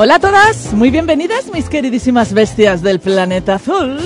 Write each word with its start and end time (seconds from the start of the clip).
Hola 0.00 0.14
a 0.14 0.18
todas, 0.20 0.72
muy 0.74 0.92
bienvenidas 0.92 1.52
mis 1.52 1.68
queridísimas 1.68 2.32
bestias 2.32 2.82
del 2.82 3.00
planeta 3.00 3.56
azul. 3.56 3.98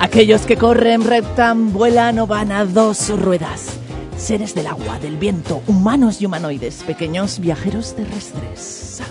Aquellos 0.00 0.46
que 0.46 0.56
corren, 0.56 1.04
reptan, 1.04 1.74
vuelan 1.74 2.18
o 2.18 2.26
van 2.26 2.52
a 2.52 2.64
dos 2.64 3.10
ruedas. 3.10 3.66
Seres 4.16 4.54
del 4.54 4.68
agua, 4.68 4.98
del 4.98 5.18
viento, 5.18 5.60
humanos 5.66 6.22
y 6.22 6.24
humanoides, 6.24 6.82
pequeños 6.84 7.40
viajeros 7.40 7.94
terrestres. 7.94 9.02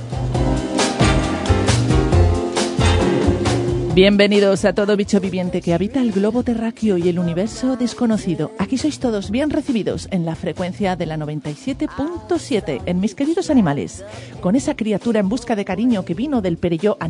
Bienvenidos 3.95 4.65
a 4.65 4.73
todo 4.73 4.97
bicho 4.97 5.21
viviente 5.21 5.61
que 5.61 5.73
habita 5.73 6.01
el 6.01 6.11
globo 6.11 6.43
terráqueo 6.43 6.97
y 6.97 7.07
el 7.07 7.17
universo 7.17 7.77
desconocido. 7.77 8.51
Aquí 8.59 8.77
sois 8.77 8.99
todos 8.99 9.31
bien 9.31 9.49
recibidos 9.49 10.09
en 10.11 10.25
la 10.25 10.35
frecuencia 10.35 10.97
de 10.97 11.05
la 11.05 11.15
97.7 11.15 12.81
en 12.85 12.99
mis 12.99 13.15
queridos 13.15 13.49
animales, 13.49 14.03
con 14.41 14.57
esa 14.57 14.75
criatura 14.75 15.21
en 15.21 15.29
busca 15.29 15.55
de 15.55 15.63
cariño 15.63 16.03
que 16.03 16.13
vino 16.13 16.41
del 16.41 16.57
Perelló 16.57 16.97
a. 16.99 17.07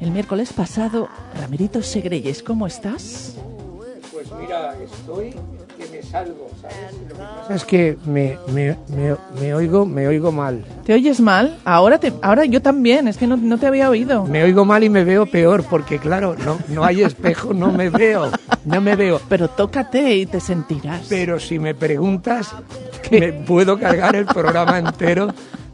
El 0.00 0.10
miércoles 0.10 0.52
pasado, 0.52 1.08
Ramerito 1.38 1.80
Segreyes, 1.80 2.42
¿cómo 2.42 2.66
estás? 2.66 3.36
Pues 4.12 4.26
mira, 4.40 4.74
estoy 4.82 5.36
que 5.76 5.86
me 5.96 6.02
salgo, 6.02 6.48
¿sabes? 6.60 6.76
Lo 7.02 7.08
que 7.08 7.14
pasa 7.14 7.54
es 7.54 7.64
que 7.64 7.96
me, 8.06 8.38
me, 8.52 8.76
me, 8.88 9.16
me 9.40 9.54
oigo, 9.54 9.86
me 9.86 10.06
oigo 10.08 10.32
mal. 10.32 10.64
¿Te 10.84 10.94
oyes 10.94 11.20
mal? 11.20 11.58
Ahora, 11.64 11.98
te, 11.98 12.12
ahora 12.22 12.44
yo 12.44 12.60
también, 12.62 13.08
es 13.08 13.16
que 13.16 13.26
no, 13.26 13.36
no 13.36 13.58
te 13.58 13.66
había 13.66 13.88
oído. 13.90 14.24
Me 14.24 14.42
oigo 14.42 14.64
mal 14.64 14.82
y 14.84 14.88
me 14.90 15.04
veo 15.04 15.26
peor, 15.26 15.64
porque 15.64 15.98
claro, 15.98 16.34
no, 16.44 16.58
no 16.68 16.84
hay 16.84 17.02
espejo, 17.02 17.52
no 17.54 17.72
me 17.72 17.90
veo, 17.90 18.30
no 18.64 18.80
me 18.80 18.96
veo. 18.96 19.20
Pero 19.28 19.48
tócate 19.48 20.14
y 20.16 20.26
te 20.26 20.40
sentirás. 20.40 21.06
Pero 21.08 21.38
si 21.38 21.58
me 21.58 21.74
preguntas, 21.74 22.54
me 23.10 23.32
puedo 23.32 23.78
cargar 23.78 24.16
el 24.16 24.26
programa 24.26 24.78
entero 24.78 25.28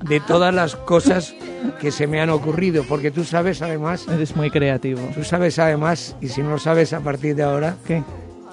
de 0.04 0.18
todas 0.20 0.52
las 0.52 0.74
cosas 0.74 1.32
que 1.80 1.92
se 1.92 2.08
me 2.08 2.20
han 2.20 2.30
ocurrido, 2.30 2.84
porque 2.88 3.12
tú 3.12 3.22
sabes 3.22 3.62
además, 3.62 4.06
Eres 4.08 4.34
muy 4.34 4.50
creativo. 4.50 5.00
tú 5.14 5.22
sabes 5.22 5.60
además, 5.60 6.16
y 6.20 6.26
si 6.28 6.42
no 6.42 6.50
lo 6.50 6.58
sabes 6.58 6.92
a 6.92 6.98
partir 7.00 7.36
de 7.36 7.44
ahora, 7.44 7.76
¿Qué? 7.86 8.02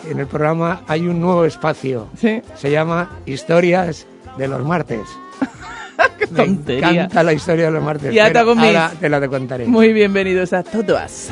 En 0.09 0.19
el 0.19 0.28
programa 0.28 0.81
hay 0.88 1.08
un 1.08 1.19
nuevo 1.19 1.45
espacio. 1.45 2.08
Sí. 2.17 2.42
Se 2.55 2.69
llama 2.72 3.09
Historias 3.25 4.05
de 4.38 4.47
los 4.47 4.64
martes. 4.66 5.02
¡Qué 6.19 6.28
Me 6.28 6.45
tontería! 6.45 6.89
encanta 6.89 7.23
la 7.23 7.33
historia 7.33 7.66
de 7.66 7.72
los 7.72 7.83
martes. 7.83 8.14
Ya 8.14 8.25
te 8.25 8.30
pero 8.31 8.39
hago 8.42 8.55
mis- 8.55 8.66
ahora 8.67 8.92
te 9.00 9.09
la 9.09 9.20
te 9.20 9.27
contaré. 9.27 9.66
Muy 9.66 9.92
bienvenidos 9.94 10.53
a 10.53 10.64
todas. 10.64 11.30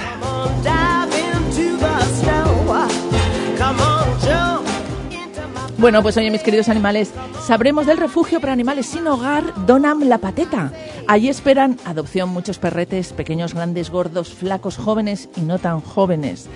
Bueno, 5.78 6.02
pues 6.02 6.18
oye, 6.18 6.32
mis 6.32 6.42
queridos 6.42 6.70
animales, 6.70 7.12
sabremos 7.46 7.86
del 7.86 7.98
refugio 7.98 8.40
para 8.42 8.52
animales 8.52 8.88
sin 8.88 9.06
hogar 9.08 9.44
Donam 9.68 10.02
La 10.04 10.18
Pateta. 10.18 10.72
Allí 11.08 11.30
esperan 11.30 11.78
adopción 11.86 12.30
muchos 12.30 12.58
perretes, 12.58 13.14
pequeños, 13.14 13.54
grandes, 13.54 13.92
gordos, 13.92 14.34
flacos, 14.34 14.76
jóvenes 14.78 15.30
y 15.38 15.42
no 15.42 15.60
tan 15.60 15.80
jóvenes. 15.82 16.48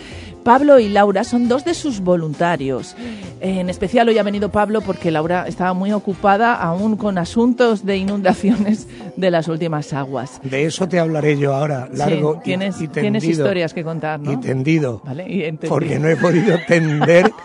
Pablo 0.43 0.79
y 0.79 0.89
Laura 0.89 1.23
son 1.23 1.47
dos 1.47 1.63
de 1.65 1.75
sus 1.75 1.99
voluntarios. 1.99 2.95
En 3.41 3.69
especial 3.69 4.09
hoy 4.09 4.17
ha 4.17 4.23
venido 4.23 4.49
Pablo 4.49 4.81
porque 4.81 5.11
Laura 5.11 5.45
estaba 5.47 5.73
muy 5.73 5.91
ocupada 5.91 6.55
aún 6.55 6.97
con 6.97 7.19
asuntos 7.19 7.85
de 7.85 7.97
inundaciones 7.97 8.87
de 9.17 9.29
las 9.29 9.47
últimas 9.47 9.93
aguas. 9.93 10.41
De 10.43 10.65
eso 10.65 10.87
te 10.89 10.99
hablaré 10.99 11.37
yo 11.37 11.53
ahora, 11.53 11.87
largo 11.93 12.33
Sí, 12.33 12.39
y- 12.39 12.43
tienes, 12.43 12.75
y, 12.77 12.87
tendido. 12.87 13.01
tienes 13.01 13.23
historias 13.25 13.71
que 13.75 13.83
contar, 13.83 14.19
¿no? 14.19 14.31
Y 14.31 14.37
tendido. 14.37 14.99
Vale, 15.05 15.29
y 15.29 15.43
entendido. 15.43 15.69
Porque 15.75 15.99
no 15.99 16.07
he 16.09 16.15
podido 16.15 16.57
tender. 16.67 17.31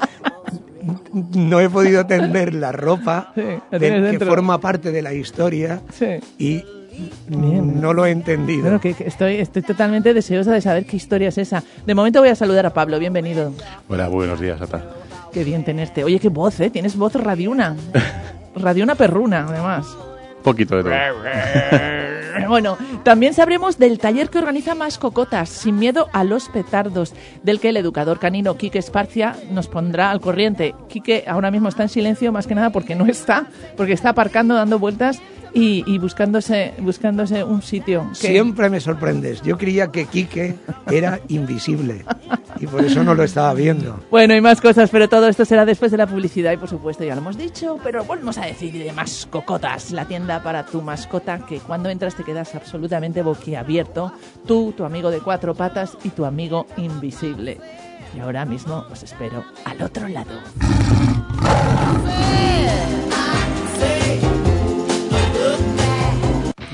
no 1.34 1.60
he 1.60 1.68
podido 1.70 2.06
tender 2.06 2.54
la 2.54 2.72
ropa 2.72 3.32
Sí, 3.34 3.42
la 3.70 3.78
de- 3.78 3.90
tienes 3.90 4.18
que 4.18 4.24
forma 4.26 4.60
parte 4.60 4.92
de 4.92 5.02
la 5.02 5.12
historia 5.14 5.80
Sí. 5.92 6.06
y 6.38 6.64
Bien. 7.28 7.80
no 7.80 7.92
lo 7.92 8.06
he 8.06 8.10
entendido. 8.10 8.62
Bueno, 8.62 8.80
que, 8.80 8.94
que 8.94 9.06
estoy, 9.06 9.34
estoy 9.36 9.60
totalmente 9.62 10.14
deseosa 10.14 10.52
de 10.52 10.60
saber 10.62 10.86
qué 10.86 10.96
historia 10.96 11.28
es 11.28 11.36
esa. 11.38 11.62
De 11.86 11.94
momento 11.94 12.20
voy 12.20 12.30
a 12.30 12.34
saludar 12.34 12.64
a 12.64 12.70
Pablo, 12.72 12.98
bienvenido. 12.98 13.52
Hola, 13.88 14.08
buenos 14.08 14.40
días, 14.40 14.60
Ata. 14.62 14.82
Qué 15.32 15.44
bien 15.44 15.62
tenerte. 15.62 16.04
Oye, 16.04 16.18
qué 16.18 16.30
voz, 16.30 16.58
¿eh? 16.60 16.70
Tienes 16.70 16.96
voz 16.96 17.14
radiuna. 17.14 17.76
radiuna 18.56 18.94
perruna, 18.94 19.44
además. 19.48 19.86
Poquito 20.42 20.76
de 20.76 20.84
todo. 20.84 20.92
Bueno, 22.48 22.76
también 23.02 23.34
sabremos 23.34 23.78
del 23.78 23.98
taller 23.98 24.30
que 24.30 24.38
organiza 24.38 24.74
Mascocotas, 24.74 25.48
sin 25.48 25.78
miedo 25.78 26.08
a 26.12 26.24
los 26.24 26.48
petardos, 26.48 27.12
del 27.42 27.60
que 27.60 27.70
el 27.70 27.76
educador 27.76 28.18
canino 28.18 28.56
Quique 28.56 28.78
Esparcia 28.78 29.36
nos 29.50 29.68
pondrá 29.68 30.10
al 30.10 30.20
corriente. 30.20 30.74
Quique 30.88 31.24
ahora 31.26 31.50
mismo 31.50 31.68
está 31.68 31.82
en 31.84 31.88
silencio, 31.88 32.32
más 32.32 32.46
que 32.46 32.54
nada 32.54 32.70
porque 32.70 32.94
no 32.94 33.06
está, 33.06 33.46
porque 33.76 33.92
está 33.92 34.10
aparcando, 34.10 34.54
dando 34.54 34.78
vueltas 34.78 35.20
y, 35.58 35.82
y 35.86 35.98
buscándose, 35.98 36.74
buscándose 36.80 37.42
un 37.42 37.62
sitio. 37.62 38.06
que- 38.10 38.28
Siempre 38.28 38.68
me 38.68 38.78
sorprendes. 38.80 39.40
Yo 39.42 39.56
creía 39.56 39.90
que 39.90 40.04
Quique 40.06 40.54
era 40.90 41.18
invisible 41.28 42.04
y 42.60 42.66
por 42.66 42.84
eso 42.84 43.02
no 43.02 43.14
lo 43.14 43.22
estaba 43.24 43.54
viendo. 43.54 43.98
Bueno, 44.10 44.34
y 44.36 44.40
más 44.42 44.60
cosas, 44.60 44.90
pero 44.90 45.08
todo 45.08 45.28
esto 45.28 45.44
será 45.46 45.64
después 45.64 45.90
de 45.90 45.96
la 45.96 46.06
publicidad 46.06 46.52
y 46.52 46.56
por 46.58 46.68
supuesto 46.68 47.04
ya 47.04 47.14
lo 47.14 47.22
hemos 47.22 47.38
dicho, 47.38 47.78
pero 47.82 48.04
volvemos 48.04 48.36
a 48.38 48.44
decir 48.46 48.72
de 48.72 48.92
Mascocotas, 48.92 49.92
la 49.92 50.04
tienda 50.04 50.42
para 50.42 50.66
tu 50.66 50.82
mascota 50.82 51.38
que 51.46 51.58
cuando 51.60 51.88
entras 51.88 52.14
te 52.14 52.22
quedas 52.24 52.54
absolutamente 52.54 53.22
boquiabierto, 53.22 54.12
tú, 54.46 54.74
tu 54.76 54.84
amigo 54.84 55.10
de 55.10 55.20
cuatro 55.20 55.54
patas 55.54 55.96
y 56.04 56.10
tu 56.10 56.24
amigo 56.26 56.66
invisible. 56.76 57.58
Y 58.14 58.20
ahora 58.20 58.44
mismo 58.44 58.84
os 58.90 59.02
espero 59.02 59.42
al 59.64 59.82
otro 59.82 60.06
lado. 60.08 60.32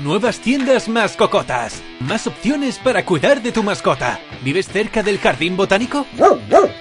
Nuevas 0.03 0.39
tiendas 0.39 0.89
Mascocotas. 0.89 1.81
Más 2.01 2.27
opciones 2.27 2.77
para 2.77 3.05
cuidar 3.05 3.41
de 3.41 3.53
tu 3.53 3.63
mascota. 3.63 4.19
¿Vives 4.43 4.67
cerca 4.67 5.01
del 5.01 5.17
jardín 5.17 5.55
botánico? 5.55 6.05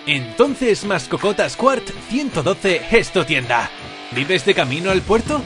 Entonces 0.07 0.85
Mascocotas 0.85 1.57
Quart 1.57 1.89
112 2.09 2.83
es 2.91 3.13
tu 3.13 3.23
tienda. 3.25 3.71
¿Vives 4.11 4.45
de 4.45 4.55
camino 4.55 4.91
al 4.91 5.03
puerto? 5.03 5.41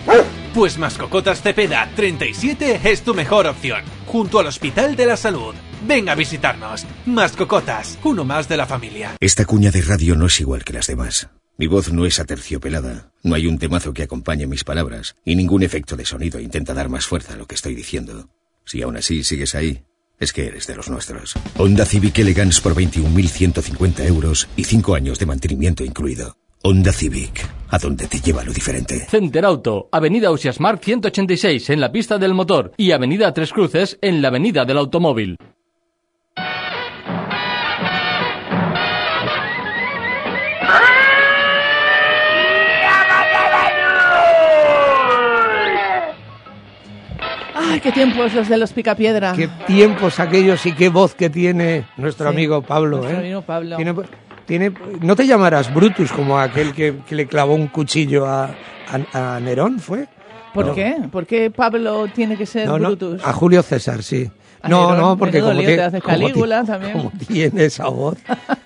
Pues 0.54 0.78
Mascocotas 0.78 1.42
Cepeda 1.42 1.90
37 1.94 2.80
es 2.82 3.02
tu 3.02 3.14
mejor 3.14 3.46
opción. 3.46 3.82
Junto 4.06 4.38
al 4.38 4.46
Hospital 4.46 4.96
de 4.96 5.04
la 5.04 5.18
Salud. 5.18 5.54
Ven 5.86 6.08
a 6.08 6.14
visitarnos. 6.14 6.86
Mascocotas, 7.04 7.98
uno 8.04 8.24
más 8.24 8.48
de 8.48 8.56
la 8.56 8.64
familia. 8.64 9.16
Esta 9.20 9.44
cuña 9.44 9.70
de 9.70 9.82
radio 9.82 10.16
no 10.16 10.26
es 10.26 10.40
igual 10.40 10.64
que 10.64 10.72
las 10.72 10.86
demás. 10.86 11.28
Mi 11.58 11.68
voz 11.68 11.90
no 11.90 12.04
es 12.04 12.20
aterciopelada, 12.20 13.12
no 13.22 13.34
hay 13.34 13.46
un 13.46 13.58
temazo 13.58 13.94
que 13.94 14.02
acompañe 14.02 14.46
mis 14.46 14.62
palabras, 14.62 15.16
y 15.24 15.36
ningún 15.36 15.62
efecto 15.62 15.96
de 15.96 16.04
sonido 16.04 16.38
intenta 16.38 16.74
dar 16.74 16.90
más 16.90 17.06
fuerza 17.06 17.32
a 17.32 17.36
lo 17.36 17.46
que 17.46 17.54
estoy 17.54 17.74
diciendo. 17.74 18.28
Si 18.66 18.82
aún 18.82 18.98
así 18.98 19.24
sigues 19.24 19.54
ahí, 19.54 19.82
es 20.20 20.34
que 20.34 20.48
eres 20.48 20.66
de 20.66 20.76
los 20.76 20.90
nuestros. 20.90 21.34
Honda 21.56 21.86
Civic 21.86 22.18
Elegance 22.18 22.60
por 22.60 22.74
21.150 22.74 24.06
euros 24.06 24.48
y 24.54 24.64
5 24.64 24.94
años 24.94 25.18
de 25.18 25.24
mantenimiento 25.24 25.82
incluido. 25.82 26.36
Honda 26.62 26.92
Civic, 26.92 27.48
a 27.70 27.78
donde 27.78 28.06
te 28.06 28.20
lleva 28.20 28.44
lo 28.44 28.52
diferente. 28.52 29.06
Center 29.08 29.46
Auto, 29.46 29.88
Avenida 29.92 30.30
Usiasmar 30.32 30.78
186 30.78 31.70
en 31.70 31.80
la 31.80 31.90
pista 31.90 32.18
del 32.18 32.34
motor 32.34 32.72
y 32.76 32.92
Avenida 32.92 33.32
Tres 33.32 33.52
Cruces 33.52 33.98
en 34.02 34.20
la 34.20 34.28
Avenida 34.28 34.66
del 34.66 34.76
Automóvil. 34.76 35.38
¡Ay, 47.76 47.80
qué 47.82 47.92
tiempos 47.92 48.32
los 48.32 48.48
de 48.48 48.56
los 48.56 48.72
Picapiedra! 48.72 49.34
Qué 49.36 49.48
tiempos 49.66 50.18
aquellos 50.18 50.64
y 50.64 50.72
qué 50.72 50.88
voz 50.88 51.14
que 51.14 51.28
tiene 51.28 51.84
nuestro 51.98 52.26
Sí, 52.30 52.34
amigo 52.34 52.62
Pablo. 52.62 52.96
nuestro 52.96 53.16
¿eh? 53.18 53.20
amigo 53.20 53.42
Pablo. 53.42 53.76
Tiene, 53.76 53.94
tiene- 54.46 54.72
no 55.02 55.14
te 55.14 55.26
llamarás 55.26 55.72
Brutus 55.74 56.10
como 56.10 56.38
aquel 56.38 56.72
que, 56.72 56.94
que 57.06 57.14
le 57.14 57.26
clavó 57.26 57.54
un 57.54 57.66
cuchillo 57.68 58.24
a, 58.24 58.44
a- 59.12 59.34
a 59.36 59.40
Nerón, 59.40 59.78
¿fue? 59.78 60.06
¿Por 60.54 60.68
No. 60.68 60.74
qué? 60.74 60.96
¿Por 61.12 61.26
qué 61.26 61.50
Pablo 61.50 62.06
tiene 62.08 62.38
que 62.38 62.46
ser 62.46 62.66
No, 62.66 62.78
no, 62.78 62.86
Brutus? 62.88 63.22
a 63.22 63.34
Julio 63.34 63.62
César, 63.62 64.02
sí. 64.02 64.30
A 64.62 64.68
No, 64.70 64.92
Nerón, 64.92 64.98
no, 65.02 65.18
porque 65.18 65.40
como, 65.40 65.52
te 65.60 65.76
como 65.76 66.00
Calígula 66.02 66.64
también. 66.64 66.92
como 66.94 67.10
tiene 67.28 67.66
esa 67.66 67.88
voz, 67.88 68.16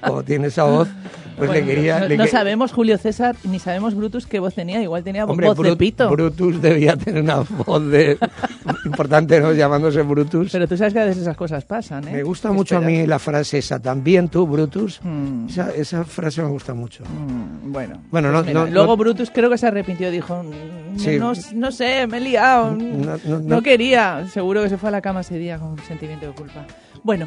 como 0.07 0.23
tiene 0.23 0.47
esa 0.47 0.63
voz, 0.63 0.87
pues 1.41 1.51
Bueno, 1.51 1.67
le 1.67 1.75
quería... 1.75 2.01
no, 2.01 2.09
le 2.09 2.17
no 2.17 2.25
que- 2.25 2.31
sabemos 2.31 2.73
Julio 2.73 2.97
César 2.99 3.35
ni 3.45 3.59
sabemos 3.59 3.95
Brutus 3.95 4.27
qué 4.27 4.39
voz 4.39 4.55
tenía. 4.55 4.81
Igual 4.83 5.03
tenía 5.05 5.25
Hombre, 5.25 5.47
voz 5.49 5.57
de 5.59 5.71
Brut- 5.73 5.77
pito. 5.77 6.09
Brutus 6.11 6.63
debía 6.63 6.97
tener 6.97 7.23
una 7.23 7.41
voz 7.41 7.87
de 7.89 8.17
importante, 8.85 9.41
¿no? 9.41 9.53
Llamándose 9.53 10.03
Brutus. 10.03 10.51
Pero 10.53 10.69
tú 10.69 10.77
sabes 10.77 10.93
que 10.93 11.01
a 11.01 11.05
veces 11.05 11.23
esas 11.23 11.37
cosas 11.37 11.65
pasan, 11.65 12.07
¿eh? 12.09 12.13
Me 12.13 12.23
gusta 12.23 12.49
¿Qué 12.51 12.55
mucho 12.55 12.77
a 12.77 12.81
mí 12.81 13.07
la 13.07 13.19
frase 13.19 13.59
esa, 13.59 13.81
también 13.81 14.29
tú, 14.29 14.47
Brutus. 14.47 15.01
Mm. 15.03 15.47
Esa, 15.49 15.71
esa 15.75 16.05
frase 16.05 16.43
me 16.43 16.49
gusta 16.49 16.75
mucho. 16.75 17.03
Mm, 17.05 17.73
Bueno, 17.73 18.03
Bueno, 18.11 18.29
pues 18.31 18.33
no- 18.33 18.43
mira, 18.45 18.61
no- 18.65 18.67
luego 18.71 18.97
Brutus 18.97 19.31
creo 19.31 19.51
que 19.51 19.59
se 19.59 19.67
arrepintió, 19.67 20.11
dijo, 20.11 20.43
"Mm, 20.43 20.99
Sí. 20.99 21.19
no, 21.19 21.33
no 21.55 21.73
sé, 21.73 22.07
me 22.07 22.19
he 22.19 22.21
liado, 22.21 22.77
no- 22.77 23.63
quería, 23.63 24.27
seguro 24.33 24.63
que 24.63 24.69
se 24.69 24.77
fue 24.79 24.89
a 24.89 24.93
la 24.93 25.01
cama 25.01 25.21
ese 25.21 25.39
día 25.39 25.59
con 25.59 25.69
un 25.73 25.79
sentimiento 25.81 26.27
de 26.27 26.33
culpa. 26.33 26.67
Bueno, 27.03 27.27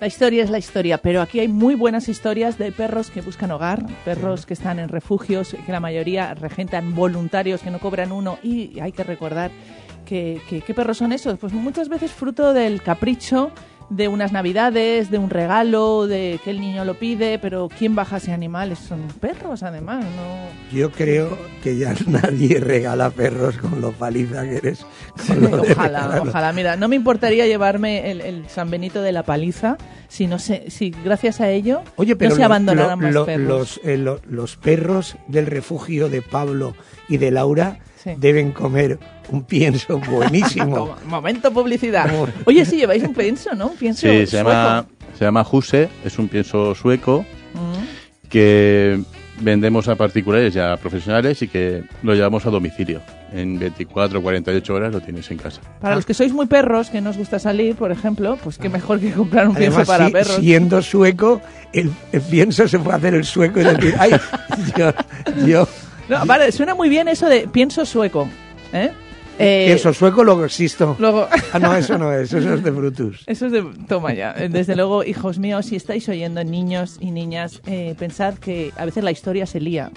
la 0.00 0.06
historia 0.06 0.44
es 0.44 0.50
la 0.50 0.58
historia, 0.58 0.98
pero 0.98 1.22
aquí 1.22 1.40
hay 1.40 1.48
muy 1.48 1.74
buenas 1.74 2.08
historias 2.08 2.58
de 2.58 2.70
perros 2.70 3.10
que 3.10 3.22
buscan 3.22 3.50
hogar, 3.50 3.86
perros 4.04 4.44
que 4.44 4.54
están 4.54 4.78
en 4.78 4.88
refugios, 4.88 5.56
que 5.64 5.72
la 5.72 5.80
mayoría 5.80 6.34
regentan 6.34 6.94
voluntarios 6.94 7.62
que 7.62 7.70
no 7.70 7.78
cobran 7.78 8.12
uno 8.12 8.38
y 8.42 8.78
hay 8.80 8.92
que 8.92 9.04
recordar 9.04 9.50
¿Qué, 10.06 10.40
qué, 10.48 10.60
qué 10.60 10.72
perros 10.72 10.98
son 10.98 11.12
esos? 11.12 11.36
Pues 11.36 11.52
muchas 11.52 11.88
veces 11.88 12.12
fruto 12.12 12.52
del 12.52 12.80
capricho 12.80 13.50
de 13.88 14.08
unas 14.08 14.32
navidades, 14.32 15.10
de 15.10 15.18
un 15.18 15.30
regalo, 15.30 16.06
de 16.06 16.40
que 16.42 16.50
el 16.50 16.60
niño 16.60 16.84
lo 16.84 16.94
pide, 16.94 17.38
pero 17.38 17.68
¿quién 17.78 17.94
baja 17.94 18.16
ese 18.16 18.32
animal? 18.32 18.76
Son 18.76 19.00
perros, 19.20 19.62
además, 19.62 20.04
¿no? 20.04 20.76
Yo 20.76 20.90
creo 20.90 21.38
que 21.62 21.76
ya 21.76 21.94
nadie 22.06 22.58
regala 22.60 23.10
perros 23.10 23.56
con 23.58 23.80
lo 23.80 23.92
paliza 23.92 24.42
que 24.42 24.56
eres. 24.56 24.84
ojalá, 25.70 26.20
ojalá. 26.22 26.52
Mira, 26.52 26.76
no 26.76 26.88
me 26.88 26.96
importaría 26.96 27.46
llevarme 27.46 28.10
el, 28.10 28.20
el 28.20 28.48
San 28.48 28.70
Benito 28.70 29.02
de 29.02 29.12
la 29.12 29.22
paliza 29.22 29.76
si 30.08 30.26
no 30.26 30.38
sé, 30.38 30.70
si 30.70 30.90
gracias 31.04 31.40
a 31.40 31.50
ello 31.50 31.82
Oye, 31.96 32.14
pero 32.16 32.30
no 32.30 32.34
se 32.36 32.40
lo- 32.40 32.46
abandonaran 32.46 32.90
lo- 32.90 32.96
más 33.06 33.14
lo- 33.14 33.26
perros. 33.26 33.48
Los, 33.48 33.80
eh, 33.84 33.96
lo- 33.96 34.20
los 34.28 34.56
perros 34.56 35.16
del 35.28 35.46
refugio 35.46 36.08
de 36.08 36.22
Pablo 36.22 36.74
y 37.08 37.16
de 37.18 37.30
Laura 37.30 37.78
Sí. 38.06 38.14
deben 38.18 38.52
comer 38.52 38.98
un 39.30 39.42
pienso 39.42 39.98
buenísimo. 40.10 40.96
Momento 41.06 41.50
publicidad. 41.52 42.08
Oye, 42.44 42.64
sí 42.64 42.76
lleváis 42.76 43.02
un 43.02 43.12
pienso, 43.14 43.52
¿no? 43.54 43.66
Un 43.68 43.76
pienso 43.76 44.02
Sí, 44.02 44.26
se 44.26 44.36
llama, 44.36 44.86
sueco. 44.86 45.16
se 45.18 45.24
llama 45.24 45.46
Huse, 45.50 45.88
es 46.04 46.18
un 46.18 46.28
pienso 46.28 46.74
sueco 46.76 47.24
Mm. 47.54 48.28
que 48.28 49.00
vendemos 49.40 49.88
a 49.88 49.96
particulares 49.96 50.54
y 50.54 50.58
a 50.58 50.76
profesionales 50.76 51.40
y 51.42 51.48
que 51.48 51.84
lo 52.02 52.14
llevamos 52.14 52.46
a 52.46 52.50
domicilio. 52.50 53.00
En 53.32 53.58
24 53.58 54.18
o 54.18 54.22
48 54.22 54.74
horas 54.74 54.92
lo 54.92 55.00
tienes 55.00 55.30
en 55.30 55.38
casa. 55.38 55.60
Para 55.80 55.96
los 55.96 56.06
que 56.06 56.14
sois 56.14 56.32
muy 56.32 56.46
perros, 56.46 56.88
que 56.90 57.00
no 57.00 57.10
os 57.10 57.16
gusta 57.18 57.38
salir, 57.38 57.74
por 57.76 57.90
ejemplo, 57.92 58.38
pues 58.42 58.56
qué 58.58 58.68
mejor 58.68 59.00
que 59.00 59.10
comprar 59.12 59.48
un 59.48 59.54
pienso 59.56 59.78
Además, 59.78 59.88
para 59.88 60.06
si- 60.06 60.12
perros. 60.12 60.36
siendo 60.36 60.80
sueco, 60.82 61.40
el, 61.72 61.90
el 62.12 62.20
pienso 62.22 62.68
se 62.68 62.78
puede 62.78 62.96
hacer 62.98 63.14
el 63.14 63.24
sueco 63.24 63.60
y 63.60 63.64
decir, 63.64 63.94
ay, 63.98 64.12
yo, 64.76 64.92
yo 65.46 65.68
No, 66.08 66.24
vale, 66.26 66.52
suena 66.52 66.74
muy 66.74 66.88
bien 66.88 67.08
eso 67.08 67.28
de 67.28 67.48
pienso 67.48 67.84
sueco. 67.84 68.28
¿eh? 68.72 68.90
Eh, 69.38 69.64
pienso 69.66 69.92
sueco, 69.92 70.24
luego 70.24 70.44
existo. 70.44 70.96
Luego, 70.98 71.28
Ah, 71.52 71.58
no, 71.58 71.74
eso 71.76 71.98
no 71.98 72.12
es, 72.12 72.32
eso 72.32 72.54
es 72.54 72.62
de 72.62 72.70
Brutus. 72.70 73.22
Eso 73.26 73.46
es 73.46 73.52
de... 73.52 73.62
Toma 73.86 74.14
ya. 74.14 74.34
Eh, 74.36 74.48
Desde 74.48 74.74
luego, 74.76 75.04
hijos 75.04 75.38
míos, 75.38 75.66
si 75.66 75.76
estáis 75.76 76.08
oyendo, 76.08 76.42
niños 76.42 76.96
y 77.00 77.10
niñas, 77.10 77.60
eh, 77.66 77.94
pensad 77.98 78.34
que 78.34 78.72
a 78.76 78.84
veces 78.84 79.04
la 79.04 79.10
historia 79.10 79.44
se 79.46 79.60
lía. 79.60 79.90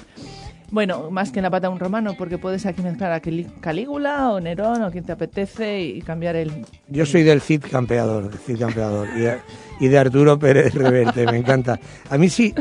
Bueno, 0.72 1.10
más 1.10 1.32
que 1.32 1.40
en 1.40 1.44
la 1.44 1.50
pata 1.50 1.68
de 1.68 1.74
un 1.74 1.80
romano, 1.80 2.16
porque 2.18 2.38
puedes 2.38 2.66
aquí 2.66 2.82
mezclar 2.82 3.12
a 3.12 3.22
Calígula 3.62 4.32
o 4.32 4.40
Nerón 4.40 4.84
o 4.84 4.92
quien 4.92 5.04
te 5.04 5.12
apetece 5.14 5.82
y 5.82 6.02
cambiar 6.02 6.36
el... 6.36 6.52
Yo 6.90 7.06
soy 7.06 7.24
del 7.24 7.42
Cid 7.42 7.64
campeador, 7.72 8.30
del 8.30 8.40
Cid 8.40 8.60
campeador 8.60 9.08
y 9.16 9.22
de, 9.22 9.38
y 9.80 9.88
de 9.88 9.98
Arturo 9.98 10.38
Pérez 10.38 10.76
Reverte, 10.76 11.26
me 11.26 11.38
encanta. 11.38 11.80
A 12.10 12.18
mí 12.20 12.30
sí, 12.30 12.54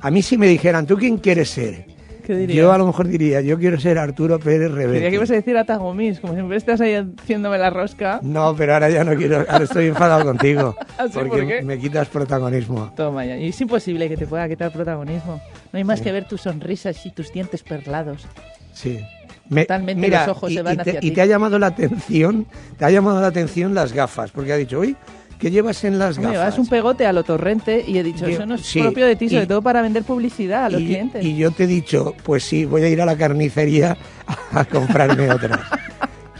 a 0.00 0.10
mí 0.10 0.20
si 0.20 0.36
me 0.36 0.46
dijeran, 0.46 0.86
¿tú 0.86 0.96
quién 0.98 1.16
quieres 1.16 1.48
ser? 1.48 1.86
¿Qué? 2.28 2.46
Yo 2.46 2.70
a 2.72 2.78
lo 2.78 2.86
mejor 2.86 3.08
diría, 3.08 3.40
yo 3.40 3.58
quiero 3.58 3.80
ser 3.80 3.98
Arturo 3.98 4.38
Pérez 4.38 4.68
Quería 4.70 4.86
Reverte. 4.86 5.08
que 5.10 5.14
ibas 5.16 5.30
a 5.30 5.34
decir 5.34 5.56
Atagomis, 5.56 6.20
como 6.20 6.34
siempre 6.34 6.56
estás 6.58 6.80
ahí 6.80 6.94
haciéndome 6.94 7.58
la 7.58 7.70
rosca. 7.70 8.20
No, 8.22 8.54
pero 8.54 8.74
ahora 8.74 8.90
ya 8.90 9.02
no 9.02 9.16
quiero, 9.16 9.44
ahora 9.48 9.64
estoy 9.64 9.86
enfadado 9.86 10.24
contigo. 10.24 10.76
¿Ah, 10.98 11.06
sí? 11.06 11.12
porque 11.14 11.42
¿Por 11.56 11.64
me 11.64 11.78
quitas 11.78 12.08
protagonismo. 12.08 12.92
Toma 12.94 13.24
ya. 13.24 13.36
Y 13.38 13.48
es 13.48 13.60
imposible 13.60 14.08
que 14.08 14.16
te 14.16 14.26
pueda 14.26 14.48
quitar 14.48 14.70
protagonismo. 14.72 15.40
No 15.72 15.76
hay 15.78 15.84
más 15.84 16.00
que 16.00 16.12
ver 16.12 16.26
tus 16.28 16.42
sonrisas 16.42 17.04
y 17.06 17.10
tus 17.10 17.32
dientes 17.32 17.62
perlados. 17.62 18.26
Sí. 18.72 19.00
Me- 19.48 19.62
Totalmente 19.62 20.00
mira, 20.00 20.26
los 20.26 20.36
ojos 20.36 20.50
y, 20.50 20.54
se 20.56 20.62
van 20.62 20.74
y 20.74 20.76
te, 20.76 20.82
hacia 20.82 20.98
y 20.98 21.00
ti. 21.00 21.10
te 21.12 21.22
ha 21.22 21.26
llamado 21.26 21.58
la 21.58 21.68
atención, 21.68 22.46
te 22.76 22.84
ha 22.84 22.90
llamado 22.90 23.20
la 23.22 23.28
atención 23.28 23.74
las 23.74 23.94
gafas, 23.94 24.30
porque 24.30 24.52
ha 24.52 24.56
dicho, 24.56 24.80
uy, 24.80 24.94
¿qué 25.38 25.50
llevas 25.50 25.84
en 25.84 25.98
las 25.98 26.18
gafas? 26.18 26.38
vas 26.38 26.58
un 26.58 26.66
pegote 26.66 27.06
a 27.06 27.12
lo 27.12 27.22
torrente 27.24 27.84
y 27.86 27.98
he 27.98 28.02
dicho, 28.02 28.26
Yo- 28.26 28.34
eso 28.34 28.46
no 28.46 28.56
es 28.56 28.62
sí, 28.62 28.80
propio 28.80 29.06
de 29.06 29.16
ti, 29.16 29.28
sobre 29.28 29.46
todo 29.46 29.62
para 29.62 29.80
vender 29.82 30.02
publicidad 30.04 30.64
a 30.66 30.70
los 30.70 30.80
y, 30.82 30.86
clientes. 30.86 31.24
y 31.24 31.36
yo 31.36 31.50
te 31.50 31.64
he 31.64 31.66
dicho, 31.66 32.14
pues 32.24 32.44
sí, 32.44 32.64
voy 32.64 32.82
a 32.82 32.88
ir 32.88 33.00
a 33.00 33.06
la 33.06 33.16
carnicería 33.16 33.96
a 34.52 34.64
comprarme 34.64 35.30
otras. 35.30 35.60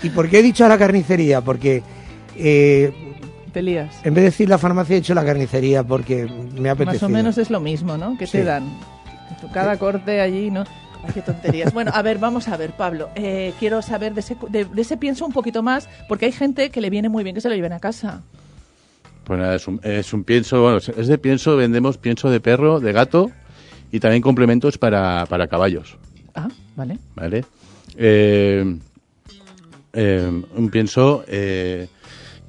¿Y 0.02 0.10
por 0.10 0.28
qué 0.28 0.38
he 0.40 0.42
dicho 0.42 0.64
a 0.64 0.68
la 0.68 0.78
carnicería? 0.78 1.40
Porque 1.40 1.82
eh, 2.36 2.92
Te 3.52 3.62
lías. 3.62 3.94
en 4.04 4.14
vez 4.14 4.22
de 4.22 4.30
decir 4.30 4.48
la 4.48 4.58
farmacia 4.58 4.94
he 4.96 5.00
dicho 5.00 5.14
la 5.14 5.24
carnicería 5.24 5.82
porque 5.82 6.26
me 6.56 6.68
ha 6.68 6.72
apetecido. 6.72 7.08
Más 7.08 7.10
o 7.10 7.12
menos 7.12 7.38
es 7.38 7.50
lo 7.50 7.60
mismo, 7.60 7.96
¿no? 7.96 8.16
Que 8.18 8.26
Sí. 8.26 8.32
te 8.38 8.44
dan. 8.44 8.64
Cada 9.52 9.76
corte 9.76 10.20
allí, 10.20 10.50
¿no? 10.50 10.64
Ay, 11.04 11.12
qué 11.14 11.22
tonterías. 11.22 11.72
Bueno, 11.72 11.92
a 11.94 12.02
ver, 12.02 12.18
vamos 12.18 12.48
a 12.48 12.56
ver, 12.56 12.72
Pablo. 12.72 13.08
Eh, 13.14 13.52
quiero 13.60 13.82
saber 13.82 14.14
de 14.14 14.20
ese, 14.20 14.36
de, 14.48 14.64
de 14.64 14.82
ese 14.82 14.96
pienso 14.96 15.24
un 15.26 15.32
poquito 15.32 15.62
más, 15.62 15.88
porque 16.08 16.26
hay 16.26 16.32
gente 16.32 16.70
que 16.70 16.80
le 16.80 16.90
viene 16.90 17.08
muy 17.08 17.22
bien 17.22 17.34
que 17.34 17.40
se 17.40 17.48
lo 17.48 17.54
lleven 17.54 17.72
a 17.72 17.78
casa. 17.80 18.22
Pues 19.28 19.38
nada, 19.38 19.54
es 19.54 19.68
un, 19.68 19.78
es 19.84 20.12
un 20.12 20.24
pienso, 20.24 20.60
bueno, 20.62 20.78
es 20.78 21.06
de 21.06 21.18
pienso, 21.18 21.56
vendemos 21.56 21.98
pienso 21.98 22.30
de 22.30 22.40
perro, 22.40 22.80
de 22.80 22.92
gato 22.92 23.30
y 23.92 24.00
también 24.00 24.22
complementos 24.22 24.78
para, 24.78 25.24
para 25.26 25.46
caballos, 25.46 25.96
Ah, 26.34 26.48
vale. 26.74 26.98
¿vale? 27.14 27.44
Eh, 27.96 28.76
eh, 29.92 30.42
un 30.56 30.70
pienso 30.70 31.24
eh, 31.28 31.88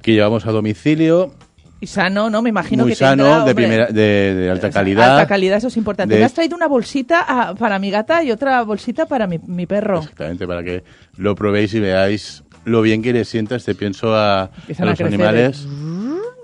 que 0.02 0.12
llevamos 0.12 0.46
a 0.46 0.52
domicilio, 0.52 1.34
Y 1.80 1.86
sano, 1.86 2.28
¿no? 2.30 2.42
Me 2.42 2.50
imagino 2.50 2.84
muy 2.84 2.92
que 2.92 2.96
sano, 2.96 3.24
tendrá, 3.24 3.44
de, 3.44 3.54
primera, 3.54 3.86
de, 3.86 4.34
de 4.34 4.50
alta 4.50 4.70
calidad. 4.70 5.16
Alta 5.18 5.26
calidad, 5.28 5.58
eso 5.58 5.68
es 5.68 5.76
importante. 5.78 6.14
De- 6.14 6.20
Me 6.20 6.26
has 6.26 6.34
traído 6.34 6.54
una 6.56 6.68
bolsita 6.68 7.24
ah, 7.26 7.54
para 7.58 7.78
mi 7.78 7.90
gata 7.90 8.22
y 8.22 8.30
otra 8.30 8.62
bolsita 8.62 9.06
para 9.06 9.26
mi, 9.26 9.38
mi 9.46 9.66
perro. 9.66 9.98
Exactamente, 10.00 10.46
para 10.46 10.62
que 10.62 10.82
lo 11.16 11.34
probéis 11.34 11.72
y 11.74 11.80
veáis 11.80 12.42
lo 12.66 12.82
bien 12.82 13.00
que 13.02 13.14
le 13.14 13.24
sienta 13.24 13.56
este 13.56 13.74
pienso 13.74 14.14
a, 14.14 14.42
a 14.42 14.50
Empiezan 14.58 14.86
a 14.88 14.90
los 14.90 14.98
crecer, 14.98 15.06
animales. 15.06 15.66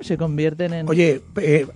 Se 0.01 0.17
convierten 0.19 0.75
en... 0.75 0.89
Oye, 0.89 1.23
eh, 1.41 1.67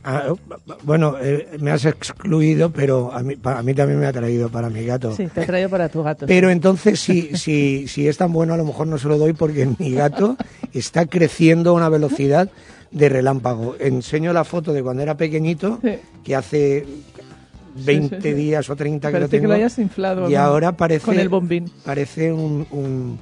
bueno, 0.82 1.16
eh, 1.20 1.48
me 1.58 1.70
has 1.70 1.84
excluido, 1.86 2.70
pero 2.70 3.12
a 3.12 3.22
mí, 3.22 3.36
pa- 3.36 3.58
a 3.58 3.62
mí 3.62 3.72
también 3.74 3.98
me 3.98 4.06
ha 4.06 4.12
traído 4.12 4.48
para 4.50 4.68
mi 4.68 4.84
gato. 4.84 5.14
Sí, 5.16 5.26
te 5.28 5.42
he 5.42 5.46
traído 5.46 5.70
para 5.70 5.88
tu 5.88 6.02
gato. 6.02 6.26
Pero 6.26 6.50
entonces, 6.50 7.00
si, 7.00 7.30
si, 7.36 7.88
si 7.88 8.06
es 8.08 8.16
tan 8.18 8.32
bueno, 8.32 8.52
a 8.54 8.56
lo 8.56 8.64
mejor 8.64 8.86
no 8.86 8.98
se 8.98 9.08
lo 9.08 9.16
doy 9.18 9.32
porque 9.32 9.68
mi 9.78 9.92
gato 9.92 10.36
está 10.74 11.06
creciendo 11.06 11.70
a 11.70 11.72
una 11.74 11.88
velocidad 11.88 12.50
de 12.90 13.08
relámpago. 13.08 13.76
Enseño 13.80 14.32
la 14.32 14.44
foto 14.44 14.72
de 14.72 14.82
cuando 14.82 15.02
era 15.02 15.16
pequeñito, 15.16 15.78
Sí. 15.82 15.92
que 16.24 16.36
hace 16.36 16.84
20 17.86 18.16
sí, 18.16 18.22
sí. 18.22 18.34
días 18.34 18.68
o 18.68 18.76
30 18.76 19.08
que 19.08 19.12
lo 19.12 19.18
Parece 19.20 19.30
que 19.30 19.36
tengo. 19.38 19.48
lo 19.48 19.54
hayas 19.54 19.78
inflado, 19.78 20.28
Y 20.28 20.34
ahora 20.34 20.76
parece, 20.76 21.06
Con 21.06 21.18
el 21.18 21.28
bombín. 21.28 21.70
parece 21.84 22.32
un, 22.32 22.66
un, 22.72 23.18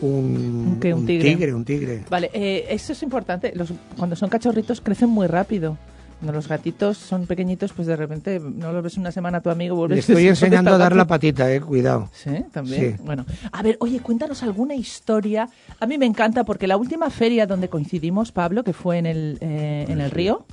un, 0.00 0.80
¿Un 0.82 1.06
tigre. 1.06 1.54
un 1.54 1.64
tigre. 1.64 2.04
Vale, 2.08 2.30
eh, 2.32 2.66
eso 2.70 2.92
es 2.92 3.02
importante. 3.02 3.52
Los, 3.54 3.72
cuando 3.96 4.16
son 4.16 4.28
cachorritos 4.28 4.80
crecen 4.80 5.08
muy 5.08 5.26
rápido. 5.26 5.76
Cuando 6.20 6.34
los 6.34 6.48
gatitos 6.48 6.98
son 6.98 7.26
pequeñitos, 7.26 7.72
pues 7.72 7.88
de 7.88 7.96
repente 7.96 8.40
no 8.40 8.72
los 8.72 8.82
ves 8.82 8.98
una 8.98 9.10
semana 9.10 9.38
a 9.38 9.40
tu 9.40 9.48
amigo. 9.48 9.74
vuelves 9.74 9.96
Le 9.96 10.00
estoy 10.00 10.28
enseñando 10.28 10.74
a 10.74 10.78
dar 10.78 10.94
la 10.94 11.06
patita, 11.06 11.50
eh, 11.50 11.62
cuidado. 11.62 12.10
Sí, 12.12 12.44
también. 12.52 12.98
Sí. 12.98 13.02
Bueno, 13.02 13.24
a 13.50 13.62
ver, 13.62 13.78
oye, 13.80 14.00
cuéntanos 14.00 14.42
alguna 14.42 14.74
historia. 14.74 15.48
A 15.78 15.86
mí 15.86 15.96
me 15.96 16.04
encanta 16.04 16.44
porque 16.44 16.66
la 16.66 16.76
última 16.76 17.08
feria 17.08 17.46
donde 17.46 17.68
coincidimos, 17.68 18.32
Pablo, 18.32 18.64
que 18.64 18.74
fue 18.74 18.98
en 18.98 19.06
el, 19.06 19.38
eh, 19.40 19.86
en 19.88 20.02
el 20.02 20.10
río, 20.10 20.44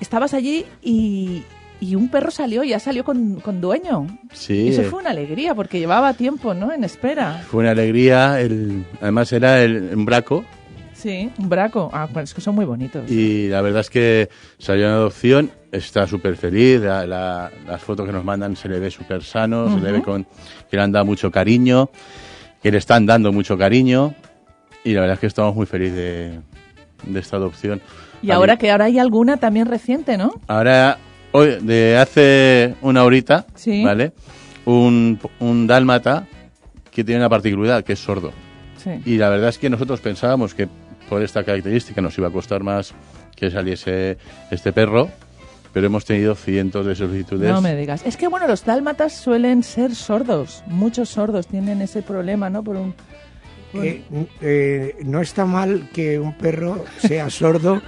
estabas 0.00 0.32
allí 0.32 0.64
y, 0.82 1.42
y 1.82 1.96
un 1.96 2.08
perro 2.08 2.30
salió, 2.30 2.62
ya 2.62 2.78
salió 2.78 3.02
con, 3.04 3.40
con 3.40 3.60
dueño. 3.60 4.06
Sí, 4.32 4.54
Y 4.54 4.68
eso 4.68 4.82
fue 4.84 5.00
una 5.00 5.10
alegría 5.10 5.54
porque 5.54 5.78
llevaba 5.80 6.14
tiempo, 6.14 6.54
¿no? 6.54 6.72
En 6.72 6.84
espera. 6.84 7.42
fue 7.50 7.60
una 7.62 7.72
alegría. 7.72 8.40
El, 8.40 8.84
además 9.00 9.32
era 9.32 9.60
el, 9.62 9.90
un 9.94 10.04
braco 10.04 10.44
Sí, 10.94 11.28
un 11.38 11.48
braco. 11.48 11.90
Ah, 11.92 12.08
es 12.22 12.32
que 12.32 12.40
son 12.40 12.54
muy 12.54 12.64
bonitos. 12.64 13.10
y 13.10 13.48
la 13.48 13.60
verdad 13.60 13.80
es 13.80 13.90
que 13.90 14.28
salió 14.58 14.86
en 14.86 14.92
adopción. 14.92 15.50
Está 15.72 16.06
súper 16.06 16.36
feliz. 16.36 16.80
la- 16.80 17.04
la- 17.06 17.50
las 17.66 17.82
fotos 17.82 18.06
que 18.06 18.12
nos 18.12 18.24
mandan 18.24 18.54
se 18.54 18.68
le 18.68 18.78
ve 18.78 18.88
súper 18.90 19.24
sano, 19.24 19.74
se 19.74 19.80
le 19.84 19.90
ve 19.90 20.02
con, 20.02 20.24
que 20.70 20.76
le 20.76 20.82
han 20.82 20.92
dado 20.92 21.04
mucho 21.04 21.30
cariño, 21.32 21.90
que 22.62 22.70
le 22.70 22.78
están 22.78 23.04
dando 23.06 23.32
mucho 23.32 23.58
cariño. 23.58 24.14
Y 24.84 24.92
la 24.94 25.00
verdad 25.00 25.14
es 25.14 25.20
que 25.20 25.26
estamos 25.26 25.56
muy 25.56 25.66
felices 25.66 25.96
de, 25.96 26.40
de 27.06 27.18
esta 27.20 27.36
adopción. 27.38 27.80
Y 28.22 28.30
ahora 28.30 28.56
que 28.56 28.70
ahora 28.70 28.84
hay 28.84 29.00
alguna 29.00 29.38
también 29.38 29.66
reciente, 29.66 30.16
¿no? 30.16 30.32
Ahora, 30.46 30.98
hoy, 31.32 31.58
de 31.60 31.96
hace 31.98 32.74
una 32.82 33.04
horita, 33.04 33.46
Sí. 33.54 33.82
¿vale? 33.84 34.12
Un, 34.64 35.18
un 35.40 35.66
dálmata 35.66 36.26
que 36.90 37.02
tiene 37.04 37.20
una 37.20 37.28
particularidad, 37.28 37.84
que 37.84 37.94
es 37.94 37.98
sordo. 37.98 38.32
Sí. 38.82 38.90
Y 39.04 39.16
la 39.18 39.28
verdad 39.28 39.48
es 39.48 39.58
que 39.58 39.70
nosotros 39.70 40.00
pensábamos 40.00 40.54
que 40.54 40.68
por 41.08 41.22
esta 41.22 41.44
característica 41.44 42.00
nos 42.00 42.16
iba 42.18 42.28
a 42.28 42.30
costar 42.30 42.62
más 42.62 42.94
que 43.36 43.50
saliese 43.50 44.18
este 44.50 44.72
perro, 44.72 45.08
pero 45.72 45.86
hemos 45.86 46.04
tenido 46.04 46.34
cientos 46.34 46.84
de 46.86 46.94
solicitudes. 46.94 47.50
No 47.50 47.60
me 47.60 47.74
digas. 47.74 48.02
Es 48.04 48.16
que, 48.16 48.28
bueno, 48.28 48.46
los 48.46 48.64
dálmatas 48.64 49.14
suelen 49.14 49.62
ser 49.62 49.94
sordos. 49.94 50.62
Muchos 50.66 51.08
sordos 51.08 51.46
tienen 51.46 51.80
ese 51.82 52.02
problema, 52.02 52.50
¿no? 52.50 52.62
Por 52.62 52.76
un... 52.76 52.94
por- 53.72 53.84
Eh, 53.84 54.02
eh, 54.42 54.96
no 55.04 55.20
está 55.22 55.46
mal 55.46 55.88
que 55.94 56.18
un 56.20 56.36
perro 56.36 56.84
sea 56.98 57.30
sordo 57.30 57.80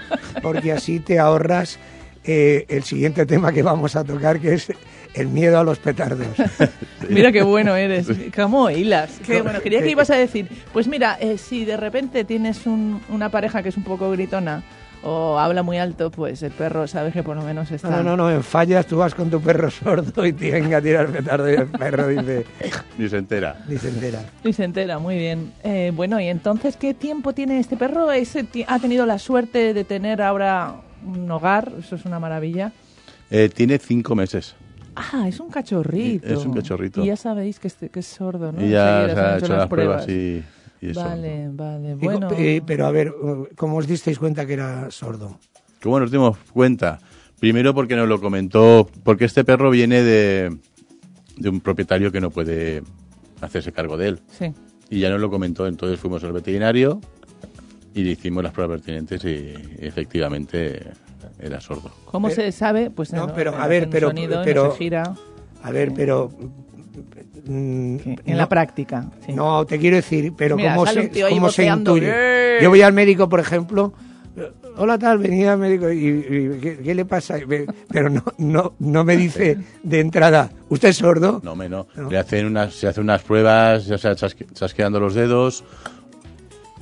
porque 0.42 0.72
así 0.72 0.98
te 0.98 1.18
ahorras 1.18 1.78
eh, 2.24 2.64
el 2.68 2.82
siguiente 2.84 3.26
tema 3.26 3.52
que 3.52 3.62
vamos 3.62 3.96
a 3.96 4.04
tocar 4.04 4.40
que 4.40 4.54
es 4.54 4.72
el 5.14 5.28
miedo 5.28 5.58
a 5.58 5.64
los 5.64 5.78
petardos. 5.78 6.26
Mira 7.08 7.30
qué 7.30 7.42
bueno 7.42 7.76
eres. 7.76 8.08
¿Cómo 8.34 8.70
hilas? 8.70 9.20
Qué 9.24 9.42
bueno. 9.42 9.60
Quería 9.60 9.82
que 9.82 9.90
ibas 9.90 10.10
a 10.10 10.16
decir, 10.16 10.48
pues 10.72 10.88
mira, 10.88 11.16
eh, 11.20 11.38
si 11.38 11.64
de 11.64 11.76
repente 11.76 12.24
tienes 12.24 12.66
un- 12.66 13.00
una 13.08 13.28
pareja 13.28 13.62
que 13.62 13.68
es 13.68 13.76
un 13.76 13.84
poco 13.84 14.10
gritona 14.10 14.62
o 15.06 15.38
habla 15.38 15.62
muy 15.62 15.76
alto, 15.76 16.10
pues 16.10 16.42
el 16.42 16.50
perro 16.50 16.86
sabe 16.86 17.12
que 17.12 17.22
por 17.22 17.36
lo 17.36 17.42
menos 17.42 17.70
está... 17.70 17.90
No, 17.90 18.02
no, 18.02 18.16
no, 18.16 18.30
en 18.30 18.42
fallas 18.42 18.86
tú 18.86 18.96
vas 18.96 19.14
con 19.14 19.28
tu 19.30 19.38
perro 19.38 19.70
sordo 19.70 20.24
y 20.24 20.32
te 20.32 20.50
venga 20.50 20.78
a 20.78 20.80
tirar 20.80 21.08
petardo 21.08 21.50
y 21.50 21.54
el 21.56 21.66
perro 21.66 22.08
dice... 22.08 22.46
Ni 22.98 23.08
se 23.10 23.18
entera. 23.18 23.62
Ni 23.68 23.76
se 23.76 23.88
entera. 23.90 24.20
Ni 24.42 24.52
se 24.54 24.64
entera, 24.64 24.98
muy 24.98 25.18
bien. 25.18 25.52
Eh, 25.62 25.92
bueno, 25.94 26.18
y 26.20 26.28
entonces, 26.28 26.76
¿qué 26.78 26.94
tiempo 26.94 27.34
tiene 27.34 27.58
este 27.60 27.76
perro? 27.76 28.10
¿Ese 28.12 28.44
ti- 28.44 28.64
¿Ha 28.66 28.78
tenido 28.78 29.04
la 29.04 29.18
suerte 29.18 29.74
de 29.74 29.84
tener 29.84 30.22
ahora 30.22 30.76
un 31.04 31.30
hogar? 31.30 31.72
Eso 31.78 31.96
es 31.96 32.04
una 32.04 32.18
maravilla. 32.20 32.72
Eh, 33.30 33.48
tiene 33.54 33.78
cinco 33.78 34.14
meses. 34.14 34.54
Ah, 34.96 35.26
es 35.28 35.40
un 35.40 35.50
cachorrito. 35.50 36.26
Es 36.26 36.44
un 36.46 36.52
cachorrito. 36.54 37.02
Y 37.02 37.06
ya 37.06 37.16
sabéis 37.16 37.58
que, 37.58 37.68
este- 37.68 37.88
que 37.88 38.00
es 38.00 38.06
sordo, 38.06 38.52
¿no? 38.52 38.64
y 38.64 38.70
ya 38.70 39.02
Enseguida 39.02 39.14
se 39.14 39.20
han 39.20 39.26
ha 39.34 39.38
hecho 39.38 39.56
las 39.56 39.68
pruebas, 39.68 40.04
pruebas. 40.04 40.42
y, 40.80 40.86
y 40.86 40.90
eso. 40.90 41.00
Vale, 41.00 41.48
vale. 41.52 41.90
Y 41.92 41.94
co- 41.94 42.04
Bueno, 42.04 42.28
eh, 42.36 42.62
pero 42.64 42.86
a 42.86 42.90
ver, 42.92 43.12
¿cómo 43.56 43.76
os 43.78 43.86
disteis 43.86 44.18
cuenta 44.18 44.46
que 44.46 44.52
era 44.52 44.90
sordo? 44.90 45.38
¿Cómo 45.82 45.98
nos 46.00 46.10
dimos 46.10 46.38
cuenta? 46.52 47.00
Primero 47.40 47.74
porque 47.74 47.96
nos 47.96 48.08
lo 48.08 48.20
comentó, 48.20 48.88
porque 49.02 49.24
este 49.26 49.44
perro 49.44 49.68
viene 49.70 50.02
de, 50.02 50.56
de 51.36 51.48
un 51.48 51.60
propietario 51.60 52.12
que 52.12 52.20
no 52.20 52.30
puede 52.30 52.82
hacerse 53.40 53.72
cargo 53.72 53.96
de 53.96 54.08
él. 54.08 54.20
sí. 54.30 54.52
Y 54.90 55.00
ya 55.00 55.08
nos 55.10 55.20
lo 55.20 55.28
comentó, 55.30 55.66
entonces 55.66 55.98
fuimos 55.98 56.22
al 56.24 56.32
veterinario 56.32 57.00
y 57.94 58.02
le 58.02 58.10
hicimos 58.12 58.42
las 58.42 58.52
pruebas 58.52 58.78
pertinentes 58.80 59.24
y 59.24 59.54
efectivamente 59.78 60.82
era 61.38 61.60
sordo. 61.60 61.90
¿Cómo 62.06 62.28
Pero- 62.28 62.42
se 62.42 62.52
sabe? 62.52 62.90
Pues 62.90 63.12
no, 63.12 63.28
eh, 63.28 63.32
pero, 63.34 63.52
eh, 63.52 63.56
a 63.58 63.66
ver, 63.66 63.88
pero- 63.88 64.08
sonido, 64.08 64.38
no 64.38 64.44
pero- 64.44 64.72
se 64.72 64.78
gira. 64.78 65.14
A 65.62 65.70
ver, 65.70 65.92
pero... 65.94 66.30
mm, 67.46 67.96
En 68.06 68.16
no- 68.26 68.36
la 68.36 68.48
práctica. 68.48 69.10
sí. 69.24 69.32
No, 69.32 69.64
te 69.66 69.78
quiero 69.78 69.96
decir, 69.96 70.32
pero 70.36 70.56
Mira, 70.56 70.74
¿cómo, 70.74 70.86
se, 70.86 71.10
cómo 71.28 71.48
intuye? 71.76 72.10
¡Eh! 72.12 72.58
Yo 72.62 72.68
voy 72.70 72.82
al 72.82 72.92
médico, 72.92 73.28
por 73.28 73.40
ejemplo, 73.40 73.92
eh, 74.36 74.50
hola 74.76 74.98
tal, 74.98 75.18
venía 75.18 75.52
al 75.52 75.58
médico 75.58 75.90
y, 75.90 76.06
y, 76.06 76.58
¿qué, 76.60 76.78
qué 76.84 76.94
le 76.94 77.04
pasa? 77.04 77.36
Pero 77.90 78.10
no, 78.10 78.22
no, 78.38 78.74
no 78.78 79.04
me 79.04 79.16
dice 79.16 79.58
de 79.82 80.00
entrada, 80.00 80.50
¿usted 80.68 80.88
es 80.90 80.96
sordo? 80.96 81.40
No, 81.42 81.56
me 81.56 81.68
no. 81.68 81.86
No. 81.96 82.10
Le 82.10 82.18
hacen 82.18 82.46
unas, 82.46 82.74
se 82.74 82.86
hacen 82.88 83.04
unas 83.04 83.22
pruebas, 83.22 83.86
ya 83.86 83.98
sea 83.98 84.12
chasque- 84.14 84.46
chasqueando 84.52 85.00
los 85.00 85.14
dedos, 85.14 85.64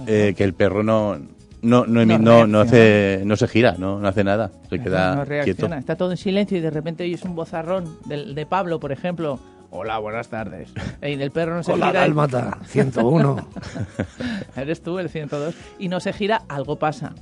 eh, 0.07 0.35
que 0.37 0.45
el 0.45 0.55
perro 0.55 0.83
no 0.83 1.19
no 1.63 1.87
no, 1.87 2.05
No 2.05 2.19
no, 2.19 2.47
no 2.47 2.61
hace 2.61 3.23
no 3.25 3.37
se 3.37 3.47
gira, 3.49 3.77
no, 3.79 4.01
no 4.01 4.09
hace 4.09 4.25
nada, 4.25 4.51
se 4.69 4.81
queda 4.81 5.15
no 5.15 5.25
quieto. 5.25 5.29
reacciona, 5.29 5.79
está 5.79 5.97
todo 5.97 6.11
en 6.11 6.17
silencio 6.17 6.59
y 6.59 6.61
de 6.61 6.71
repente 6.71 7.05
oyes 7.05 7.23
un 7.25 7.35
bozarrón 7.37 7.99
del, 8.07 8.35
de 8.35 8.47
Pablo, 8.47 8.81
por 8.81 8.91
ejemplo. 8.93 9.39
Hola, 9.75 9.99
buenas 10.01 10.29
tardes. 10.29 10.71
Y 11.01 11.13
el 11.13 11.31
perro 11.31 11.55
no 11.55 11.63
se 11.63 11.73
Hola, 11.73 11.87
gira. 11.89 12.01
dálmata, 12.01 12.59
101. 12.67 13.49
Eres 14.57 14.83
tú, 14.83 14.99
el 14.99 15.09
102. 15.09 15.55
Y 15.79 15.89
no 15.89 15.99
se 16.01 16.13
gira, 16.13 16.43
algo 16.49 16.79
pasa. 16.79 17.15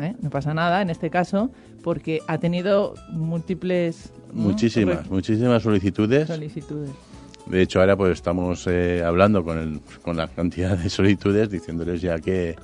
¿eh? 0.00 0.14
No 0.20 0.28
pasa 0.30 0.52
nada 0.52 0.82
en 0.82 0.90
este 0.90 1.10
caso, 1.10 1.50
porque 1.84 2.20
ha 2.26 2.38
tenido 2.38 2.94
múltiples. 3.10 4.12
Muchísimas, 4.32 5.08
muchísimas 5.08 5.62
solicitudes. 5.62 6.26
solicitudes. 6.26 6.90
De 7.46 7.62
hecho, 7.62 7.80
ahora 7.80 7.96
pues 7.96 8.12
estamos 8.12 8.66
eh, 8.66 9.02
hablando 9.04 9.44
con, 9.44 9.58
el, 9.58 9.80
con 10.02 10.16
la 10.16 10.26
cantidad 10.28 10.76
de 10.76 10.88
solicitudes, 10.90 11.48
diciéndoles 11.50 12.00
ya 12.02 12.18
que, 12.18 12.56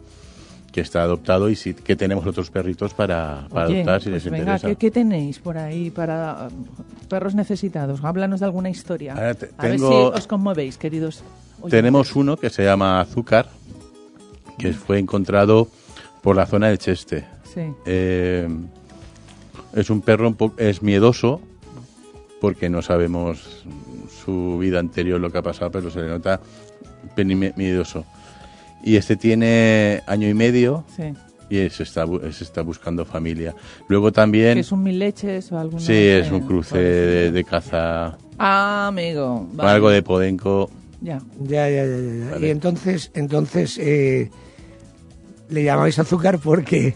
que 0.72 0.80
está 0.80 1.02
adoptado 1.02 1.48
y 1.48 1.54
si, 1.56 1.72
que 1.74 1.94
tenemos 1.94 2.26
otros 2.26 2.50
perritos 2.50 2.92
para, 2.92 3.46
para 3.52 3.66
Oye, 3.66 3.76
adoptar 3.76 4.02
si 4.02 4.10
pues 4.10 4.24
les 4.24 4.32
venga, 4.32 4.38
interesa. 4.56 4.68
¿qué, 4.68 4.76
qué 4.76 4.90
tenéis 4.90 5.38
por 5.38 5.56
ahí 5.56 5.90
para 5.90 6.48
uh, 6.48 7.08
perros 7.08 7.34
necesitados? 7.36 8.02
Háblanos 8.02 8.40
de 8.40 8.46
alguna 8.46 8.70
historia. 8.70 9.12
Ahora 9.14 9.34
te- 9.34 9.50
A 9.56 9.62
ver 9.62 9.72
si 9.72 9.78
tengo- 9.78 10.08
os 10.10 10.26
conmovéis, 10.26 10.76
queridos. 10.78 11.22
Tenemos 11.70 12.16
uno 12.16 12.36
que 12.36 12.50
se 12.50 12.64
llama 12.64 13.00
Azúcar, 13.00 13.48
que 14.58 14.72
fue 14.72 14.98
encontrado 14.98 15.68
por 16.22 16.34
la 16.34 16.46
zona 16.46 16.68
de 16.68 16.78
Cheste. 16.78 17.24
Sí. 17.54 17.60
Eh, 17.86 18.48
es 19.74 19.90
un 19.90 20.00
perro 20.00 20.28
un 20.28 20.52
es 20.56 20.82
miedoso 20.82 21.40
porque 22.40 22.68
no 22.68 22.82
sabemos 22.82 23.64
su 24.24 24.58
vida 24.58 24.78
anterior 24.78 25.20
lo 25.20 25.30
que 25.30 25.38
ha 25.38 25.42
pasado, 25.42 25.70
pero 25.70 25.90
se 25.90 26.00
le 26.00 26.08
nota 26.08 26.40
miedoso. 27.16 28.04
Y 28.84 28.96
este 28.96 29.16
tiene 29.16 30.02
año 30.06 30.28
y 30.28 30.34
medio 30.34 30.84
Sí. 30.96 31.12
y 31.50 31.68
se 31.70 31.82
está, 31.84 32.04
se 32.32 32.44
está 32.44 32.62
buscando 32.62 33.04
familia. 33.04 33.54
Luego 33.88 34.10
también, 34.12 34.54
¿Que 34.54 34.60
¿Es 34.60 34.72
un 34.72 34.82
mil 34.82 34.98
leches 34.98 35.52
o 35.52 35.58
algo 35.58 35.78
sí, 35.78 35.92
es 35.94 36.30
un 36.30 36.40
cruce 36.40 36.78
de, 36.78 37.32
de 37.32 37.44
caza, 37.44 38.16
Ah, 38.38 38.86
amigo. 38.88 39.46
vale. 39.52 39.70
algo 39.70 39.90
de 39.90 40.02
podenco. 40.02 40.70
Ya. 41.00 41.20
Ya, 41.40 41.68
ya, 41.68 41.84
ya, 41.84 41.96
ya, 41.96 42.24
ya. 42.24 42.30
Vale. 42.32 42.46
Y 42.46 42.50
entonces, 42.50 43.10
entonces 43.14 43.78
eh, 43.78 44.30
le 45.48 45.64
llamáis 45.64 45.98
azúcar 45.98 46.38
porque 46.38 46.94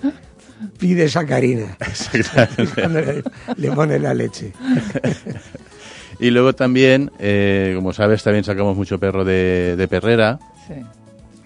pide 0.79 1.09
sacarina 1.09 1.77
cuando 2.75 3.01
le, 3.01 3.23
le 3.57 3.73
pone 3.73 3.99
la 3.99 4.15
leche. 4.15 4.53
y 6.21 6.31
luego 6.31 6.55
también, 6.55 7.11
eh, 7.19 7.73
como 7.77 7.93
sabes, 7.93 8.23
también 8.23 8.45
sacamos 8.45 8.77
mucho 8.77 8.99
perro 8.99 9.25
de, 9.25 9.77
de 9.77 9.89
perrera. 9.89 10.39
Sí. 10.67 10.75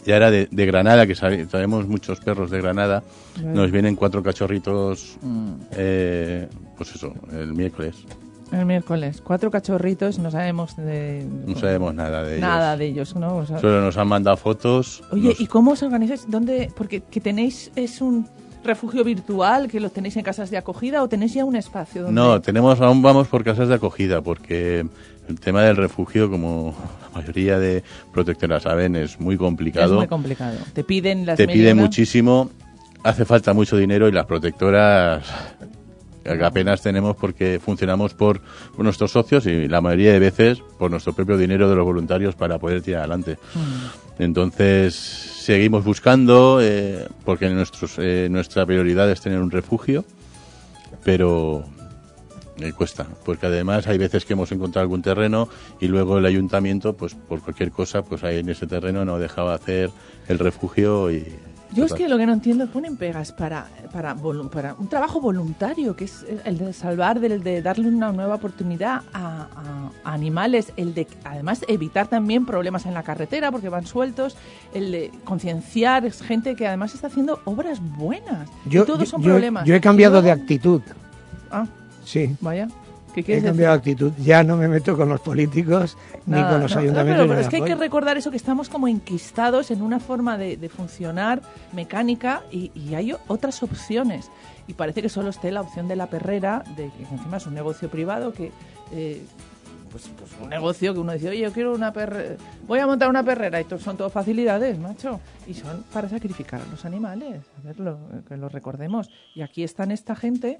Y 0.06 0.12
ahora 0.12 0.30
de, 0.30 0.48
de 0.50 0.66
Granada, 0.66 1.06
que 1.06 1.14
sabe- 1.14 1.44
traemos 1.46 1.86
muchos 1.86 2.20
perros 2.20 2.50
de 2.50 2.60
Granada, 2.62 3.02
Vale. 3.36 3.48
nos 3.48 3.70
vienen 3.70 3.96
cuatro 3.96 4.22
cachorritos, 4.22 5.18
Mm. 5.22 5.52
eh, 5.72 6.48
pues 6.76 6.94
eso, 6.94 7.12
el 7.32 7.52
miércoles. 7.52 7.96
El 8.50 8.66
miércoles. 8.66 9.20
Cuatro 9.22 9.48
cachorritos, 9.50 10.18
no 10.18 10.30
sabemos 10.30 10.76
de... 10.76 11.24
No 11.46 11.54
sabemos 11.56 11.94
nada 11.94 12.22
de 12.24 12.30
ellos. 12.32 12.40
Nada 12.40 12.76
de 12.76 12.86
ellos, 12.86 13.14
¿no? 13.14 13.36
O 13.36 13.46
sea- 13.46 13.58
Solo 13.60 13.80
nos 13.80 13.96
han 13.96 14.08
mandado 14.08 14.36
fotos. 14.38 15.04
Oye, 15.12 15.28
nos- 15.28 15.40
¿y 15.40 15.46
cómo 15.46 15.72
os 15.72 15.82
organizáis? 15.84 16.28
¿Dónde? 16.28 16.68
Porque 16.74 17.00
que 17.02 17.20
tenéis 17.20 17.70
es 17.76 18.00
un 18.00 18.26
refugio 18.64 19.02
virtual 19.05 19.69
que 19.69 19.81
los 19.81 19.93
tenéis 19.93 20.17
en 20.17 20.23
casas 20.23 20.50
de 20.50 20.57
acogida 20.59 21.02
o 21.02 21.09
tenéis 21.09 21.35
ya 21.35 21.45
un 21.45 21.57
espacio 21.57 22.02
donde 22.02 22.21
No, 22.21 22.40
tenemos, 22.40 22.81
aún 22.81 23.02
vamos 23.02 23.29
por 23.29 23.43
casas 23.45 23.69
de 23.69 23.75
acogida, 23.75 24.21
porque 24.23 24.87
el 25.29 25.40
tema 25.40 25.62
del 25.62 25.76
refugio, 25.76 26.31
como 26.31 26.75
la 27.12 27.21
mayoría 27.21 27.59
de 27.59 27.83
protectoras 28.12 28.62
saben, 28.64 28.97
es 28.97 29.19
muy 29.21 29.35
es 29.35 29.38
complicado. 29.40 29.97
muy 29.97 30.07
complicado. 30.07 30.57
Te 30.75 30.85
piden 30.85 31.25
las 31.26 31.37
Te 31.37 31.47
mil 31.47 31.57
y 31.57 31.59
pide 31.61 31.73
una- 31.73 31.83
muchísimo, 31.83 32.50
hace 33.02 33.25
falta 33.25 33.52
mucho 33.55 33.76
dinero 33.76 34.09
y 34.09 34.12
las 34.12 34.26
protectoras 34.26 35.25
apenas 36.40 36.82
tenemos 36.82 37.16
porque 37.16 37.60
funcionamos 37.62 38.14
por, 38.14 38.40
nuestros 38.78 39.12
socios 39.12 39.46
y 39.46 39.68
la 39.68 39.80
mayoría 39.80 40.12
de 40.12 40.18
veces 40.18 40.62
por 40.78 40.90
nuestro 40.90 41.12
propio 41.12 41.37
dinero 41.37 41.68
de 41.68 41.76
los 41.76 41.84
voluntarios 41.84 42.34
para 42.34 42.58
poder 42.58 42.82
tirar 42.82 43.00
adelante. 43.00 43.38
Mm. 43.54 44.22
Entonces 44.22 44.94
seguimos 44.94 45.84
buscando 45.84 46.60
eh, 46.62 47.06
porque 47.25 47.49
nuestros, 47.49 47.94
eh, 47.99 48.28
nuestra 48.30 48.66
prioridad 48.66 49.10
es 49.10 49.20
tener 49.20 49.40
un 49.40 49.50
refugio, 49.50 50.04
pero 51.04 51.64
eh, 52.58 52.72
cuesta, 52.72 53.06
porque 53.25 53.46
además 53.46 53.87
hay 53.87 53.96
veces 53.96 54.26
que 54.26 54.34
hemos 54.34 54.52
encontrado 54.52 54.82
algún 54.82 55.00
terreno 55.00 55.49
y 55.80 55.88
luego 55.88 56.18
el 56.18 56.26
ayuntamiento, 56.26 56.94
pues 56.94 57.14
por 57.14 57.40
cualquier 57.40 57.70
cosa, 57.70 58.02
pues 58.02 58.22
ahí 58.22 58.38
en 58.38 58.50
ese 58.50 58.66
terreno 58.66 59.04
no 59.04 59.18
dejaba 59.18 59.54
hacer 59.54 59.90
el 60.28 60.38
refugio 60.38 61.10
y... 61.10 61.25
Yo 61.72 61.84
es 61.84 61.92
que 61.92 62.08
lo 62.08 62.18
que 62.18 62.26
no 62.26 62.32
entiendo 62.32 62.66
ponen 62.66 62.96
pegas 62.96 63.30
para, 63.32 63.66
para, 63.92 64.14
para 64.14 64.74
un 64.74 64.88
trabajo 64.88 65.20
voluntario, 65.20 65.94
que 65.94 66.04
es 66.04 66.26
el 66.44 66.58
de 66.58 66.72
salvar, 66.72 67.24
el 67.24 67.42
de 67.44 67.62
darle 67.62 67.88
una 67.88 68.10
nueva 68.12 68.34
oportunidad 68.34 69.02
a, 69.12 69.46
a- 69.54 69.90
a 70.04 70.12
animales, 70.12 70.72
el 70.76 70.94
de 70.94 71.06
además 71.24 71.64
evitar 71.68 72.08
también 72.08 72.44
problemas 72.44 72.86
en 72.86 72.94
la 72.94 73.02
carretera 73.04 73.52
porque 73.52 73.68
van 73.68 73.86
sueltos, 73.86 74.36
el 74.74 74.90
de 74.90 75.10
concienciar 75.24 76.04
es 76.06 76.22
gente 76.22 76.56
que 76.56 76.66
además 76.66 76.94
está 76.94 77.06
haciendo 77.06 77.40
obras 77.44 77.80
buenas. 77.96 78.48
Yo, 78.66 78.82
y 78.82 78.86
todos 78.86 79.00
yo- 79.00 79.06
son 79.06 79.22
yo- 79.22 79.30
problemas. 79.30 79.64
yo 79.64 79.74
he 79.74 79.78
Y 79.78 79.80
cambiado 79.80 80.22
de 80.22 80.32
actitud, 80.32 80.82
Ah, 81.52 81.66
sí. 82.04 82.36
vaya. 82.40 82.66
¿Qué 83.12 83.21
He 83.21 83.25
decir? 83.25 83.45
cambiado 83.45 83.73
de 83.75 83.79
actitud. 83.79 84.12
Ya 84.19 84.43
no 84.43 84.57
me 84.57 84.69
meto 84.69 84.97
con 84.97 85.09
los 85.09 85.21
políticos 85.21 85.97
ni 86.26 86.40
con 86.43 86.61
los 86.61 86.71
no, 86.71 86.76
no, 86.76 86.81
ayuntamientos. 86.83 87.26
pero, 87.29 87.40
es 87.40 87.49
que 87.49 87.57
hay 87.57 87.64
que 87.64 87.75
recordar 87.75 88.17
eso, 88.17 88.31
que 88.31 88.37
estamos 88.37 88.69
como 88.69 88.88
enquistados 88.88 89.71
en 89.71 89.83
una 89.83 90.00
forma 90.00 90.38
de, 90.38 90.57
de 90.57 90.69
funcionar 90.69 91.43
mecánica 91.73 92.43
y, 92.50 92.71
y 92.75 92.95
hay 92.95 93.14
otras 93.29 93.62
opciones. 93.62 94.31
Y 94.67 94.75
parece 94.75 95.02
que 95.02 95.09
solo 95.09 95.31
esté 95.31 95.50
la 95.50 95.61
opción 95.62 95.88
de 95.88 95.97
la 95.97 96.07
perrera, 96.07 96.62
de 96.76 96.90
que 96.90 97.02
encima 97.11 97.38
es 97.38 97.47
un 97.47 97.55
negocio 97.55 97.88
privado 97.88 98.33
que... 98.33 98.52
eh, 98.93 99.23
pues, 99.90 100.09
pues 100.17 100.31
un 100.40 100.49
negocio 100.50 100.95
que 100.95 101.00
uno 101.00 101.12
dice, 101.14 101.31
oye, 101.31 101.40
yo 101.40 101.52
quiero 101.52 101.75
una 101.75 101.93
perrera, 101.93 102.37
voy 102.64 102.79
a 102.79 102.87
montar 102.87 103.11
una 103.11 103.25
perrera, 103.25 103.61
y 103.61 103.67
son 103.81 103.97
todo 103.97 104.09
facilidades, 104.09 104.79
macho. 104.79 105.19
Y 105.49 105.55
son 105.55 105.83
para 105.93 106.09
sacrificar 106.09 106.61
a 106.61 106.71
los 106.71 106.85
animales, 106.85 107.43
a 107.59 107.67
verlo, 107.67 107.99
que 108.29 108.37
lo 108.37 108.49
recordemos. 108.49 109.11
Y 109.35 109.43
aquí 109.43 109.64
están 109.64 109.90
esta 109.90 110.14
gente, 110.14 110.59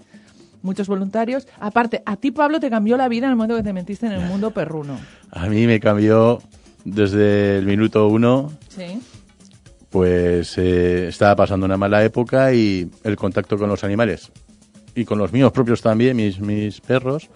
muchos 0.63 0.89
voluntarios. 0.89 1.47
Aparte, 1.59 2.03
a 2.07 2.17
ti, 2.17 2.31
Pablo, 2.31 2.61
te 2.61 2.71
cambió 2.71 2.97
la 2.97 3.09
vida 3.09 3.27
en 3.27 3.31
el 3.31 3.37
momento 3.37 3.57
que 3.57 3.63
te 3.63 3.73
metiste 3.73 4.07
en 4.07 4.13
el 4.13 4.21
mundo 4.23 4.51
perruno. 4.55 4.99
A 5.31 5.47
mí 5.49 5.67
me 5.67 5.81
cambió 5.81 6.41
desde 6.85 7.59
el 7.59 7.67
minuto 7.67 8.09
uno, 8.09 8.53
Sí. 8.69 9.01
pues 9.91 10.57
eh, 10.59 11.09
estaba 11.09 11.37
pasando 11.37 11.67
una 11.67 11.77
mala 11.77 12.05
época 12.05 12.53
y 12.55 12.89
el 13.05 13.17
contacto 13.17 13.59
con 13.59 13.69
los 13.69 13.85
animales 13.85 14.31
y 14.95 15.05
con 15.05 15.19
los 15.19 15.33
míos 15.33 15.53
propios 15.53 15.83
también, 15.83 16.17
mis, 16.17 16.41
mis 16.41 16.81
perros, 16.81 17.29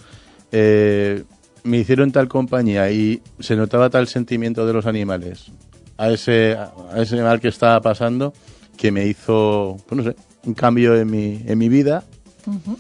eh, 0.53 1.25
me 1.63 1.79
hicieron 1.79 2.13
tal 2.13 2.29
compañía 2.29 2.91
y 2.91 3.23
se 3.41 3.57
notaba 3.57 3.91
tal 3.91 4.07
sentimiento 4.09 4.67
de 4.67 4.73
los 4.73 4.87
animales 4.87 5.51
a 5.97 6.11
ese, 6.11 6.57
a 6.57 7.01
ese 7.01 7.23
mal 7.23 7.41
que 7.41 7.49
estaba 7.49 7.81
pasando 7.81 8.33
que 8.77 8.91
me 8.93 9.07
hizo, 9.07 9.77
pues 9.89 9.97
no 9.97 10.11
sé, 10.11 10.17
un 10.45 10.55
cambio 10.55 10.97
en 10.97 11.11
mi, 11.11 11.43
en 11.47 11.57
mi 11.59 11.69
vida. 11.69 12.03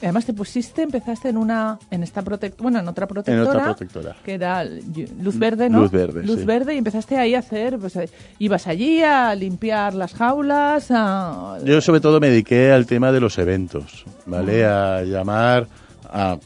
Además 0.02 0.26
te 0.26 0.32
pusiste, 0.34 0.82
empezaste 0.82 1.28
en 1.30 1.36
una, 1.38 1.78
en 1.90 2.02
esta 2.02 2.22
protectora, 2.22 2.62
bueno, 2.62 2.78
en 2.80 2.88
otra 2.88 3.06
protectora, 3.06 3.48
otra 3.50 3.64
protectora. 3.64 4.16
que 4.24 4.34
era 4.34 4.64
luz 4.64 5.38
verde, 5.38 5.70
¿no? 5.70 5.80
Luz 5.80 5.90
verde, 5.90 6.22
Luz 6.24 6.40
sí. 6.40 6.44
verde 6.44 6.74
y 6.74 6.78
empezaste 6.78 7.16
ahí 7.16 7.34
a 7.34 7.38
hacer, 7.38 7.78
pues 7.78 7.96
eh, 7.96 8.08
ibas 8.38 8.66
allí 8.66 9.02
a 9.02 9.34
limpiar 9.34 9.94
las 9.94 10.12
jaulas, 10.14 10.88
a... 10.90 11.58
Yo 11.64 11.80
sobre 11.80 12.00
todo 12.00 12.20
me 12.20 12.28
dediqué 12.28 12.72
al 12.72 12.86
tema 12.86 13.10
de 13.12 13.20
los 13.20 13.38
eventos, 13.38 14.04
¿vale? 14.26 14.64
A 14.66 15.02
llamar 15.02 15.66
a, 16.10 16.36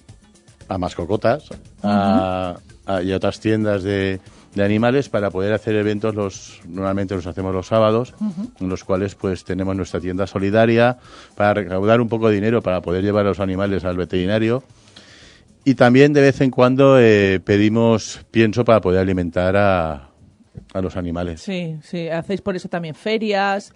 a 0.69 0.79
mascocotas 0.79 1.45
a, 1.83 2.57
a- 2.87 3.03
y 3.03 3.13
a 3.13 3.17
otras 3.17 3.41
tiendas 3.41 3.83
de, 3.83 4.21
de 4.59 4.65
animales 4.65 5.09
para 5.09 5.31
poder 5.31 5.53
hacer 5.53 5.75
eventos 5.77 6.15
los 6.15 6.61
normalmente 6.67 7.15
los 7.15 7.27
hacemos 7.27 7.55
los 7.55 7.67
sábados 7.67 8.15
en 8.61 8.69
los 8.69 8.85
cuales 8.85 9.15
pues 9.15 9.45
tenemos 9.45 9.75
nuestra 9.75 10.01
tienda 10.01 10.27
solidaria 10.27 10.99
para 11.35 11.55
recaudar 11.55 12.01
un 12.01 12.09
poco 12.09 12.29
de 12.29 12.35
dinero 12.35 12.61
para 12.61 12.83
poder 12.83 13.03
llevar 13.03 13.25
a 13.25 13.31
los 13.31 13.41
animales 13.41 13.85
al 13.85 13.97
veterinario. 13.97 14.63
Y 15.65 15.75
también 15.75 16.13
de 16.13 16.21
vez 16.21 16.41
en 16.41 16.51
cuando 16.51 16.99
eh, 16.99 17.41
pedimos 17.45 18.21
pienso 18.31 18.65
para 18.65 18.81
poder 18.81 19.01
alimentar 19.01 19.57
a, 19.57 20.09
a 20.73 20.81
los 20.81 20.97
animales. 20.97 21.41
Sí, 21.41 21.77
sí, 21.83 22.09
hacéis 22.09 22.41
por 22.41 22.57
eso 22.57 22.69
también 22.69 22.95
ferias, 22.95 23.73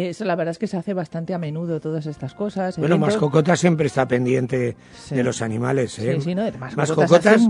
eso 0.00 0.24
la 0.24 0.34
verdad 0.36 0.52
es 0.52 0.58
que 0.58 0.66
se 0.66 0.76
hace 0.76 0.94
bastante 0.94 1.34
a 1.34 1.38
menudo 1.38 1.80
todas 1.80 2.06
estas 2.06 2.34
cosas. 2.34 2.76
Bueno, 2.78 2.94
eventos. 2.94 3.14
Mascocotas 3.14 3.60
siempre 3.60 3.86
está 3.86 4.08
pendiente 4.08 4.76
Sí. 4.96 5.14
de 5.14 5.22
los 5.22 5.42
animales. 5.42 5.98
¿eh? 5.98 6.14
Sí, 6.16 6.20
sí, 6.30 6.34
no, 6.34 6.44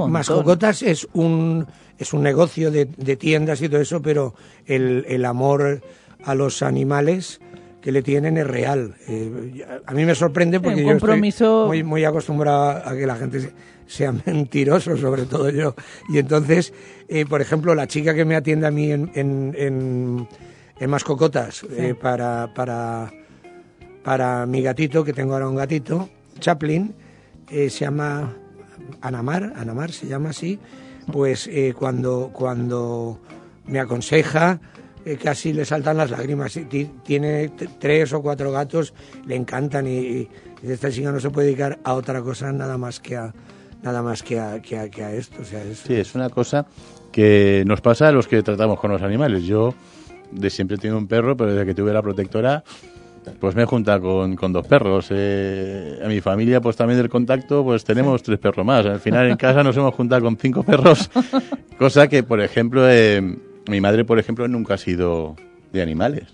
Mascocotas 0.07 0.83
es 0.83 1.07
un 1.13 1.67
es 1.99 2.13
un 2.13 2.23
negocio 2.23 2.71
de, 2.71 2.87
de 2.87 3.17
tiendas 3.17 3.63
y 3.63 3.69
todo 3.69 3.81
eso, 3.81 4.03
pero 4.03 4.35
el, 4.67 5.05
el 5.09 5.25
amor 5.25 5.83
a 6.25 6.35
los 6.35 6.63
animales 6.63 7.41
que 7.81 7.93
le 7.93 8.03
tienen 8.03 8.37
es 8.39 8.47
real. 8.47 8.95
Eh, 9.09 9.65
a 9.87 9.93
mí 9.93 10.05
me 10.05 10.15
sorprende 10.15 10.61
porque 10.61 10.83
yo 10.85 10.89
compromiso- 10.93 11.63
estoy 11.65 11.67
muy, 11.69 11.83
muy 11.85 12.05
acostumbrado 12.05 12.83
a 12.89 12.95
que 12.95 13.07
la 13.07 13.17
gente 13.17 13.41
se- 13.41 13.53
sea 13.87 14.13
mentiroso, 14.27 14.97
sobre 14.97 15.25
todo 15.27 15.51
yo. 15.51 15.75
Y 16.09 16.19
entonces, 16.19 16.73
eh, 17.09 17.25
por 17.27 17.41
ejemplo, 17.41 17.75
la 17.75 17.87
chica 17.87 18.15
que 18.15 18.25
me 18.25 18.37
atiende 18.37 18.67
a 18.67 18.71
mí 18.71 18.91
en, 18.93 19.11
en, 19.15 19.55
en, 19.59 20.29
en 20.83 20.91
Mascocotas 20.91 21.65
eh, 21.77 21.95
para, 21.95 22.53
para 22.55 23.11
para 24.03 24.47
mi 24.47 24.63
gatito, 24.63 25.05
que 25.05 25.13
tengo 25.13 25.35
ahora 25.35 25.49
un 25.49 25.55
gatito, 25.55 26.09
Chaplin, 26.41 26.93
eh, 27.49 27.71
se 27.71 27.85
llama 27.85 28.35
Anamar, 29.01 29.53
Anamar 29.57 29.93
se 29.93 30.09
llama 30.09 30.31
así, 30.31 30.59
pues 31.13 31.47
eh, 31.47 31.73
cuando, 31.79 32.31
cuando 32.33 33.21
me 33.67 33.79
aconseja, 33.79 34.59
eh, 35.05 35.17
casi 35.23 35.53
le 35.53 35.65
saltan 35.65 35.99
las 35.99 36.11
lágrimas. 36.11 36.57
Y 36.57 36.65
ti- 36.65 36.91
Tiene 37.05 37.53
tres 37.79 38.13
o 38.13 38.23
cuatro 38.23 38.51
gatos, 38.51 38.93
le 39.25 39.37
encantan 39.37 39.87
y, 39.87 39.99
y 39.99 40.29
esta 40.65 40.91
chica 40.91 41.13
no 41.13 41.21
se 41.21 41.31
puede 41.31 41.47
dedicar 41.47 41.79
a 41.85 41.95
otra 41.95 42.21
cosa 42.23 42.51
nada 42.53 42.77
más 42.79 42.99
que 42.99 43.17
a 43.17 43.33
nada 43.85 44.03
más 44.03 44.23
que 44.25 44.41
a, 44.41 44.61
que 44.61 44.79
a, 44.79 44.89
que 44.89 45.05
a 45.05 45.13
esto. 45.13 45.43
O 45.43 45.45
sea, 45.45 45.63
es, 45.63 45.79
Sí, 45.79 45.95
es 45.95 46.15
una 46.17 46.29
cosa 46.29 46.67
que 47.13 47.63
nos 47.67 47.81
pasa 47.81 48.09
a 48.09 48.13
los 48.13 48.27
que 48.27 48.43
tratamos 48.43 48.81
con 48.81 48.91
los 48.91 49.03
animales. 49.03 49.45
Yo 49.45 49.75
de 50.33 50.51
siempre 50.51 50.77
tengo 50.79 50.97
un 50.99 51.07
perro, 51.07 51.37
pero 51.37 51.53
desde 51.53 51.67
que 51.67 51.75
tuve 51.75 51.93
la 51.93 52.03
protectora, 52.03 52.65
pues 53.39 53.55
me 53.55 53.63
he 53.63 53.67
juntado 53.67 54.01
con, 54.03 54.35
con 54.37 54.53
dos 54.53 54.67
perros. 54.67 55.07
Eh, 55.11 56.01
a 56.05 56.09
mi 56.09 56.21
familia, 56.21 56.61
pues 56.61 56.77
también 56.77 56.99
del 56.99 57.09
contacto, 57.09 57.63
pues 57.65 57.85
tenemos 57.85 58.23
tres 58.23 58.39
perros 58.39 58.67
más. 58.67 58.85
Al 58.87 59.01
final 59.01 59.31
en 59.31 59.37
casa 59.37 59.63
nos 59.63 59.77
hemos 59.77 59.95
juntado 59.95 60.23
con 60.23 60.37
cinco 60.37 60.63
perros, 60.63 61.11
cosa 61.79 62.09
que, 62.09 62.23
por 62.23 62.41
ejemplo, 62.41 62.89
eh, 62.91 63.21
mi 63.69 63.81
madre, 63.81 64.05
por 64.05 64.19
ejemplo, 64.19 64.49
nunca 64.49 64.75
ha 64.75 64.79
sido 64.79 65.37
de 65.73 65.81
animales. 65.81 66.25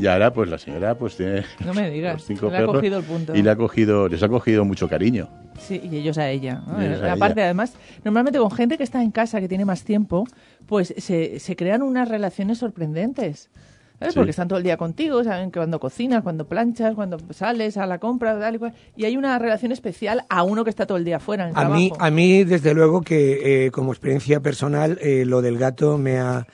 Y 0.00 0.06
ahora, 0.08 0.32
pues 0.32 0.50
la 0.50 0.58
señora, 0.58 0.96
pues 0.96 1.16
tiene 1.16 1.44
No 1.64 1.72
me 1.72 1.88
digas, 1.88 2.14
los 2.14 2.24
cinco 2.24 2.48
le 2.50 2.56
ha 2.56 2.58
perros 2.60 2.74
cogido 2.76 2.98
el 2.98 3.04
punto. 3.04 3.36
y 3.36 3.42
le 3.42 3.50
ha 3.50 3.54
cogido, 3.56 4.08
les 4.08 4.20
ha 4.24 4.28
cogido 4.28 4.64
mucho 4.64 4.88
cariño. 4.88 5.28
Sí, 5.60 5.80
y 5.88 5.96
ellos 5.98 6.18
a 6.18 6.28
ella. 6.30 6.62
¿no? 6.66 6.80
Ellos 6.80 7.00
a 7.02 7.12
Aparte, 7.12 7.40
ella. 7.40 7.44
además, 7.46 7.74
normalmente 8.04 8.40
con 8.40 8.50
gente 8.50 8.76
que 8.76 8.82
está 8.82 9.00
en 9.02 9.12
casa, 9.12 9.40
que 9.40 9.46
tiene 9.48 9.64
más 9.64 9.84
tiempo, 9.84 10.26
pues 10.68 10.94
se, 10.96 11.40
se 11.40 11.56
crean 11.56 11.82
unas 11.82 12.08
relaciones 12.08 12.58
sorprendentes. 12.58 13.50
¿sabes? 13.98 14.14
Sí. 14.14 14.18
Porque 14.20 14.30
están 14.30 14.46
todo 14.46 14.58
el 14.58 14.64
día 14.64 14.76
contigo, 14.76 15.24
saben 15.24 15.50
que 15.50 15.58
cuando 15.58 15.80
cocinas, 15.80 16.22
cuando 16.22 16.46
planchas, 16.46 16.94
cuando 16.94 17.18
sales 17.30 17.76
a 17.76 17.84
la 17.86 17.98
compra, 17.98 18.38
tal 18.38 18.54
y 18.54 18.58
cual. 18.58 18.72
Y 18.96 19.04
hay 19.06 19.16
una 19.16 19.36
relación 19.40 19.72
especial 19.72 20.24
a 20.28 20.44
uno 20.44 20.62
que 20.62 20.70
está 20.70 20.86
todo 20.86 20.98
el 20.98 21.04
día 21.04 21.18
fuera 21.18 21.44
en 21.44 21.50
el 21.50 21.56
A 21.56 21.68
mí, 21.68 21.88
trabajo. 21.88 22.06
a 22.06 22.10
mí, 22.12 22.44
desde 22.44 22.74
luego 22.74 23.00
que 23.00 23.66
eh, 23.66 23.70
como 23.72 23.90
experiencia 23.92 24.38
personal, 24.38 24.98
eh, 25.02 25.24
lo 25.26 25.42
del 25.42 25.58
gato 25.58 25.98
me 25.98 26.18
ha, 26.18 26.46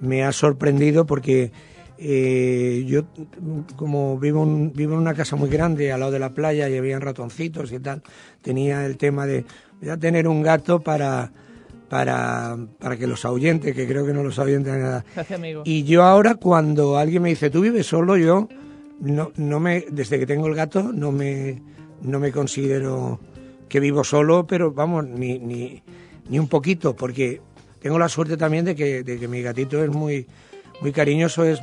me 0.00 0.24
ha 0.24 0.32
sorprendido 0.32 1.04
porque 1.04 1.52
eh, 1.98 2.84
yo, 2.86 3.02
como 3.76 4.18
vivo, 4.18 4.42
en- 4.44 4.72
vivo 4.72 4.94
en 4.94 5.00
una 5.00 5.12
casa 5.14 5.36
muy 5.36 5.48
grande 5.50 5.92
al 5.92 6.00
lado 6.00 6.12
de 6.12 6.18
la 6.18 6.30
playa 6.30 6.68
y 6.68 6.76
había 6.78 6.98
ratoncitos 6.98 7.72
y 7.72 7.78
tal, 7.78 8.02
tenía 8.42 8.86
el 8.86 8.96
tema 8.96 9.26
de 9.26 9.44
voy 9.80 9.90
a 9.90 9.96
tener 9.98 10.28
un 10.28 10.42
gato 10.42 10.80
para, 10.80 11.30
para, 11.88 12.56
para 12.78 12.96
que 12.96 13.06
los 13.06 13.24
ahuyente, 13.24 13.72
que 13.72 13.86
creo 13.86 14.06
que 14.06 14.12
no 14.12 14.22
los 14.22 14.38
ahuyente 14.38 14.70
nada. 14.70 15.04
Hace 15.14 15.34
amigo. 15.34 15.62
Y 15.64 15.84
yo 15.84 16.02
ahora 16.02 16.34
cuando 16.34 16.96
alguien 16.98 17.22
me 17.22 17.30
dice, 17.30 17.50
¿tú 17.50 17.60
vives 17.60 17.86
solo? 17.86 18.16
Yo 18.16 18.48
no, 19.00 19.32
no 19.36 19.60
me, 19.60 19.84
desde 19.90 20.18
que 20.18 20.26
tengo 20.26 20.46
el 20.46 20.54
gato 20.54 20.92
no 20.92 21.12
me, 21.12 21.62
no 22.02 22.18
me 22.18 22.32
considero 22.32 23.20
que 23.68 23.80
vivo 23.80 24.04
solo, 24.04 24.46
pero 24.46 24.72
vamos, 24.72 25.06
ni, 25.06 25.38
ni, 25.38 25.82
ni 26.28 26.38
un 26.38 26.48
poquito, 26.48 26.94
porque 26.94 27.40
tengo 27.80 27.98
la 27.98 28.08
suerte 28.08 28.36
también 28.36 28.64
de 28.64 28.74
que, 28.74 29.02
de 29.02 29.18
que 29.18 29.28
mi 29.28 29.42
gatito 29.42 29.82
es 29.82 29.90
muy, 29.90 30.26
muy 30.80 30.92
cariñoso, 30.92 31.44
es 31.44 31.60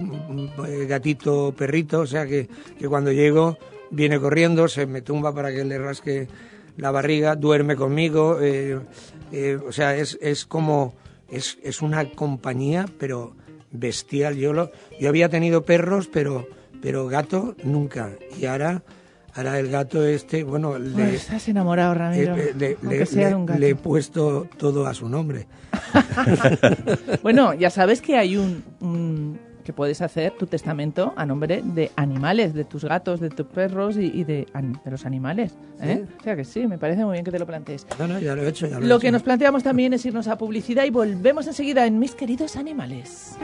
eh, 0.68 0.86
gatito 0.88 1.54
perrito, 1.58 2.02
o 2.02 2.08
sea 2.08 2.26
que, 2.26 2.48
que 2.78 2.88
cuando 2.88 3.12
llego 3.12 3.58
viene 3.90 4.20
corriendo, 4.20 4.68
se 4.68 4.86
me 4.86 5.02
tumba 5.02 5.34
para 5.34 5.52
que 5.52 5.64
le 5.64 5.78
rasque 5.78 6.28
la 6.78 6.92
barriga, 6.92 7.36
duerme 7.36 7.76
conmigo, 7.76 8.40
eh, 8.42 8.80
eh, 9.34 9.58
o 9.68 9.72
sea, 9.74 9.96
es, 9.98 10.18
es 10.22 10.46
como, 10.46 10.94
es, 11.30 11.58
es 11.64 11.82
una 11.82 12.06
compañía, 12.12 12.86
pero 13.00 13.36
bestial. 13.72 14.36
Yo, 14.38 14.54
lo, 14.54 14.72
yo 15.00 15.10
había 15.10 15.28
tenido 15.28 15.64
perros, 15.66 16.08
pero, 16.08 16.48
pero 16.82 17.08
gato 17.08 17.56
nunca. 17.64 18.12
Y 18.40 18.46
ahora, 18.46 18.84
ahora 19.34 19.60
el 19.60 19.70
gato 19.70 20.06
este, 20.06 20.44
bueno, 20.44 20.78
le, 20.78 21.16
estás 21.16 21.48
enamorado, 21.48 21.94
Ramiro. 21.96 22.36
eh, 22.38 22.54
le- 22.58 22.78
aunque 22.82 23.00
le- 23.00 23.06
sea 23.08 23.26
de 23.26 23.30
le- 23.32 23.36
un 23.36 23.46
gato. 23.48 23.60
le 23.60 23.70
he 23.70 23.76
puesto 23.76 24.48
todo 24.58 24.86
a 24.88 24.94
su 24.94 25.10
nombre. 25.10 25.48
Bueno, 27.22 27.54
ya 27.54 27.70
sabes 27.70 28.02
que 28.02 28.18
hay 28.18 28.38
un, 28.38 28.64
un- 28.80 29.40
que 29.64 29.74
puedes 29.74 30.02
hacer 30.02 30.34
tu 30.34 30.46
testamento 30.48 31.14
a 31.16 31.26
nombre 31.26 31.62
de 31.64 31.92
animales, 31.96 32.54
de 32.54 32.64
tus 32.66 32.84
gatos, 32.86 33.20
de 33.20 33.30
tus 33.30 33.46
perros 33.48 33.98
y, 33.98 34.06
y 34.06 34.24
de, 34.24 34.48
los 34.86 35.06
animales. 35.06 35.54
¿eh? 35.82 36.06
O 36.20 36.24
sea 36.24 36.36
que 36.36 36.44
sí, 36.44 36.68
me 36.68 36.78
parece 36.78 37.04
muy 37.06 37.14
bien 37.14 37.26
que 37.26 37.32
te 37.32 37.40
lo 37.40 37.46
plantees. 37.46 37.86
No, 38.00 38.08
no, 38.08 38.20
ya 38.20 38.36
lo 38.36 38.44
he 38.44 38.50
hecho. 38.50 38.68
Ya 38.68 38.80
lo, 38.80 38.86
he 38.86 38.88
Lo 38.88 38.96
hecho. 38.96 39.02
que 39.02 39.12
nos 39.12 39.24
planteamos 39.24 39.64
también 39.64 39.94
es 39.94 40.06
irnos 40.06 40.28
a 40.28 40.38
publicidad 40.38 40.86
y 40.86 40.90
volvemos 40.90 41.48
enseguida 41.48 41.86
en 41.86 42.00
Mis 42.00 42.16
queridos 42.16 42.56
animales. 42.56 43.38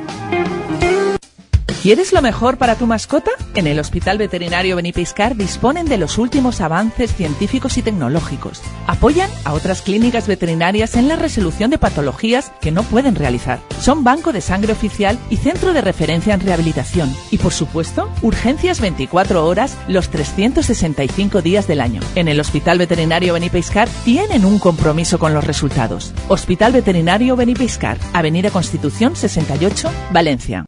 ¿Quieres 1.82 2.12
lo 2.12 2.22
mejor 2.22 2.58
para 2.58 2.76
tu 2.76 2.88
mascota? 2.88 3.32
En 3.56 3.66
el 3.66 3.80
Hospital 3.80 4.18
Veterinario 4.18 4.76
Benipiscar 4.76 5.38
disponen 5.38 5.86
de 5.86 5.98
los 5.98 6.18
últimos 6.18 6.60
avances 6.60 7.16
científicos 7.16 7.78
y 7.78 7.82
tecnológicos. 7.82 8.62
Apoyan 8.86 9.30
a 9.46 9.54
otras 9.54 9.82
clínicas 9.82 10.28
veterinarias 10.28 10.98
en 10.98 11.08
la 11.08 11.16
resolución 11.16 11.70
de 11.70 11.78
patologías 11.78 12.52
que 12.60 12.72
no 12.72 12.84
pueden 12.84 13.16
realizar. 13.16 13.62
Son 13.80 14.04
banco 14.04 14.34
de 14.34 14.42
sangre 14.42 14.74
oficial 14.74 15.18
y 15.30 15.38
centro 15.38 15.72
de 15.72 15.80
referencia 15.80 16.34
en 16.34 16.42
rehabilitación. 16.42 17.16
Y 17.32 17.38
por 17.38 17.54
supuesto, 17.54 18.12
urgencias 18.24 18.82
24 18.82 19.46
horas 19.46 19.78
los 19.88 20.10
365 20.10 21.42
días 21.42 21.66
del 21.66 21.80
año. 21.80 22.02
En 22.16 22.28
el 22.28 22.42
Hospital 22.42 22.78
Veterinario 22.78 23.34
Benipiscar 23.34 23.88
tienen 24.04 24.44
un 24.44 24.60
compromiso 24.60 25.18
con 25.18 25.34
los 25.34 25.46
resultados. 25.46 26.14
Hospital 26.28 26.74
Veterinario 26.74 27.38
Benipiscar, 27.38 27.98
Avenida 28.12 28.52
Constitución 28.52 29.16
68, 29.16 29.90
Valencia. 30.12 30.66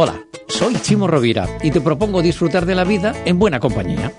Hola, 0.00 0.14
soy 0.46 0.76
Chimo 0.76 1.08
Rovira 1.08 1.48
y 1.60 1.72
te 1.72 1.80
propongo 1.80 2.22
disfrutar 2.22 2.66
de 2.66 2.76
la 2.76 2.84
vida 2.84 3.12
en 3.24 3.36
buena 3.36 3.58
compañía. 3.58 4.12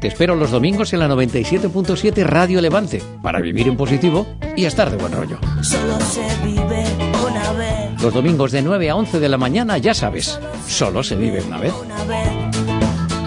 Te 0.00 0.08
espero 0.08 0.34
los 0.34 0.50
domingos 0.50 0.92
en 0.92 0.98
la 0.98 1.06
97.7 1.06 2.24
Radio 2.24 2.60
Levante 2.60 3.00
para 3.22 3.38
vivir 3.40 3.68
en 3.68 3.76
positivo 3.76 4.26
y 4.56 4.64
estar 4.64 4.90
de 4.90 4.96
buen 4.96 5.12
rollo. 5.12 5.38
Solo 5.62 6.00
se 6.00 6.26
vive 6.44 6.84
una 7.24 7.52
vez, 7.52 8.02
Los 8.02 8.12
domingos 8.12 8.50
de 8.50 8.62
9 8.62 8.90
a 8.90 8.96
11 8.96 9.20
de 9.20 9.28
la 9.28 9.38
mañana, 9.38 9.78
ya 9.78 9.94
sabes, 9.94 10.36
solo 10.66 11.04
se 11.04 11.14
vive 11.14 11.40
una 11.42 11.58
vez. 11.58 11.74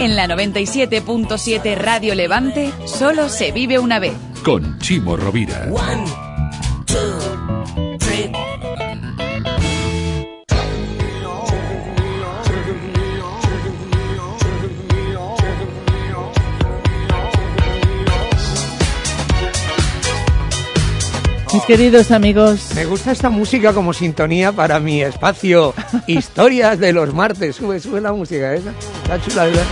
En 0.01 0.17
la 0.17 0.27
97.7 0.27 1.77
Radio 1.77 2.15
Levante, 2.15 2.73
solo 2.83 3.29
se 3.29 3.53
vive 3.53 3.79
una 3.79 3.99
vez. 3.99 4.11
con 4.43 4.77
Chimo 4.79 5.15
Rovira. 5.15 5.69
One, 5.71 6.03
Mis 21.53 21.63
queridos 21.65 22.09
amigos, 22.09 22.71
Me 22.73 22.85
gusta 22.85 23.11
esta 23.11 23.29
música 23.29 23.73
como 23.73 23.93
sintonía 23.93 24.51
para 24.51 24.79
mi 24.79 25.03
espacio 25.03 25.73
Historias 26.07 26.79
de 26.79 26.93
los 26.93 27.13
martes. 27.13 27.55
Sube, 27.55 27.79
sube 27.79 28.01
la 28.01 28.11
música 28.11 28.53
esa. 28.55 28.71
Está 29.03 29.21
chula, 29.21 29.45
¿verdad? 29.45 29.63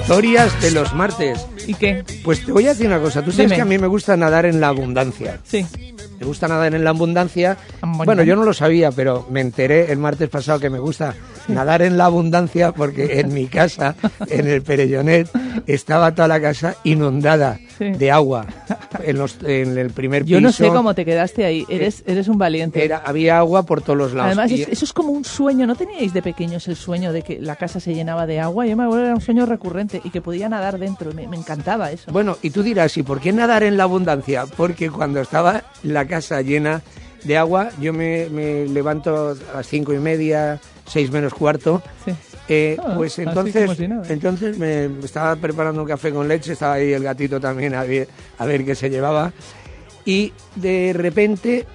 Historias 0.00 0.60
de 0.62 0.70
los 0.70 0.94
martes. 0.94 1.44
¿Y 1.66 1.74
qué? 1.74 2.04
Pues 2.22 2.44
te 2.44 2.52
voy 2.52 2.66
a 2.66 2.68
decir 2.70 2.86
una 2.86 3.00
cosa. 3.00 3.22
Tú 3.22 3.32
sabes 3.32 3.46
Dime. 3.46 3.56
que 3.56 3.62
a 3.62 3.64
mí 3.64 3.78
me 3.78 3.88
gusta 3.88 4.16
nadar 4.16 4.46
en 4.46 4.60
la 4.60 4.68
abundancia. 4.68 5.40
Sí. 5.42 5.66
Me 6.18 6.26
gusta 6.26 6.48
nadar 6.48 6.74
en 6.74 6.82
la 6.84 6.90
abundancia. 6.90 7.56
Bueno, 7.82 8.22
yo 8.22 8.36
no 8.36 8.44
lo 8.44 8.52
sabía, 8.54 8.90
pero 8.90 9.26
me 9.30 9.40
enteré 9.40 9.92
el 9.92 9.98
martes 9.98 10.28
pasado 10.28 10.58
que 10.60 10.70
me 10.70 10.78
gusta 10.78 11.14
nadar 11.48 11.82
en 11.82 11.96
la 11.98 12.06
abundancia 12.06 12.72
porque 12.72 13.20
en 13.20 13.32
mi 13.34 13.46
casa, 13.46 13.94
en 14.28 14.46
el 14.48 14.62
Perellonet, 14.62 15.28
estaba 15.66 16.14
toda 16.14 16.28
la 16.28 16.40
casa 16.40 16.76
inundada 16.84 17.58
Sí. 17.78 17.90
de 17.92 18.10
agua. 18.10 18.46
En, 19.06 19.18
los, 19.18 19.36
en 19.44 19.78
el 19.78 19.90
primer 19.90 20.24
piso. 20.24 20.34
Yo 20.34 20.40
no 20.40 20.52
sé 20.52 20.68
cómo 20.68 20.94
te 20.94 21.04
quedaste 21.04 21.44
ahí. 21.44 21.64
Eres, 21.68 22.02
eres 22.06 22.28
un 22.28 22.38
valiente. 22.38 22.84
Era, 22.84 22.98
había 22.98 23.38
agua 23.38 23.62
por 23.64 23.80
todos 23.82 23.96
los 23.96 24.12
lados. 24.12 24.26
Además, 24.36 24.50
Y- 24.50 24.62
es- 24.62 24.68
eso 24.68 24.84
es 24.84 24.92
como 24.92 25.10
un 25.12 25.24
sueño. 25.24 25.66
¿No 25.66 25.74
teníais 25.76 26.12
de 26.12 26.22
pequeños 26.22 26.66
el 26.68 26.76
sueño 26.76 27.12
de 27.12 27.22
que 27.22 27.40
la 27.40 27.56
casa 27.56 27.80
se 27.80 27.94
llenaba 27.94 28.26
de 28.26 28.40
agua? 28.40 28.66
Yo 28.66 28.76
me 28.76 28.82
acuerdo 28.84 29.02
que 29.02 29.06
era 29.06 29.14
un 29.14 29.20
sueño 29.20 29.46
recurrente 29.46 30.00
y 30.04 30.10
que 30.10 30.20
podía 30.20 30.48
nadar 30.48 30.78
dentro. 30.78 31.12
Me, 31.12 31.26
me 31.28 31.36
encantaba 31.36 31.90
eso. 31.92 32.10
Bueno, 32.12 32.36
y 32.42 32.50
tú 32.50 32.62
dirás, 32.62 32.96
¿y 32.96 33.02
por 33.02 33.20
qué 33.20 33.32
nadar 33.32 33.62
en 33.62 33.76
la 33.76 33.84
abundancia? 33.84 34.44
Porque 34.56 34.90
cuando 34.90 35.20
estaba 35.20 35.62
la 35.82 36.06
casa 36.06 36.42
llena 36.42 36.82
de 37.24 37.36
agua, 37.36 37.70
yo 37.80 37.92
me, 37.92 38.28
me 38.30 38.66
levanto 38.66 39.36
a 39.52 39.56
las 39.56 39.66
cinco 39.66 39.92
y 39.92 39.98
media, 39.98 40.60
seis 40.86 41.10
menos 41.10 41.34
cuarto. 41.34 41.82
Sí. 42.04 42.12
eh, 42.48 42.76
Ah, 42.78 42.94
pues 42.96 43.18
entonces, 43.18 43.70
si 43.76 43.84
entonces 44.12 44.56
me 44.58 44.84
estaba 45.04 45.34
preparando 45.36 45.82
un 45.82 45.88
café 45.88 46.12
con 46.12 46.28
leche, 46.28 46.52
estaba 46.52 46.74
ahí 46.74 46.92
el 46.92 47.02
gatito 47.02 47.40
también 47.40 47.74
a 47.74 47.82
ver, 47.84 48.08
a 48.38 48.46
ver 48.46 48.64
qué 48.64 48.74
se 48.74 48.88
llevaba. 48.88 49.32
Y 50.04 50.32
de 50.54 50.92
repente 50.94 51.66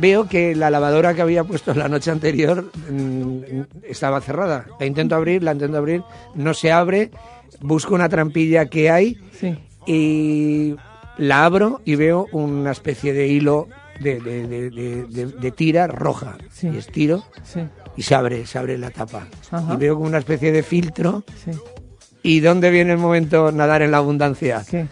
veo 0.00 0.28
que 0.28 0.54
la 0.56 0.70
lavadora 0.70 1.14
que 1.14 1.22
había 1.22 1.44
puesto 1.44 1.72
la 1.74 1.88
noche 1.88 2.10
anterior 2.10 2.70
mm, 2.90 3.38
estaba 3.84 4.20
cerrada. 4.20 4.66
La 4.80 4.86
intento 4.86 5.14
abrir, 5.14 5.42
la 5.44 5.52
intento 5.52 5.78
abrir, 5.78 6.02
no 6.34 6.52
se 6.52 6.72
abre, 6.72 7.10
busco 7.60 7.94
una 7.94 8.08
trampilla 8.08 8.66
que 8.66 8.90
hay 8.90 9.18
Sí. 9.38 9.56
y 9.86 10.74
la 11.18 11.44
abro 11.44 11.80
y 11.84 11.94
veo 11.94 12.26
una 12.32 12.72
especie 12.72 13.12
de 13.12 13.28
hilo 13.28 13.68
de, 14.00 14.20
de- 14.20 14.46
de- 14.46 14.70
de- 14.70 15.04
de- 15.06 15.26
de 15.26 15.50
tira 15.52 15.86
roja. 15.86 16.36
Sí. 16.50 16.68
Y 16.68 16.76
estiro 16.78 17.24
Sí. 17.42 17.60
Y 17.98 18.02
se 18.02 18.14
abre, 18.14 18.46
se 18.46 18.56
abre 18.56 18.78
la 18.78 18.90
tapa. 18.90 19.26
Ajá. 19.50 19.74
Y 19.74 19.76
veo 19.76 19.96
como 19.96 20.06
una 20.06 20.18
especie 20.18 20.52
de 20.52 20.62
filtro. 20.62 21.24
Sí. 21.44 21.50
¿Y 22.22 22.38
dónde 22.38 22.70
viene 22.70 22.92
el 22.92 22.98
momento 22.98 23.50
nadar 23.50 23.82
en 23.82 23.90
la 23.90 23.96
abundancia? 23.96 24.64
¿Qué? 24.70 24.86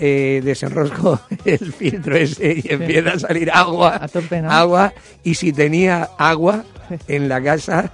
Eh, 0.00 0.40
desenrosco 0.42 1.20
el 1.44 1.70
filtro 1.74 2.16
ese 2.16 2.62
y 2.64 2.72
empieza 2.72 3.10
a 3.10 3.18
salir 3.18 3.50
agua. 3.52 4.00
A. 4.00 4.58
Agua. 4.58 4.94
Y 5.22 5.34
si 5.34 5.52
tenía 5.52 6.08
agua 6.16 6.64
en 7.08 7.28
la 7.28 7.42
casa, 7.42 7.92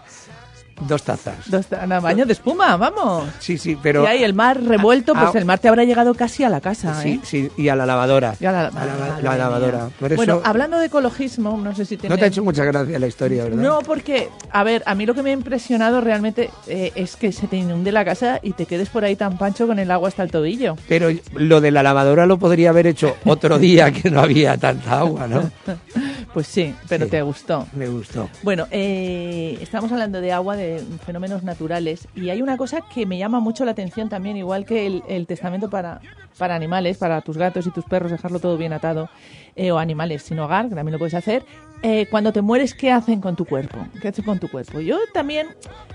dos 0.81 1.03
tazas. 1.03 1.49
Dos 1.51 1.67
ta- 1.67 1.87
nada, 1.87 2.01
baño 2.01 2.27
de 2.27 2.33
espuma, 2.33 2.77
vamos. 2.77 3.29
Sí, 3.39 3.59
sí, 3.59 3.77
pero... 3.83 4.05
y 4.05 4.07
ahí 4.07 4.25
el 4.25 4.35
mar 4.35 4.63
revuelto, 4.63 5.13
pues 5.15 5.31
Ah, 5.35 5.39
el 5.39 5.45
mar 5.45 5.59
te 5.59 5.69
habrá 5.69 5.85
llegado 5.85 6.15
casi 6.15 6.45
a 6.45 6.49
la 6.49 6.61
casa, 6.61 7.01
Sí, 7.03 7.09
¿eh? 7.11 7.21
sí, 7.23 7.51
y 7.57 7.69
a 7.69 7.77
la 7.77 7.87
lavadora. 7.87 8.35
Y 8.41 8.45
a 8.47 8.53
la, 8.53 8.61
A 8.67 8.71
la- 8.71 8.87
la 9.17 9.21
mía. 9.23 9.37
lavadora. 9.37 9.89
Por 9.99 10.15
Bueno, 10.17 10.35
eso- 10.39 10.43
hablando 10.45 10.79
de 10.79 10.87
ecologismo, 10.87 11.57
no 11.63 11.75
sé 11.75 11.85
si 11.85 11.97
tiene... 11.97 12.15
No 12.15 12.19
te 12.19 12.25
ha 12.25 12.29
hecho 12.29 12.43
mucha 12.43 12.65
gracia 12.65 12.99
la 12.99 13.07
historia, 13.07 13.45
¿verdad? 13.45 13.63
No, 13.63 13.81
porque, 13.81 14.29
a 14.51 14.65
ver, 14.65 14.83
a 14.87 14.95
mí 14.95 15.07
lo 15.07 15.15
que 15.15 15.23
me 15.23 15.31
ha 15.31 15.35
impresionado 15.35 16.01
realmente 16.01 16.51
eh, 16.67 16.93
es 16.95 17.17
que 17.17 17.33
se 17.33 17.47
te 17.47 17.57
inunde 17.57 17.93
la 17.93 18.05
casa 18.05 18.41
y 18.43 18.53
te 18.53 18.67
quedes 18.67 18.89
por 18.89 19.05
ahí 19.05 19.17
tan 19.17 19.37
pancho 19.39 19.67
con 19.67 19.79
el 19.79 19.91
agua 19.91 20.09
hasta 20.09 20.23
el 20.23 20.31
tobillo. 20.31 20.77
Pero 20.89 21.09
lo 21.35 21.61
de 21.61 21.71
la 21.71 21.83
lavadora 21.83 22.27
lo 22.27 22.39
podría 22.39 22.71
haber 22.71 22.87
hecho 22.87 23.17
otro 23.25 23.59
día 23.59 23.93
que 23.93 24.11
no 24.11 24.21
había 24.21 24.57
tanta 24.57 24.99
agua, 25.01 25.27
¿no? 25.29 25.51
Pues 26.33 26.47
sí, 26.47 26.75
pero 26.89 27.07
Sí. 27.07 27.11
te 27.11 27.23
gustó. 27.23 27.67
Me 27.73 27.89
gustó. 27.89 28.29
Bueno, 28.45 28.67
eh, 28.71 29.59
estamos 29.61 29.91
hablando 29.91 30.21
de 30.21 30.31
agua, 30.33 30.55
de 30.57 30.81
fenómenos 31.05 31.43
naturales, 31.43 32.07
y 32.15 32.31
hay 32.31 32.41
una 32.41 32.57
cosa 32.57 32.83
que 32.95 33.05
me 33.05 33.19
llama 33.19 33.41
mucho 33.41 33.65
la 33.65 33.73
atención 33.73 34.09
también, 34.09 34.37
igual 34.37 34.65
que 34.65 34.87
el, 34.87 35.03
el 35.09 35.27
testamento 35.27 35.69
para, 35.71 36.01
para 36.39 36.55
animales, 36.55 36.99
para 36.99 37.21
tus 37.23 37.37
gatos 37.37 37.67
y 37.67 37.71
tus 37.73 37.85
perros, 37.85 38.13
dejarlo 38.13 38.39
todo 38.39 38.57
bien 38.57 38.73
atado, 38.73 39.09
eh, 39.57 39.73
o 39.73 39.79
animales 39.81 40.23
sin 40.23 40.39
hogar, 40.39 40.69
que 40.69 40.77
también 40.77 40.93
lo 40.93 40.99
puedes 41.01 41.15
hacer. 41.15 41.45
Eh, 41.83 42.07
cuando 42.11 42.33
te 42.33 42.43
mueres, 42.43 42.75
¿qué 42.75 42.93
hacen 42.93 43.21
con 43.21 43.35
tu 43.35 43.45
cuerpo? 43.45 43.79
¿Qué 44.01 44.07
hacen 44.09 44.25
con 44.25 44.39
tu 44.39 44.49
cuerpo? 44.49 44.81
Yo 44.81 44.99
también, 45.13 45.49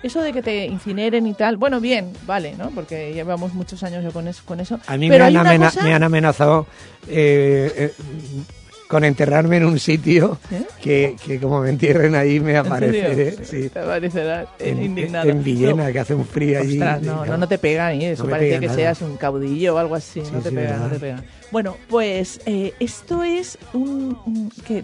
eso 0.04 0.21
de 0.21 0.34
que 0.34 0.41
te 0.41 0.65
incineren 0.65 1.28
y 1.28 1.34
tal, 1.34 1.56
bueno, 1.56 1.80
bien, 1.80 2.12
vale, 2.26 2.56
¿no? 2.58 2.71
Porque 2.71 3.13
llevamos 3.13 3.54
muchos 3.54 3.84
años 3.84 4.04
yo 4.04 4.12
con 4.12 4.28
eso. 4.28 4.41
Con 4.45 4.60
eso. 4.60 4.80
A 4.88 4.98
mí 4.98 5.08
Pero 5.08 5.32
me 5.32 5.38
han, 5.39 5.62
cosa- 5.62 5.84
me 5.84 5.93
han 5.93 6.04
amenazado 6.04 6.65
eh, 7.08 7.71
eh, 7.78 7.93
con 8.88 9.04
enterrarme 9.04 9.58
en 9.58 9.65
un 9.65 9.80
sitio 9.80 10.38
¿Eh? 10.52 10.63
que, 10.82 11.15
que 11.26 11.39
como 11.39 11.62
me 11.62 11.69
entierren 11.69 12.13
ahí 12.15 12.39
me 12.39 12.56
apareceré. 12.58 13.43
sí. 13.43 13.69
Te 13.69 13.80
aparecerás 13.80 14.48
En, 14.60 14.84
indignado. 14.84 15.30
en 15.30 15.43
Villena, 15.43 15.88
No. 15.88 15.91
que 15.93 16.00
hace 16.00 16.13
un 16.13 16.26
frío 16.26 16.60
allí. 16.60 16.74
Ostras, 16.74 17.02
no, 17.02 17.26
no, 17.26 17.38
no 17.38 17.48
te 17.48 17.58
pega 17.58 17.91
ni 17.91 18.06
eso. 18.06 18.24
No 18.24 18.28
me 18.28 18.32
Parece 18.36 18.50
pega 18.52 18.60
que 18.62 18.65
nada. 18.67 18.78
seas 18.78 19.02
un 19.02 19.17
caudillo 19.17 19.76
o 19.76 19.78
algo 19.80 19.95
así. 19.95 20.21
no 20.32 20.39
te 20.39 20.50
sí, 20.50 20.56
pega, 20.56 20.78
no 20.78 20.88
te 20.89 21.00
pega. 21.00 21.24
Bueno, 21.52 21.78
pues 21.89 22.39
eh, 22.45 22.74
esto 22.80 23.24
es 23.24 23.58
un, 23.74 24.17
un- 24.26 24.52
que 24.67 24.84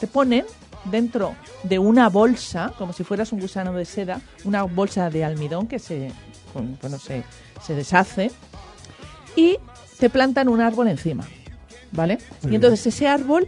te 0.00 0.06
ponen 0.06 0.44
dentro 0.90 1.34
de 1.62 1.78
una 1.78 2.08
bolsa, 2.08 2.72
como 2.78 2.92
si 2.92 3.04
fueras 3.04 3.32
un 3.32 3.40
gusano 3.40 3.72
de 3.74 3.84
seda, 3.84 4.20
una 4.44 4.62
bolsa 4.64 5.10
de 5.10 5.24
almidón 5.24 5.66
que 5.66 5.78
se, 5.78 6.10
bueno, 6.54 6.98
se, 6.98 7.22
se 7.64 7.74
deshace 7.74 8.30
y 9.36 9.58
te 9.98 10.10
plantan 10.10 10.48
un 10.48 10.60
árbol 10.60 10.88
encima, 10.88 11.24
¿vale? 11.92 12.18
Y 12.50 12.54
entonces 12.54 12.86
ese 12.86 13.06
árbol 13.06 13.46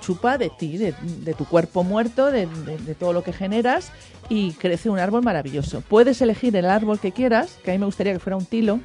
chupa 0.00 0.38
de 0.38 0.50
ti, 0.50 0.78
de, 0.78 0.94
de 1.24 1.34
tu 1.34 1.44
cuerpo 1.44 1.82
muerto, 1.84 2.30
de, 2.30 2.46
de- 2.46 2.78
de 2.78 2.94
todo 2.94 3.12
lo 3.12 3.22
que 3.22 3.32
generas 3.32 3.90
y 4.28 4.52
crece 4.52 4.88
un 4.90 4.98
árbol 4.98 5.22
maravilloso. 5.22 5.82
Puedes 5.88 6.20
elegir 6.22 6.54
el 6.56 6.66
árbol 6.66 6.98
que 7.00 7.12
quieras, 7.12 7.58
que 7.64 7.70
a 7.70 7.74
mí 7.74 7.78
me 7.78 7.86
gustaría 7.86 8.12
que 8.12 8.18
fuera 8.18 8.36
un 8.36 8.44
tilo. 8.46 8.80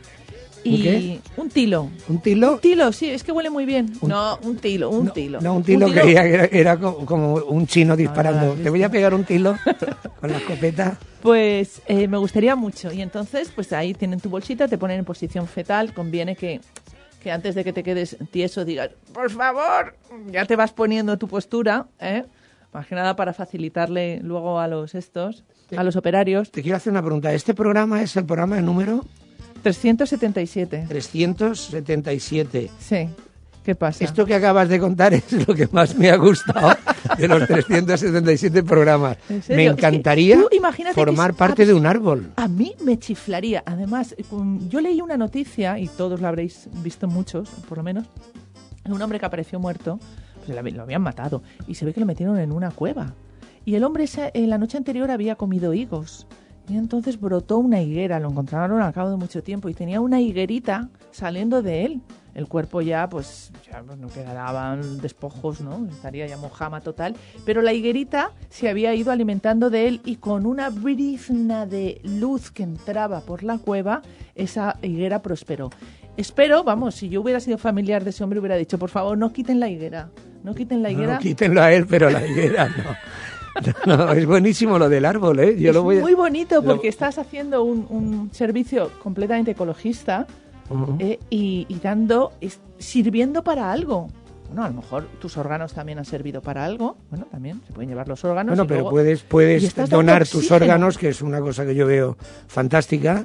Y 0.66 0.76
¿Un 0.76 0.82
qué? 0.82 1.20
un 1.38 1.50
tilo. 1.50 1.90
¿Un 2.08 2.22
tilo? 2.22 2.54
Un 2.54 2.60
tilo, 2.60 2.92
sí, 2.94 3.10
es 3.10 3.22
que 3.24 3.34
huele 3.34 3.50
muy 3.50 3.66
bien. 3.66 3.92
no, 4.02 4.40
un 4.44 4.56
tilo, 4.56 4.90
un 4.90 5.10
tilo. 5.12 5.42
No, 5.42 5.56
un 5.56 5.64
tilo, 5.64 5.92
que 5.92 6.12
era, 6.12 6.46
era 6.46 6.80
co- 6.80 7.06
como 7.06 7.34
un 7.34 7.68
chino 7.68 7.98
disparando. 7.98 8.54
Ah, 8.58 8.64
Te 8.64 8.70
voy 8.70 8.82
a 8.82 8.90
pegar 8.90 9.14
un 9.14 9.26
tilo 9.26 9.58
con 10.22 10.32
la 10.32 10.38
escopeta. 10.38 10.98
Pues 11.22 11.82
eh, 11.88 12.08
me 12.08 12.18
gustaría 12.18 12.56
mucho. 12.56 12.94
Y 12.94 13.02
entonces, 13.02 13.52
pues 13.54 13.74
ahí 13.74 13.94
tienen 13.94 14.22
tu 14.22 14.30
bolsita, 14.30 14.70
te 14.70 14.78
ponen 14.78 15.00
en 15.00 15.06
posición 15.06 15.48
fetal. 15.48 15.94
Conviene 15.94 16.38
que, 16.38 16.62
que 17.24 17.32
antes 17.32 17.56
de 17.56 17.64
que 17.64 17.72
te 17.74 17.82
quedes 17.84 18.18
tieso 18.32 18.66
digas, 18.66 18.90
por 19.14 19.32
favor, 19.32 19.96
ya 20.30 20.46
te 20.46 20.56
vas 20.56 20.74
poniendo 20.74 21.18
tu 21.18 21.28
postura, 21.28 21.88
¿eh? 22.00 22.26
Más 22.74 22.86
que 22.88 22.96
nada 22.96 23.16
para 23.16 23.34
facilitarle 23.34 24.20
luego 24.22 24.60
a 24.60 24.68
los 24.68 24.94
estos, 24.96 25.44
a 25.76 25.84
los 25.84 25.96
operarios. 25.96 26.52
Te 26.52 26.62
quiero 26.62 26.76
hacer 26.78 26.92
una 26.92 27.02
pregunta. 27.02 27.32
¿Este 27.34 27.54
programa 27.54 28.02
es 28.02 28.16
el 28.18 28.26
programa 28.26 28.60
número 28.62 29.06
377. 29.62 30.86
377? 30.90 32.72
Sí. 32.80 33.10
¿Qué 33.64 33.76
pasa? 33.76 34.04
Esto 34.04 34.26
que 34.26 34.36
acabas 34.36 34.68
de 34.68 34.78
contar 34.80 35.14
es 35.14 35.48
lo 35.48 35.56
que 35.56 35.68
más 35.72 35.96
me 35.98 36.10
ha 36.12 36.18
gustado 36.18 36.76
de 37.18 37.28
los 37.28 37.48
377 37.48 38.62
programas. 38.64 39.18
¿En 39.30 39.38
Me 39.38 39.42
serio? 39.42 39.72
Encantaría 39.72 40.38
que 40.52 40.94
formar 40.94 41.34
parte 41.34 41.66
de 41.66 41.74
un 41.74 41.86
árbol. 41.86 42.32
A 42.36 42.48
mí 42.48 42.76
me 42.84 43.00
chiflaría. 43.00 43.64
Además, 43.66 44.16
yo 44.70 44.82
leí 44.82 45.00
una 45.02 45.16
noticia, 45.16 45.80
y 45.80 45.88
todos 45.88 46.20
la 46.20 46.30
habréis 46.30 46.68
visto 46.84 47.08
muchos, 47.08 47.50
por 47.70 47.78
lo 47.78 47.84
menos, 47.84 48.06
de 48.84 48.92
un 48.92 49.02
hombre 49.02 49.18
que 49.20 49.26
apareció 49.26 49.60
muerto, 49.60 49.98
pues 50.46 50.74
lo 50.74 50.82
habían 50.84 51.02
matado, 51.02 51.42
y 51.68 51.76
se 51.76 51.86
ve 51.86 51.94
que 51.94 52.02
lo 52.02 52.06
metieron 52.06 52.38
en 52.38 52.52
una 52.52 52.70
cueva. 52.72 53.14
Y 53.64 53.76
el 53.76 53.86
hombre 53.86 54.04
esa- 54.04 54.30
en 54.34 54.50
la 54.50 54.58
noche 54.58 54.78
anterior 54.78 55.10
había 55.10 55.36
comido 55.36 55.74
higos. 55.74 56.28
Y 56.70 56.76
entonces 56.76 57.20
brotó 57.20 57.58
una 57.60 57.82
higuera, 57.82 58.20
lo 58.20 58.30
encontraron 58.30 58.82
al 58.82 58.92
cabo 58.94 59.10
de 59.10 59.16
mucho 59.18 59.42
tiempo, 59.42 59.70
y 59.70 59.74
tenía 59.74 60.02
una 60.02 60.20
higuerita 60.20 60.90
saliendo 61.12 61.62
de 61.62 61.86
él. 61.86 62.02
El 62.36 62.48
cuerpo 62.48 62.82
ya, 62.82 63.08
pues, 63.10 63.52
ya 63.72 63.84
pues, 63.84 63.98
no 64.00 64.08
quedaban 64.08 65.00
despojos, 65.00 65.62
¿no? 65.62 65.88
Estaría 65.92 66.26
ya 66.26 66.38
mojama 66.38 66.82
total. 66.82 67.16
Pero 67.46 67.62
la 67.62 67.74
higuerita 67.74 68.32
se 68.50 68.70
había 68.70 68.96
ido 68.96 69.12
alimentando 69.12 69.70
de 69.70 69.88
él 69.88 70.02
y 70.04 70.16
con 70.16 70.46
una 70.48 70.70
brizna 70.70 71.66
de 71.68 72.02
luz 72.04 72.50
que 72.50 72.64
entraba 72.64 73.22
por 73.22 73.44
la 73.44 73.58
cueva, 73.60 74.02
esa 74.34 74.78
higuera 74.82 75.22
prosperó. 75.22 75.70
Espero, 76.18 76.64
vamos, 76.64 76.96
si 76.96 77.10
yo 77.10 77.22
hubiera 77.22 77.40
sido 77.40 77.58
familiar 77.58 78.04
de 78.04 78.10
ese 78.12 78.24
hombre, 78.24 78.40
hubiera 78.40 78.56
dicho, 78.56 78.78
por 78.80 78.90
favor, 78.90 79.18
no 79.18 79.32
quiten 79.32 79.60
la 79.60 79.70
higuera. 79.70 80.10
No 80.44 80.54
quiten 80.56 80.82
la 80.84 80.92
higuera. 80.92 81.14
No, 81.16 81.20
quítenlo 81.20 81.62
a 81.62 81.72
él, 81.72 81.86
pero 81.88 82.10
la 82.10 82.26
higuera 82.26 82.68
no. 82.70 82.84
No, 83.86 83.98
no, 84.08 84.12
es 84.14 84.26
buenísimo 84.26 84.80
lo 84.80 84.90
del 84.90 85.06
árbol, 85.06 85.40
¿eh? 85.40 85.56
Yo 85.60 85.70
es 85.70 85.76
lo 85.76 85.84
voy 85.84 86.00
a- 86.00 86.02
muy 86.02 86.16
bonito 86.16 86.56
lo- 86.56 86.64
porque 86.64 86.88
estás 86.88 87.18
haciendo 87.20 87.64
un, 87.64 87.86
un 87.90 88.30
servicio 88.34 88.90
completamente 89.02 89.52
ecologista 89.52 90.26
Eh, 91.00 91.20
y, 91.30 91.66
y 91.70 91.76
dando, 91.80 92.32
es- 92.42 92.60
sirviendo 92.80 93.44
para 93.44 93.72
algo. 93.72 94.08
Bueno, 94.48 94.66
a 94.66 94.70
lo 94.70 94.76
mejor 94.76 95.08
tus 95.20 95.36
órganos 95.38 95.74
también 95.74 95.98
han 95.98 96.06
servido 96.06 96.42
para 96.42 96.64
algo. 96.64 96.96
Bueno, 97.10 97.26
también 97.32 97.60
se 97.66 97.74
pueden 97.74 97.90
llevar 97.90 98.08
los 98.08 98.24
órganos. 98.24 98.52
Bueno, 98.52 98.68
pero 98.68 98.82
luego- 98.82 98.92
puedes, 98.92 99.24
puedes 99.24 99.74
donar 99.90 100.28
tus 100.28 100.52
órganos, 100.52 100.98
que 101.00 101.10
es 101.10 101.22
una 101.24 101.40
cosa 101.40 101.66
que 101.66 101.74
yo 101.74 101.88
veo 101.88 102.18
fantástica, 102.48 103.24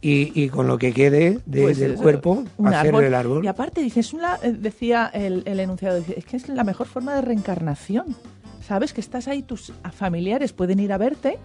y, 0.00 0.32
y 0.42 0.48
con 0.48 0.66
lo 0.68 0.78
que 0.78 0.92
quede 0.94 1.38
de- 1.44 1.62
Pues 1.62 1.78
del 1.78 1.92
eso, 1.92 2.02
cuerpo, 2.02 2.44
hacer 2.64 2.94
el 2.94 3.14
árbol. 3.14 3.44
Y 3.44 3.48
aparte, 3.48 3.82
dices, 3.82 4.14
una, 4.14 4.36
eh, 4.42 4.52
decía 4.52 5.10
el, 5.12 5.42
el 5.44 5.60
enunciado, 5.60 5.98
es 5.98 6.24
que 6.24 6.36
es 6.38 6.48
la 6.48 6.64
mejor 6.64 6.86
forma 6.86 7.14
de 7.14 7.20
reencarnación. 7.20 8.16
Sabes 8.66 8.92
que 8.94 9.00
estás 9.02 9.28
ahí, 9.28 9.42
tus 9.42 9.72
familiares 9.92 10.52
pueden 10.54 10.80
ir 10.80 10.92
a 10.94 10.98
verte, 10.98 11.38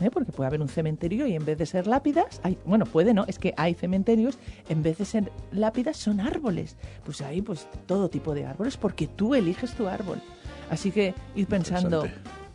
¿eh? 0.00 0.10
porque 0.10 0.32
puede 0.32 0.48
haber 0.48 0.60
un 0.60 0.68
cementerio 0.68 1.26
y 1.26 1.34
en 1.34 1.44
vez 1.44 1.58
de 1.58 1.66
ser 1.66 1.86
lápidas, 1.86 2.40
hay, 2.42 2.58
bueno, 2.64 2.84
puede 2.86 3.14
no, 3.14 3.24
es 3.26 3.38
que 3.38 3.54
hay 3.56 3.74
cementerios, 3.74 4.38
en 4.68 4.82
vez 4.82 4.98
de 4.98 5.04
ser 5.04 5.30
lápidas 5.52 5.96
son 5.96 6.20
árboles. 6.20 6.76
Pues 7.04 7.20
hay 7.20 7.42
pues 7.42 7.66
todo 7.86 8.08
tipo 8.08 8.34
de 8.34 8.46
árboles 8.46 8.76
porque 8.76 9.06
tú 9.06 9.34
eliges 9.34 9.72
tu 9.72 9.86
árbol. 9.88 10.20
Así 10.70 10.90
que 10.92 11.14
ir 11.34 11.46
pensando, 11.46 12.06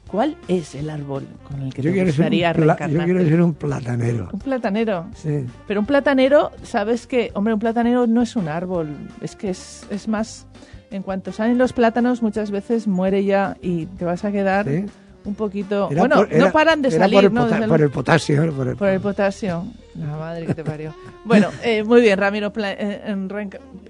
¿cuál 0.10 0.38
es 0.48 0.74
el 0.76 0.90
árbol 0.90 1.28
con 1.50 1.62
el 1.62 1.74
que 1.74 1.82
Yo 1.82 1.92
te 1.92 2.06
gustaría 2.06 2.54
pla- 2.54 2.78
yo 2.88 3.04
quiero 3.04 3.20
ser 3.26 3.42
un 3.42 3.54
platanero. 3.54 4.30
Un 4.32 4.40
platanero. 4.40 5.06
Sí. 5.16 5.46
Pero 5.68 5.82
un 5.82 5.86
platanero, 5.86 6.52
sabes 6.64 7.08
que, 7.08 7.32
hombre, 7.34 7.54
un 7.54 7.60
platanero 7.60 8.08
no 8.08 8.22
es 8.22 8.36
un 8.36 8.48
árbol, 8.48 8.88
es 9.22 9.36
que 9.36 9.50
es, 9.50 9.86
es 9.90 10.08
más, 10.08 10.48
en 10.92 11.04
cuanto 11.04 11.34
salen 11.34 11.58
los 11.58 11.74
plátanos 11.74 12.22
muchas 12.22 12.52
veces 12.52 12.88
muere 12.88 13.26
ya 13.26 13.58
y 13.62 13.86
te 13.88 14.06
vas 14.06 14.24
a 14.24 14.32
quedar 14.32 14.66
Sí. 14.70 14.86
Un 15.26 15.36
poquito... 15.36 15.90
Era 15.92 16.00
bueno, 16.02 16.16
por- 16.18 16.34
era- 16.34 16.46
no 16.46 16.52
paran 16.52 16.82
de 16.82 16.90
era 16.90 16.98
salir, 17.00 17.16
por 17.18 17.24
el, 17.26 17.34
¿no? 17.34 17.42
pota- 17.48 17.68
por 17.68 17.82
el- 17.82 17.90
potasio. 17.90 18.54
Por 18.56 18.68
el, 18.70 18.76
por 18.76 18.88
el 18.90 19.00
potasio. 19.02 19.66
La 19.96 20.18
madre 20.18 20.46
que 20.46 20.54
te 20.54 20.64
parió. 20.64 20.94
Bueno, 21.24 21.48
eh, 21.64 21.84
muy 21.84 22.02
bien, 22.02 22.20
Ramiro. 22.20 22.52
pla- 22.52 22.74
eh, 22.74 23.02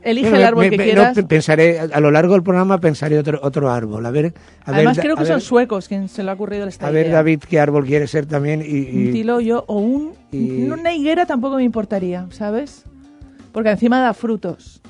Elige 0.03 0.29
Bueno, 0.29 0.37
el 0.37 0.43
árbol 0.45 0.63
me- 0.65 0.69
que 0.69 0.77
me- 0.77 0.83
quieras. 0.83 1.17
no, 1.17 1.27
pensaré, 1.27 1.79
a 1.79 1.99
lo 1.99 2.11
largo 2.11 2.33
del 2.33 2.43
programa 2.43 2.79
pensaré 2.79 3.17
otro, 3.17 3.39
otro 3.41 3.71
árbol. 3.71 4.05
A 4.05 4.11
ver, 4.11 4.33
a 4.65 4.71
Además, 4.71 4.97
ver, 4.97 5.03
creo 5.03 5.15
a 5.15 5.17
que 5.17 5.23
ver- 5.23 5.31
son 5.33 5.41
suecos 5.41 5.87
quien 5.87 6.07
se 6.07 6.23
le 6.23 6.29
ha 6.29 6.33
ocurrido 6.33 6.67
esta 6.67 6.87
A 6.87 6.91
ver, 6.91 7.07
idea. 7.07 7.15
David, 7.17 7.39
qué 7.49 7.59
árbol 7.59 7.85
quiere 7.85 8.05
ser 8.07 8.25
también. 8.27 8.61
Y, 8.61 8.65
y- 8.65 9.07
Un 9.07 9.11
tilo 9.13 9.39
yo 9.39 9.63
o 9.67 9.77
un, 9.77 10.13
y- 10.31 10.63
una 10.69 10.93
higuera 10.93 11.25
tampoco 11.25 11.55
me 11.55 11.63
importaría, 11.63 12.27
¿sabes? 12.29 12.83
Porque 13.51 13.71
encima 13.71 13.99
da 13.99 14.13
frutos. 14.13 14.81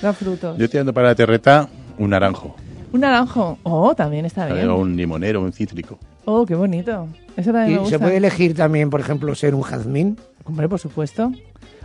Da 0.00 0.12
frutos. 0.12 0.56
Yo 0.56 0.70
tirando 0.70 0.94
para 0.94 1.08
la 1.08 1.14
terreta 1.16 1.68
un 1.98 2.10
naranjo, 2.10 2.54
Un 2.94 3.00
naranjo. 3.00 3.58
Oh, 3.64 3.94
también 3.94 4.24
está 4.24 4.46
bien. 4.46 4.68
o 4.70 4.76
un 4.78 4.96
limonero, 4.96 5.42
un 5.42 5.52
cítrico. 5.52 5.98
Oh, 6.24 6.46
qué 6.46 6.54
bonito. 6.54 7.08
Eso 7.36 7.52
también 7.52 7.70
y 7.70 7.74
me 7.74 7.78
gusta. 7.80 7.96
se 7.96 7.98
puede 7.98 8.16
elegir 8.16 8.54
también, 8.54 8.88
por 8.88 9.00
ejemplo, 9.00 9.34
ser 9.34 9.54
un 9.54 9.62
jazmín. 9.62 10.16
Hombre, 10.44 10.68
por 10.68 10.78
supuesto. 10.78 11.32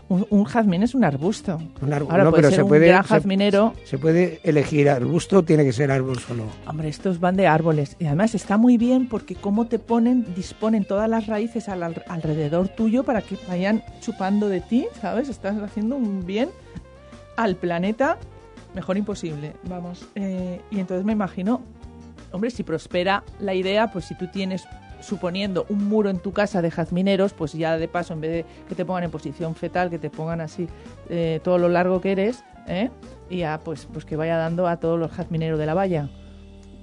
Un, 0.08 0.26
un 0.32 0.44
jazmín 0.44 0.82
es 0.84 0.96
un 0.96 1.04
arbusto. 1.04 1.60
Un 1.82 1.94
árbol. 1.94 2.12
Ahora 2.12 2.24
no, 2.24 2.30
puede 2.32 2.42
pero 2.42 2.50
ser 2.50 2.56
se 2.58 2.64
un 2.64 2.70
puede, 2.70 2.88
gran 2.88 3.04
se- 3.04 3.10
jazminero. 3.10 3.74
Se, 3.86 3.98
puede 3.98 4.40
elegir 4.44 4.90
arbusto, 4.90 5.44
tiene 5.44 5.64
que 5.64 5.72
ser 5.74 5.92
árbol 5.92 6.18
solo. 6.20 6.44
Hombre, 6.68 6.90
estos 6.90 7.20
van 7.20 7.36
de 7.36 7.46
árboles. 7.48 7.96
Y 8.00 8.06
además 8.06 8.34
está 8.34 8.58
muy 8.58 8.78
bien 8.78 9.08
porque 9.08 9.36
cómo 9.36 9.68
te 9.68 9.78
ponen, 9.78 10.26
disponen 10.36 10.86
todas 10.86 11.10
las 11.10 11.28
raíces 11.28 11.70
al, 11.70 11.84
al- 11.84 12.04
alrededor 12.08 12.70
tuyo 12.70 13.04
para 13.04 13.22
que 13.22 13.36
vayan 13.48 13.84
chupando 14.02 14.48
de 14.48 14.62
ti, 14.62 14.88
¿sabes? 15.02 15.30
Estás 15.30 15.58
haciendo 15.62 15.96
un 15.96 16.26
bien 16.26 16.50
al 17.36 17.56
planeta 17.56 18.18
mejor 18.74 18.98
imposible, 18.98 19.54
vamos. 19.68 20.08
Eh, 20.16 20.62
y 20.72 20.80
entonces 20.80 21.06
me 21.06 21.14
imagino, 21.14 21.62
hombre, 22.32 22.52
si 22.52 22.64
prospera 22.64 23.24
la 23.40 23.54
idea, 23.54 23.92
pues 23.92 24.06
si 24.06 24.16
tú 24.16 24.28
tienes, 24.28 24.66
suponiendo, 25.02 25.66
un 25.70 25.88
muro 25.88 26.10
en 26.10 26.20
tu 26.20 26.32
casa 26.32 26.62
de 26.62 26.72
jazmineros, 26.72 27.34
pues 27.34 27.54
ya 27.54 27.78
de 27.78 27.88
paso, 27.88 28.14
en 28.14 28.22
vez 28.22 28.32
de 28.32 28.46
que 28.68 28.76
te 28.76 28.86
pongan 28.86 29.04
en 29.06 29.12
posición 29.12 29.56
fetal, 29.56 29.90
que 29.90 30.00
te 30.00 30.10
pongan 30.10 30.42
así 30.42 30.68
eh, 31.10 31.40
todo 31.44 31.58
lo 31.58 31.70
largo 31.70 32.02
que 32.02 32.12
eres, 32.12 32.44
¿eh? 32.68 32.90
y 33.30 33.40
ya 33.40 33.60
pues, 33.60 33.88
pues 33.92 34.06
que 34.06 34.16
vaya 34.16 34.38
dando 34.38 34.68
a 34.68 34.78
todos 34.78 35.00
los 35.00 35.12
jazmineros 35.12 35.60
de 35.60 35.66
la 35.66 35.74
valla. 35.74 36.10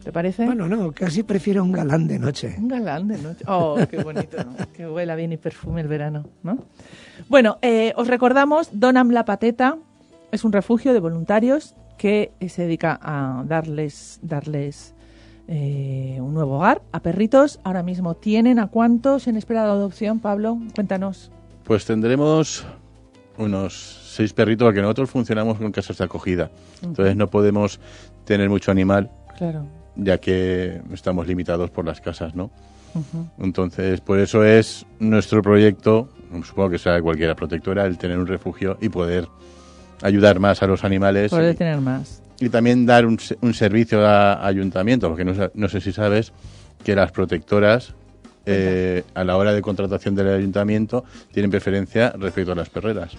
¿Te 0.03 0.13
parece? 0.13 0.45
Bueno, 0.47 0.69
no, 0.69 0.93
casi 0.93 1.25
prefiero 1.25 1.65
un 1.65 1.73
galán 1.73 2.07
de 2.07 2.21
noche. 2.21 2.55
Un 2.59 2.69
galán 2.69 3.09
de 3.09 3.19
noche. 3.19 3.45
Oh, 3.49 3.77
qué 3.91 4.05
bonito, 4.05 4.37
¿no? 4.45 4.55
Que 4.73 4.87
huela 4.89 5.17
bien 5.17 5.33
y 5.33 5.37
perfume 5.37 5.81
el 5.81 5.89
verano, 5.89 6.31
¿no? 6.45 6.59
Bueno, 7.29 7.59
eh, 7.61 7.93
os 7.97 8.07
recordamos, 8.07 8.69
Donam 8.73 9.11
La 9.11 9.25
Pateta 9.25 9.79
es 10.33 10.45
un 10.45 10.53
refugio 10.53 10.93
de 10.93 11.01
voluntarios 11.01 11.75
que 11.99 12.33
eh, 12.41 12.49
se 12.49 12.63
dedica 12.63 12.99
a 13.03 13.43
darles, 13.47 14.19
darles 14.23 14.95
eh, 15.49 16.19
un 16.21 16.35
nuevo 16.35 16.57
hogar 16.57 16.83
a 16.93 17.01
perritos. 17.01 17.61
Ahora 17.65 17.83
mismo 17.83 18.15
tienen 18.15 18.59
a 18.59 18.67
cuántos 18.69 19.27
en 19.29 19.37
espera 19.37 19.65
de 19.65 19.71
adopción, 19.71 20.19
Pablo? 20.21 20.59
Cuéntanos. 20.75 21.31
Pues 21.65 21.85
tendremos 21.85 22.67
unos 23.39 23.75
seis 24.15 24.33
perritos, 24.33 24.67
porque 24.67 24.81
nosotros 24.83 25.11
funcionamos 25.11 25.59
con 25.59 25.73
casas 25.73 25.99
de 25.99 26.05
acogida. 26.05 26.51
Entonces 26.83 27.17
no 27.17 27.29
podemos 27.29 27.81
tener 28.25 28.49
mucho 28.49 28.71
animal, 28.71 29.11
Claro. 29.37 29.67
ya 29.95 30.19
que 30.19 30.81
estamos 30.93 31.27
limitados 31.27 31.71
por 31.71 31.85
las 31.85 32.01
casas, 32.01 32.35
¿no? 32.35 32.51
Entonces, 33.39 34.01
por 34.01 34.19
eso 34.19 34.43
es 34.43 34.87
nuestro 35.01 35.43
proyecto, 35.43 36.09
supongo 36.45 36.71
que 36.71 36.79
sea 36.79 36.95
de 36.95 37.03
cualquiera 37.03 37.37
protectora, 37.37 37.85
el 37.85 37.99
tener 37.99 38.19
un 38.19 38.27
refugio 38.27 38.79
y 38.81 38.89
poder 38.89 39.29
ayudar 40.03 40.39
más 40.39 40.63
a 40.63 40.67
los 40.67 40.85
animales 40.85 41.31
Puede 41.31 41.53
y, 41.53 41.55
tener 41.55 41.81
más. 41.81 42.23
y 42.41 42.49
también 42.49 42.87
dar 42.87 43.07
un, 43.07 43.19
un 43.41 43.55
servicio 43.55 44.07
a, 44.07 44.35
a 44.35 44.47
ayuntamiento, 44.47 45.09
porque 45.09 45.25
no, 45.25 45.33
no 45.55 45.69
sé 45.69 45.81
si 45.81 45.93
sabes 45.93 46.33
que 46.85 46.95
las 46.95 47.13
protectoras 47.13 47.95
eh, 48.49 49.03
a 49.15 49.25
la 49.25 49.37
hora 49.37 49.53
de 49.53 49.61
contratación 49.61 50.15
del 50.15 50.29
ayuntamiento 50.29 51.05
tienen 51.33 51.51
preferencia 51.51 52.11
respecto 52.17 52.53
a 52.53 52.55
las 52.55 52.69
perreras. 52.69 53.13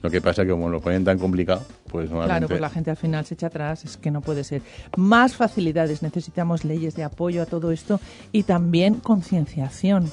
Lo 0.00 0.10
que 0.10 0.20
pasa 0.20 0.44
que 0.44 0.50
como 0.50 0.68
lo 0.68 0.80
ponen 0.80 1.04
tan 1.04 1.18
complicado, 1.18 1.62
pues 1.88 2.06
Claro, 2.08 2.20
normalmente... 2.20 2.48
pues 2.48 2.60
la 2.60 2.70
gente 2.70 2.90
al 2.90 2.96
final 2.96 3.24
se 3.24 3.34
echa 3.34 3.48
atrás, 3.48 3.84
es 3.84 3.96
que 3.96 4.12
no 4.12 4.20
puede 4.20 4.44
ser. 4.44 4.62
Más 4.96 5.34
facilidades, 5.34 6.02
necesitamos 6.02 6.64
leyes 6.64 6.94
de 6.94 7.02
apoyo 7.02 7.42
a 7.42 7.46
todo 7.46 7.72
esto 7.72 7.98
y 8.30 8.44
también 8.44 8.94
concienciación. 8.94 10.08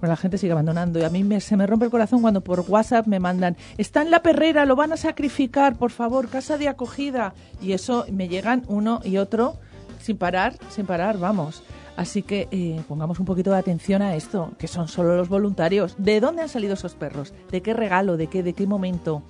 Porque 0.00 0.08
la 0.08 0.16
gente 0.16 0.38
sigue 0.38 0.52
abandonando 0.52 0.98
y 0.98 1.02
a 1.04 1.10
mí 1.10 1.24
me- 1.24 1.40
se 1.40 1.56
me 1.56 1.66
rompe 1.66 1.86
el 1.86 1.90
corazón 1.90 2.20
cuando 2.22 2.40
por 2.40 2.60
WhatsApp 2.68 3.06
me 3.06 3.18
mandan, 3.20 3.56
está 3.78 4.02
en 4.02 4.10
la 4.10 4.22
perrera, 4.22 4.64
lo 4.64 4.76
van 4.76 4.92
a 4.92 4.96
sacrificar, 4.96 5.76
por 5.76 5.90
favor, 5.90 6.28
casa 6.28 6.56
de 6.58 6.68
acogida. 6.68 7.34
Y 7.60 7.72
eso 7.72 8.04
me 8.12 8.28
llegan 8.28 8.62
uno 8.68 9.00
y 9.04 9.16
otro 9.16 9.56
sin 10.00 10.16
parar, 10.16 10.54
sin 10.70 10.86
parar, 10.86 11.18
vamos. 11.18 11.62
Así 11.96 12.22
que 12.22 12.46
eh, 12.52 12.80
pongamos 12.86 13.18
un 13.18 13.26
poquito 13.26 13.50
de 13.50 13.56
atención 13.58 14.02
a 14.02 14.14
esto, 14.14 14.52
que 14.56 14.68
son 14.68 14.86
solo 14.86 15.16
los 15.16 15.28
voluntarios. 15.28 15.96
¿De 15.98 16.20
dónde 16.20 16.42
han 16.42 16.48
salido 16.48 16.74
esos 16.74 16.94
perros? 16.94 17.34
¿De 17.50 17.60
qué 17.60 17.74
regalo? 17.74 18.16
¿De 18.16 18.28
qué, 18.28 18.44
de 18.44 18.52
qué 18.52 18.68
momento? 18.68 19.22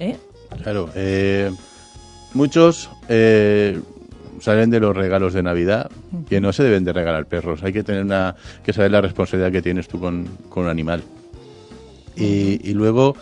¿Eh? 0.00 0.16
Claro, 0.64 0.90
eh, 0.96 1.52
muchos 2.34 2.90
eh, 3.08 3.80
salen 4.40 4.70
de 4.70 4.80
los 4.80 4.96
regalos 4.96 5.32
de 5.32 5.42
Navidad, 5.42 5.90
que 6.28 6.40
no 6.40 6.52
se 6.52 6.64
deben 6.64 6.84
de 6.84 6.92
regalar 6.92 7.26
perros. 7.26 7.62
Hay 7.62 7.72
que 7.72 7.82
tener 7.82 8.04
una, 8.04 8.34
que 8.64 8.72
saber 8.72 8.90
la 8.90 9.00
responsabilidad 9.00 9.52
que 9.52 9.62
tienes 9.62 9.86
tú 9.86 10.00
con, 10.00 10.26
con 10.48 10.64
un 10.64 10.70
animal. 10.70 11.02
Y, 12.16 12.60
y 12.68 12.74
luego, 12.74 13.16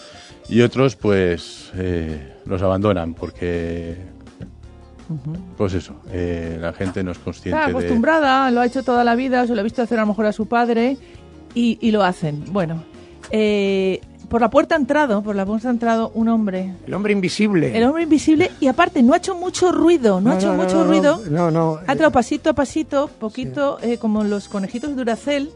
y 0.48 0.62
otros, 0.62 0.96
pues, 0.96 1.70
eh, 1.76 2.34
los 2.46 2.62
abandonan 2.62 3.14
porque, 3.14 3.96
pues 5.56 5.74
eso, 5.74 6.00
eh, 6.10 6.56
la 6.60 6.72
gente 6.72 7.04
no 7.04 7.12
es 7.12 7.18
consciente 7.18 7.58
Está 7.58 7.66
de... 7.66 7.72
acostumbrada, 7.72 8.50
lo 8.50 8.60
ha 8.60 8.66
hecho 8.66 8.82
toda 8.82 9.04
la 9.04 9.14
vida, 9.14 9.46
se 9.46 9.54
lo 9.54 9.60
ha 9.60 9.64
visto 9.64 9.82
hacer 9.82 9.98
a 9.98 10.02
lo 10.02 10.08
mejor 10.08 10.26
a 10.26 10.32
su 10.32 10.46
padre 10.46 10.96
y, 11.54 11.78
y 11.80 11.90
lo 11.90 12.02
hacen. 12.02 12.44
Bueno, 12.50 12.82
eh, 13.30 14.00
por 14.28 14.40
la 14.40 14.50
puerta 14.50 14.74
ha 14.74 14.78
entrado, 14.78 15.22
por 15.22 15.34
la 15.34 15.46
puerta 15.46 15.68
ha 15.68 15.70
entrado 15.70 16.10
un 16.14 16.28
hombre. 16.28 16.74
El 16.86 16.94
hombre 16.94 17.12
invisible. 17.12 17.76
El 17.76 17.84
hombre 17.84 18.02
invisible 18.02 18.50
y 18.60 18.66
aparte 18.66 19.02
no 19.02 19.14
ha 19.14 19.16
hecho 19.16 19.34
mucho 19.34 19.72
ruido, 19.72 20.20
no, 20.20 20.32
ha 20.32 20.36
hecho 20.36 20.52
mucho 20.52 20.76
no, 20.76 20.84
ruido. 20.84 21.22
No, 21.30 21.50
no. 21.50 21.78
Ha 21.86 21.92
entrado 21.92 22.12
pasito 22.12 22.50
a 22.50 22.52
pasito, 22.52 23.08
poquito 23.18 23.78
eh, 23.82 23.98
como 23.98 24.24
los 24.24 24.48
conejitos 24.48 24.90
de 24.90 24.96
Duracell, 24.96 25.50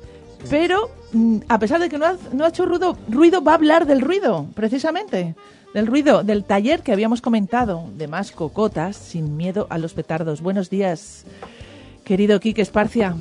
pero 0.49 0.91
mm, 1.13 1.39
a 1.49 1.59
pesar 1.59 1.81
de 1.81 1.89
que 1.89 1.99
no 1.99 2.07
ha, 2.07 2.17
no 2.33 2.45
ha 2.45 2.49
hecho 2.49 2.67
ruido, 2.67 2.97
ruido, 3.09 3.45
va 3.45 3.53
a 3.53 3.57
hablar 3.57 3.87
del 3.87 4.01
ruido, 4.01 4.47
precisamente. 4.55 5.35
Del 5.75 5.87
ruido, 5.87 6.23
del 6.23 6.45
taller 6.45 6.83
que 6.83 6.93
habíamos 6.93 7.23
comentado, 7.23 7.89
de 7.97 8.07
más 8.07 8.31
cocotas, 8.31 8.95
sin 8.97 9.39
miedo 9.39 9.67
a 9.71 9.79
los 9.79 9.95
petardos. 9.95 10.43
Buenos 10.43 10.69
días, 10.69 11.25
querido 12.05 12.41
Quique 12.41 12.61
Esparcia. 12.61 13.17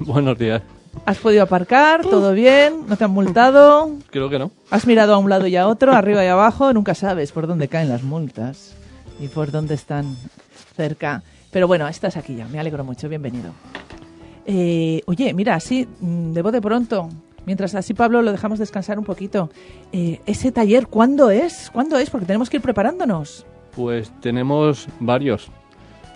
Buenos 0.00 0.36
días. 0.38 0.62
¿Has 1.04 1.18
podido 1.18 1.42
aparcar? 1.42 2.02
¿Todo 2.02 2.32
bien? 2.32 2.86
¿No 2.86 2.96
te 2.96 3.04
han 3.04 3.10
multado? 3.10 3.90
Creo 4.10 4.30
que 4.30 4.38
no. 4.38 4.50
¿Has 4.70 4.86
mirado 4.86 5.14
a 5.14 5.18
un 5.18 5.28
lado 5.28 5.46
y 5.46 5.56
a 5.56 5.66
otro, 5.66 5.92
arriba 5.92 6.24
y 6.24 6.28
abajo? 6.28 6.72
Nunca 6.72 6.94
sabes 6.94 7.32
por 7.32 7.46
dónde 7.46 7.68
caen 7.68 7.88
las 7.88 8.02
multas 8.02 8.74
y 9.20 9.28
por 9.28 9.50
dónde 9.50 9.74
están 9.74 10.16
cerca. 10.76 11.22
Pero 11.50 11.66
bueno, 11.66 11.88
estás 11.88 12.16
aquí 12.16 12.36
ya, 12.36 12.46
me 12.46 12.60
alegro 12.60 12.84
mucho, 12.84 13.08
bienvenido. 13.08 13.52
Eh, 14.46 15.02
oye, 15.06 15.34
mira, 15.34 15.54
así, 15.54 15.86
mm, 16.00 16.32
de 16.32 16.42
bote 16.42 16.60
pronto, 16.60 17.08
mientras 17.46 17.74
así 17.74 17.94
Pablo 17.94 18.22
lo 18.22 18.32
dejamos 18.32 18.58
descansar 18.58 18.98
un 18.98 19.04
poquito, 19.04 19.50
eh, 19.92 20.20
ese 20.26 20.52
taller, 20.52 20.86
¿cuándo 20.86 21.30
es? 21.30 21.70
¿Cuándo 21.72 21.98
es? 21.98 22.10
Porque 22.10 22.26
tenemos 22.26 22.48
que 22.48 22.56
ir 22.58 22.62
preparándonos. 22.62 23.44
Pues 23.74 24.12
tenemos 24.20 24.88
varios. 25.00 25.50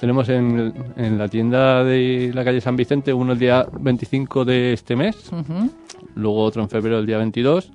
Tenemos 0.00 0.28
en, 0.28 0.74
en 0.96 1.18
la 1.18 1.28
tienda 1.28 1.82
de 1.82 2.30
la 2.35 2.44
calle 2.44 2.61
San 2.61 2.76
Vicente 2.76 3.12
uno 3.14 3.32
el 3.32 3.38
día 3.38 3.66
25 3.80 4.44
de 4.44 4.72
este 4.74 4.94
mes, 4.94 5.30
luego 6.14 6.42
otro 6.42 6.62
en 6.62 6.68
febrero 6.68 6.98
el 6.98 7.06
día 7.06 7.16
22, 7.16 7.70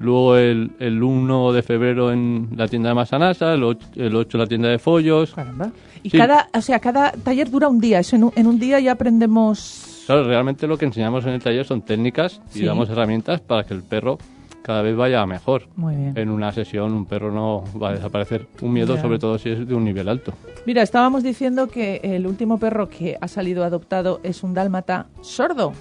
luego 0.00 0.36
el, 0.36 0.70
el 0.78 1.02
1 1.02 1.52
de 1.52 1.62
febrero 1.62 2.10
en 2.10 2.48
la 2.56 2.68
tienda 2.68 2.88
de 2.88 2.94
Masanasa, 2.94 3.52
el 3.52 3.62
8, 3.64 3.86
el 3.96 4.16
8 4.16 4.36
en 4.38 4.40
la 4.40 4.46
tienda 4.46 4.68
de 4.70 4.78
Follos. 4.78 5.32
Caramba. 5.34 5.70
Y 6.02 6.08
Sí. 6.08 6.16
cada, 6.16 6.48
o 6.54 6.60
sea, 6.62 6.78
cada 6.78 7.12
taller 7.12 7.50
dura 7.50 7.68
un 7.68 7.80
día, 7.80 7.98
eso 7.98 8.16
en 8.16 8.24
un, 8.24 8.32
en 8.34 8.46
un 8.46 8.58
día 8.58 8.80
ya 8.80 8.92
aprendemos... 8.92 10.02
Claro, 10.06 10.24
realmente 10.24 10.66
lo 10.66 10.78
que 10.78 10.86
enseñamos 10.86 11.24
en 11.26 11.32
el 11.34 11.42
taller 11.42 11.66
son 11.66 11.82
técnicas 11.82 12.40
y 12.54 12.60
Sí. 12.60 12.64
damos 12.64 12.88
herramientas 12.88 13.42
para 13.42 13.64
que 13.64 13.74
el 13.74 13.82
perro 13.82 14.16
cada 14.70 14.82
vez 14.82 14.94
vaya 14.96 15.26
mejor. 15.26 15.64
Muy 15.74 15.96
bien. 15.96 16.12
En 16.16 16.30
una 16.30 16.52
sesión 16.52 16.92
un 16.92 17.04
perro 17.04 17.32
no 17.32 17.64
va 17.80 17.88
a 17.88 17.92
desaparecer. 17.94 18.46
Un 18.62 18.72
miedo, 18.72 18.96
sobre 18.98 19.18
todo 19.18 19.36
si 19.36 19.50
es 19.50 19.66
de 19.66 19.74
un 19.74 19.84
nivel 19.84 20.08
alto. 20.08 20.32
Mira, 20.64 20.82
estábamos 20.82 21.24
diciendo 21.24 21.66
que 21.66 22.00
el 22.04 22.24
último 22.24 22.58
perro 22.58 22.88
que 22.88 23.18
ha 23.20 23.26
salido 23.26 23.64
adoptado 23.64 24.20
es 24.22 24.44
un 24.44 24.54
dálmata 24.54 25.06
sordo. 25.22 25.72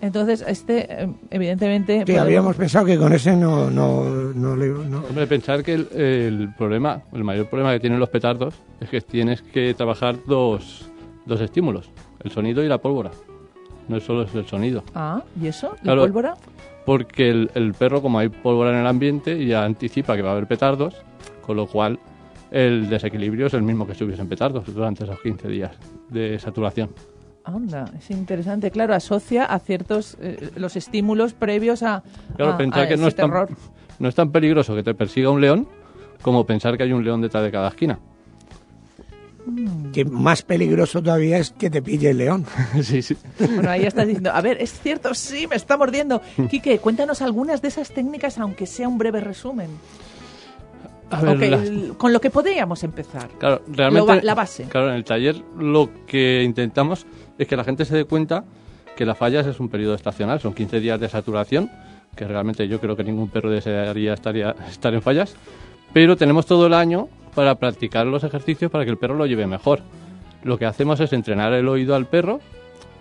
Entonces, 0.00 0.42
este, 0.46 0.86
eh, 1.04 1.08
evidentemente... 1.30 1.98
Que 1.98 2.12
podemos- 2.14 2.22
habíamos 2.22 2.56
pensado 2.56 2.86
que 2.86 2.96
con 2.96 3.12
ese 3.12 3.36
no, 3.36 3.70
no, 3.70 4.04
no 4.34 4.56
le... 4.56 4.68
no- 4.68 5.02
Hombre, 5.08 5.26
pensar 5.26 5.62
que 5.62 5.74
el, 5.74 5.88
el 5.92 6.54
problema, 6.56 7.02
el 7.12 7.24
mayor 7.24 7.46
problema 7.48 7.72
que 7.72 7.80
tienen 7.80 7.98
los 8.00 8.08
petardos 8.08 8.54
es 8.80 8.88
que 8.88 9.00
tienes 9.02 9.42
que 9.42 9.74
trabajar 9.74 10.16
dos, 10.26 10.90
dos 11.26 11.40
estímulos, 11.42 11.90
el 12.22 12.30
sonido 12.30 12.62
y 12.64 12.68
la 12.68 12.78
pólvora. 12.78 13.10
No 13.88 13.96
es 13.98 14.04
solo 14.04 14.22
es 14.22 14.34
el 14.34 14.46
sonido. 14.46 14.82
Ah, 14.94 15.22
¿y 15.40 15.46
eso? 15.46 15.72
¿La 15.76 15.82
Claro. 15.82 16.02
pólvora? 16.02 16.34
Porque 16.84 17.30
el, 17.30 17.50
el 17.54 17.72
perro, 17.74 18.02
como 18.02 18.18
hay 18.18 18.28
pólvora 18.28 18.70
en 18.70 18.76
el 18.76 18.86
ambiente, 18.86 19.44
ya 19.46 19.64
anticipa 19.64 20.16
que 20.16 20.22
va 20.22 20.30
a 20.30 20.32
haber 20.32 20.46
petardos, 20.46 20.94
con 21.42 21.56
lo 21.56 21.66
cual 21.66 21.98
el 22.50 22.88
desequilibrio 22.88 23.46
es 23.46 23.54
el 23.54 23.62
mismo 23.62 23.86
que 23.86 23.94
si 23.94 24.04
hubiesen 24.04 24.28
petardos 24.28 24.72
durante 24.72 25.04
esos 25.04 25.20
15 25.20 25.48
días 25.48 25.72
de 26.10 26.38
saturación. 26.38 26.90
Anda, 27.44 27.84
es 27.98 28.10
interesante. 28.10 28.70
Claro, 28.70 28.94
asocia 28.94 29.44
a 29.44 29.58
ciertos 29.58 30.16
eh, 30.20 30.50
los 30.56 30.76
estímulos 30.76 31.34
previos 31.34 31.82
a, 31.82 32.02
Claro, 32.36 32.52
a- 32.52 32.56
pensar 32.58 32.84
a 32.84 32.88
que 32.88 32.96
no 32.96 33.02
ese 33.02 33.08
es, 33.08 33.14
tan, 33.16 33.30
terror. 33.30 33.48
no 33.98 34.08
es 34.08 34.14
tan 34.14 34.30
peligroso 34.30 34.74
que 34.74 34.82
te 34.82 34.94
persiga 34.94 35.30
un 35.30 35.40
león 35.40 35.66
como 36.22 36.46
pensar 36.46 36.76
que 36.76 36.84
hay 36.84 36.92
un 36.92 37.04
león 37.04 37.20
detrás 37.20 37.42
de 37.44 37.50
cada 37.50 37.68
esquina. 37.68 37.98
Que 39.92 40.04
más 40.04 40.42
peligroso 40.42 41.02
todavía 41.02 41.38
es 41.38 41.50
que 41.50 41.68
te 41.70 41.82
pille 41.82 42.10
el 42.10 42.18
león. 42.18 42.46
sí, 42.82 43.02
sí. 43.02 43.16
Bueno, 43.38 43.70
ahí 43.70 43.84
estás 43.84 44.06
diciendo, 44.06 44.30
a 44.32 44.40
ver, 44.40 44.56
es 44.60 44.72
cierto, 44.80 45.12
sí, 45.14 45.46
me 45.46 45.56
está 45.56 45.76
mordiendo. 45.76 46.20
Quique, 46.50 46.78
cuéntanos 46.78 47.20
algunas 47.22 47.60
de 47.62 47.68
esas 47.68 47.90
técnicas, 47.90 48.38
aunque 48.38 48.66
sea 48.66 48.88
un 48.88 48.98
breve 48.98 49.20
resumen. 49.20 49.68
A 51.10 51.20
ver, 51.20 51.36
Ok, 51.36 51.42
las- 51.50 51.68
el- 51.68 51.94
con 51.96 52.12
lo 52.12 52.20
que 52.20 52.30
podríamos 52.30 52.82
empezar. 52.82 53.28
Claro, 53.38 53.62
realmente. 53.68 54.14
Lo 54.16 54.22
la 54.22 54.34
base. 54.34 54.64
Claro, 54.64 54.88
en 54.88 54.94
el 54.96 55.04
taller 55.04 55.36
lo 55.58 55.90
que 56.06 56.42
intentamos 56.42 57.06
es 57.38 57.46
que 57.46 57.56
la 57.56 57.64
gente 57.64 57.84
se 57.84 57.94
dé 57.94 58.04
cuenta 58.04 58.44
que 58.96 59.04
las 59.04 59.18
fallas 59.18 59.46
es 59.46 59.60
un 59.60 59.68
periodo 59.68 59.94
estacional, 59.94 60.40
son 60.40 60.54
15 60.54 60.80
días 60.80 60.98
de 60.98 61.08
saturación, 61.08 61.70
que 62.16 62.26
realmente 62.26 62.66
yo 62.68 62.80
creo 62.80 62.96
que 62.96 63.04
ningún 63.04 63.28
perro 63.28 63.50
desearía 63.50 64.14
estaría, 64.14 64.54
estar 64.70 64.94
en 64.94 65.02
fallas, 65.02 65.34
pero 65.92 66.16
tenemos 66.16 66.46
todo 66.46 66.66
el 66.68 66.74
año 66.74 67.08
para 67.34 67.56
practicar 67.56 68.06
los 68.06 68.24
ejercicios 68.24 68.70
para 68.70 68.84
que 68.84 68.90
el 68.90 68.98
perro 68.98 69.14
lo 69.14 69.26
lleve 69.26 69.46
mejor. 69.46 69.80
Lo 70.42 70.58
que 70.58 70.66
hacemos 70.66 71.00
es 71.00 71.12
entrenar 71.12 71.52
el 71.52 71.68
oído 71.68 71.94
al 71.94 72.06
perro 72.06 72.40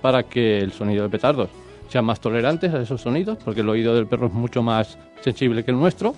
para 0.02 0.24
que 0.24 0.60
el 0.60 0.72
sonido 0.72 1.04
de 1.04 1.10
petardos 1.10 1.50
sean 1.90 2.06
más 2.06 2.20
tolerantes 2.20 2.74
a 2.74 2.82
esos 2.82 3.02
sonidos, 3.02 3.38
porque 3.44 3.62
el 3.62 3.70
oído 3.70 3.94
del 3.96 4.08
perro 4.08 4.28
es 4.28 4.34
mucho 4.34 4.64
más 4.64 4.98
sensible 5.22 5.64
que 5.64 5.72
el 5.72 5.78
nuestro. 5.78 6.16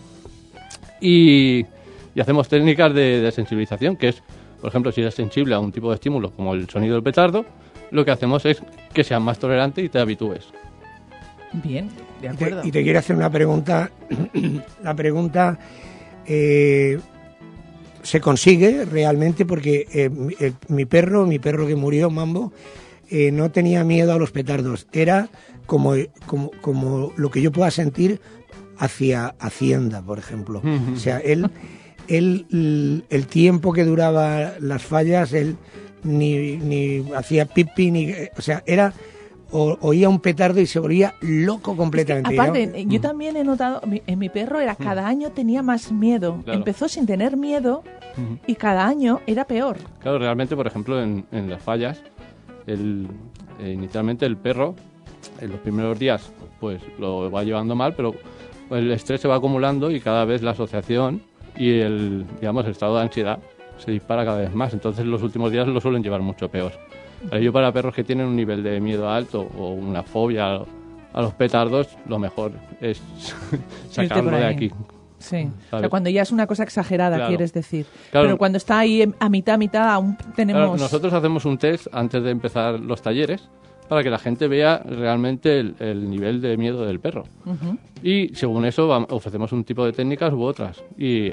Y, 1.02 1.66
y 2.14 2.20
hacemos 2.22 2.48
técnicas 2.48 2.94
de, 2.94 3.20
de 3.22 3.32
sensibilización, 3.32 3.98
que 3.98 4.10
es, 4.10 4.24
por 4.62 4.70
ejemplo, 4.70 4.92
si 4.92 5.02
eres 5.02 5.14
sensible 5.16 5.54
a 5.56 5.60
un 5.60 5.72
tipo 5.72 5.90
de 5.90 5.96
estímulo 5.96 6.32
como 6.32 6.54
el 6.54 6.70
sonido 6.70 6.94
del 6.94 7.04
petardo, 7.04 7.46
lo 7.92 8.06
que 8.06 8.12
hacemos 8.12 8.46
es 8.46 8.62
que 8.94 9.04
seas 9.04 9.22
más 9.22 9.38
tolerante 9.38 9.82
y 9.82 9.90
te 9.90 10.00
habitúes. 10.00 10.46
Bien, 11.54 11.90
de 12.22 12.28
Y 12.34 12.38
te, 12.38 12.46
acuerdo. 12.46 12.62
y 12.68 12.72
te 12.72 12.84
quiero 12.84 13.00
hacer 13.00 13.16
una 13.16 13.30
pregunta. 13.30 13.92
La 14.84 14.94
pregunta 14.96 15.58
eh, 16.26 17.00
se 18.06 18.22
consigue 18.22 18.86
realmente 18.86 19.46
porque 19.46 19.88
eh, 19.94 20.10
mi, 20.10 20.34
el- 20.40 20.54
mi 20.70 20.86
perro, 20.86 21.26
mi 21.26 21.40
perro 21.40 21.68
que 21.68 21.76
murió, 21.76 22.10
Mambo, 22.10 22.54
eh, 23.10 23.32
no 23.32 23.52
tenía 23.52 23.84
miedo 23.84 24.14
a 24.14 24.18
los 24.18 24.32
petardos. 24.32 24.88
Era 24.94 25.30
como, 25.66 25.94
como, 26.26 26.52
como 26.62 27.12
lo 27.18 27.30
que 27.32 27.42
yo 27.42 27.52
pueda 27.52 27.72
sentir 27.72 28.22
hacia 28.78 29.36
Hacienda, 29.40 30.02
por 30.02 30.20
ejemplo. 30.20 30.62
O 30.94 31.00
sea, 31.00 31.20
él, 31.20 31.50
él 32.08 33.04
el 33.10 33.28
tiempo 33.28 33.74
que 33.74 33.84
duraba 33.84 34.54
las 34.60 34.84
fallas, 34.84 35.34
él 35.34 35.56
ni, 36.04 36.58
ni 36.58 37.06
hacía 37.16 37.46
pipi, 37.46 37.90
ni, 37.92 38.12
o 38.38 38.42
sea, 38.42 38.64
era 38.68 38.94
o- 39.52 39.78
oía 39.82 40.10
un 40.10 40.20
petardo 40.20 40.60
y 40.60 40.66
se 40.66 40.80
volvía 40.80 41.14
loco 41.22 41.76
completamente. 41.78 42.34
Aparte, 42.34 42.86
yo 42.88 43.00
también 43.02 43.38
he 43.38 43.44
notado, 43.44 43.82
mi- 43.88 44.02
en 44.08 44.20
mi 44.20 44.30
perro 44.30 44.60
era 44.60 44.76
cada 44.76 45.08
año 45.08 45.32
tenía 45.32 45.62
más 45.62 45.92
miedo. 45.92 46.42
Claro. 46.44 46.60
Empezó 46.60 46.88
sin 46.88 47.06
tener 47.06 47.38
miedo 47.38 47.84
y 48.48 48.56
cada 48.56 48.86
año 48.88 49.20
era 49.28 49.46
peor. 49.46 49.78
Claro, 50.00 50.20
realmente, 50.20 50.56
por 50.56 50.68
ejemplo, 50.68 51.02
en, 51.02 51.26
en 51.32 51.50
las 51.50 51.62
fallas, 51.62 52.02
el, 52.68 53.08
eh, 53.60 53.72
inicialmente 53.72 54.26
el 54.26 54.38
perro, 54.38 54.76
en 55.42 55.52
los 55.52 55.60
primeros 55.60 55.98
días, 56.00 56.32
pues 56.60 56.82
lo 57.00 57.30
va 57.30 57.44
llevando 57.44 57.76
mal, 57.76 57.94
pero 57.96 58.14
el 58.72 58.92
estrés 58.92 59.22
se 59.22 59.28
va 59.28 59.36
acumulando 59.36 59.92
y 59.92 60.00
cada 60.00 60.26
vez 60.26 60.42
la 60.42 60.52
asociación 60.52 61.22
y 61.58 61.80
el, 61.80 62.26
digamos, 62.40 62.66
el 62.66 62.72
estado 62.72 62.96
de 62.98 63.04
ansiedad 63.04 63.40
se 63.78 63.92
dispara 63.92 64.24
cada 64.26 64.40
vez 64.40 64.54
más. 64.56 64.74
Entonces, 64.74 65.06
los 65.06 65.22
últimos 65.22 65.52
días 65.52 65.68
lo 65.68 65.80
suelen 65.82 66.02
llevar 66.04 66.22
mucho 66.22 66.50
peor. 66.50 66.72
Ello, 67.32 67.54
para 67.54 67.72
perros 67.72 67.94
que 67.94 68.04
tienen 68.04 68.28
un 68.28 68.36
nivel 68.36 68.64
de 68.64 68.80
miedo 68.80 69.10
alto 69.10 69.42
o 69.58 69.70
una 69.70 70.04
fobia 70.04 70.62
a, 71.14 71.22
los 71.22 71.34
petardos, 71.34 71.88
lo 72.08 72.20
mejor 72.20 72.52
es 72.82 73.02
sacarlo 73.90 74.32
de 74.38 74.46
aquí. 74.46 74.72
Sí. 75.18 75.50
O 75.72 75.80
sea, 75.80 75.90
cuando 75.90 76.10
ya 76.10 76.22
es 76.22 76.32
una 76.32 76.46
cosa 76.46 76.64
exagerada, 76.64 77.16
Claro. 77.16 77.30
quieres 77.30 77.54
decir. 77.54 77.86
Claro. 78.12 78.28
Pero 78.28 78.38
cuando 78.38 78.58
está 78.58 78.80
ahí 78.80 79.12
a 79.20 79.30
mitad, 79.30 79.56
a 79.56 79.58
mitad, 79.58 79.90
aún 79.90 80.18
tenemos... 80.36 80.62
Claro, 80.62 80.78
nosotros 80.78 81.14
hacemos 81.14 81.46
un 81.46 81.58
test 81.58 81.88
antes 81.92 82.22
de 82.22 82.30
empezar 82.32 82.80
los 82.80 83.02
talleres 83.02 83.50
para 83.88 84.04
que 84.04 84.10
la 84.10 84.20
gente 84.20 84.48
vea 84.48 84.80
realmente 84.80 85.60
el, 85.60 85.76
el 85.80 86.10
nivel 86.10 86.42
de 86.42 86.58
miedo 86.58 86.86
del 86.86 87.00
perro. 87.00 87.24
Ujú. 87.46 87.78
Y 88.04 88.36
según 88.36 88.66
eso 88.66 88.90
ofrecemos 89.10 89.52
un 89.52 89.64
tipo 89.64 89.86
de 89.86 89.94
técnicas 89.94 90.34
u 90.34 90.44
otras. 90.44 90.84
Y 90.98 91.32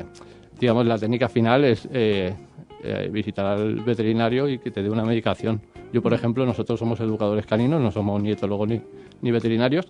digamos, 0.59 0.87
la 0.87 0.97
técnica 0.97 1.29
final 1.29 1.65
es 1.65 1.89
eh, 1.93 2.35
eh, 2.83 3.09
visitar 3.13 3.47
al 3.47 3.77
veterinario 3.77 4.49
y 4.49 4.59
que 4.59 4.71
te 4.71 4.83
dé 4.83 4.91
una 4.91 5.05
medicación. 5.05 5.61
Yo, 5.93 6.03
por 6.03 6.13
ejemplo, 6.15 6.45
nosotros 6.47 6.79
somos 6.79 6.99
educadores 7.01 7.47
caninos, 7.47 7.81
no 7.81 7.91
somos 7.91 8.23
ni 8.23 8.31
etólogos 8.33 8.69
ni, 8.69 8.81
ni 9.21 9.31
veterinarios. 9.31 9.87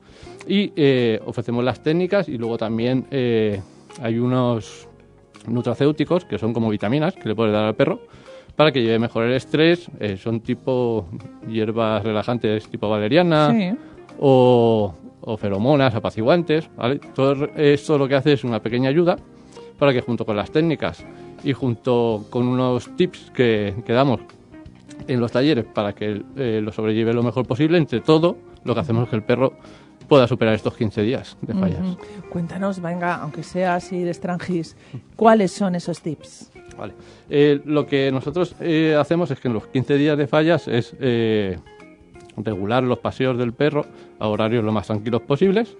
Y 0.48 0.72
eh, 0.76 1.20
ofrecemos 1.24 1.64
las 1.64 1.82
técnicas 1.82 2.28
y 2.28 2.36
luego 2.38 2.58
también 2.58 3.06
eh, 3.10 3.60
hay 4.00 4.18
unos 4.18 4.88
nutracéuticos 5.46 6.24
que 6.24 6.38
son 6.38 6.52
como 6.52 6.68
vitaminas 6.70 7.14
que 7.14 7.28
le 7.28 7.34
puedes 7.34 7.52
dar 7.52 7.64
al 7.64 7.74
perro 7.74 8.00
para 8.56 8.70
que 8.72 8.82
lleve 8.82 8.98
mejor 8.98 9.24
el 9.24 9.34
estrés. 9.34 9.88
Son 10.22 10.40
tipo 10.40 11.06
hierbas 11.48 12.02
relajantes 12.04 12.68
tipo 12.68 12.88
valeriana 12.88 13.50
Sí. 13.50 13.70
o, 14.18 14.94
o 15.20 15.36
feromonas 15.36 15.94
apaciguantes. 15.94 16.68
¿vale? 16.76 17.00
Todo 17.14 17.46
esto 17.56 17.96
lo 17.98 18.06
que 18.08 18.14
hace 18.16 18.32
es 18.34 18.44
una 18.44 18.60
pequeña 18.60 18.88
ayuda 18.90 19.16
para 19.78 19.92
que 19.92 20.00
junto 20.00 20.24
con 20.24 20.36
las 20.36 20.50
técnicas 20.50 21.04
y 21.44 21.52
junto 21.52 22.24
con 22.30 22.46
unos 22.48 22.94
tips 22.96 23.30
que, 23.34 23.74
que 23.84 23.92
damos 23.92 24.20
en 25.08 25.20
los 25.20 25.32
talleres 25.32 25.64
para 25.64 25.94
que 25.94 26.22
eh, 26.36 26.60
lo 26.62 26.72
sobrelleve 26.72 27.12
lo 27.12 27.22
mejor 27.22 27.46
posible, 27.46 27.78
entre 27.78 28.00
todo 28.00 28.36
lo 28.64 28.74
que 28.74 28.80
hacemos 28.80 29.04
es 29.04 29.10
que 29.10 29.16
el 29.16 29.22
perro 29.22 29.54
pueda 30.08 30.28
superar 30.28 30.54
estos 30.54 30.76
15 30.76 31.02
días 31.02 31.36
de 31.40 31.54
fallas. 31.54 31.80
Ujú. 31.80 31.96
Cuéntanos, 32.28 32.80
venga, 32.80 33.16
aunque 33.16 33.42
sea 33.42 33.76
así 33.76 34.02
de 34.02 34.10
extranjis, 34.10 34.76
¿cuáles 35.16 35.52
son 35.52 35.74
esos 35.74 36.00
tips? 36.00 36.50
Vale. 36.76 36.94
Eh, 37.30 37.60
lo 37.64 37.86
que 37.86 38.10
nosotros 38.12 38.54
eh, 38.60 38.96
hacemos 38.98 39.30
es 39.30 39.40
que 39.40 39.48
en 39.48 39.54
los 39.54 39.66
15 39.68 39.94
días 39.96 40.18
de 40.18 40.26
fallas 40.26 40.68
es 40.68 40.94
eh, 41.00 41.58
regular 42.36 42.82
los 42.82 42.98
paseos 42.98 43.38
del 43.38 43.52
perro 43.52 43.86
a 44.18 44.28
horarios 44.28 44.64
lo 44.64 44.72
más 44.72 44.86
tranquilos 44.86 45.22
posibles, 45.22 45.76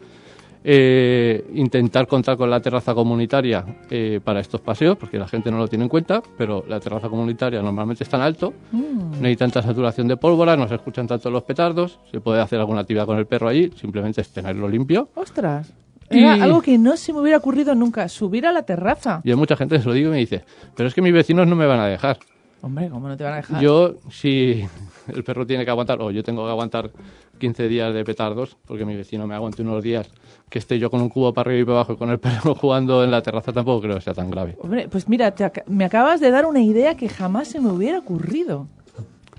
eh, 0.64 1.44
intentar 1.54 2.06
contar 2.06 2.36
con 2.36 2.48
la 2.50 2.60
terraza 2.60 2.94
comunitaria 2.94 3.64
eh, 3.90 4.20
para 4.22 4.40
estos 4.40 4.60
paseos, 4.60 4.96
porque 4.96 5.18
la 5.18 5.26
gente 5.28 5.50
no 5.50 5.58
lo 5.58 5.68
tiene 5.68 5.84
en 5.84 5.88
cuenta, 5.88 6.22
pero 6.38 6.64
la 6.68 6.78
terraza 6.80 7.08
comunitaria 7.08 7.60
normalmente 7.62 8.04
es 8.04 8.10
tan 8.10 8.20
alto, 8.20 8.52
no 8.72 9.26
hay 9.26 9.36
tanta 9.36 9.60
saturación 9.62 10.08
de 10.08 10.16
pólvora, 10.16 10.56
no 10.56 10.68
se 10.68 10.76
escuchan 10.76 11.06
tanto 11.06 11.30
los 11.30 11.42
petardos, 11.42 11.98
se 12.10 12.20
puede 12.20 12.40
hacer 12.40 12.60
alguna 12.60 12.80
actividad 12.82 13.06
con 13.06 13.18
el 13.18 13.26
perro 13.26 13.48
allí, 13.48 13.70
simplemente 13.76 14.20
es 14.20 14.28
tenerlo 14.30 14.68
limpio. 14.68 15.08
Ostras, 15.14 15.72
era 16.08 16.36
Y- 16.36 16.40
algo 16.40 16.60
que 16.62 16.78
no 16.78 16.96
se 16.96 17.12
me 17.12 17.20
hubiera 17.20 17.38
ocurrido 17.38 17.74
nunca, 17.74 18.08
subir 18.08 18.46
a 18.46 18.52
la 18.52 18.62
terraza. 18.62 19.20
Y 19.24 19.30
hay 19.30 19.36
mucha 19.36 19.56
gente 19.56 19.76
que 19.76 19.82
se 19.82 19.88
lo 19.88 19.94
digo 19.94 20.08
y 20.10 20.12
me 20.12 20.18
dice, 20.18 20.44
pero 20.76 20.88
es 20.88 20.94
que 20.94 21.02
mis 21.02 21.12
vecinos 21.12 21.46
no 21.46 21.56
me 21.56 21.66
van 21.66 21.80
a 21.80 21.86
dejar. 21.86 22.18
Hombre, 22.62 22.88
¿cómo 22.90 23.08
no 23.08 23.16
te 23.16 23.24
van 23.24 23.32
a 23.34 23.36
dejar? 23.36 23.60
Yo, 23.60 23.94
si 24.10 24.64
el 25.08 25.24
perro 25.24 25.44
tiene 25.46 25.64
que 25.64 25.70
aguantar, 25.70 26.00
o 26.00 26.10
yo 26.10 26.22
tengo 26.22 26.44
que 26.44 26.50
aguantar 26.50 26.90
15 27.38 27.66
días 27.68 27.92
de 27.92 28.04
petardos, 28.04 28.56
porque 28.66 28.84
mi 28.84 28.94
vecino 28.94 29.26
me 29.26 29.34
aguante 29.34 29.62
unos 29.62 29.82
días 29.82 30.08
que 30.48 30.58
esté 30.60 30.78
yo 30.78 30.90
con 30.90 31.00
un 31.02 31.08
cubo 31.08 31.34
para 31.34 31.50
arriba 31.50 31.62
y 31.62 31.64
para 31.64 31.76
abajo 31.78 31.92
y 31.94 31.96
con 31.96 32.10
el 32.10 32.18
perro 32.20 32.54
jugando 32.54 33.02
en 33.02 33.10
la 33.10 33.20
terraza, 33.22 33.52
tampoco 33.52 33.82
creo 33.82 33.96
que 33.96 34.02
sea 34.02 34.14
tan 34.14 34.30
grave. 34.30 34.56
Hombre, 34.60 34.88
pues 34.88 35.08
mira, 35.08 35.32
te 35.32 35.44
ac- 35.44 35.64
me 35.66 35.84
acabas 35.84 36.20
de 36.20 36.30
dar 36.30 36.46
una 36.46 36.60
idea 36.62 36.96
que 36.96 37.08
jamás 37.08 37.48
se 37.48 37.60
me 37.60 37.70
hubiera 37.70 37.98
ocurrido. 37.98 38.68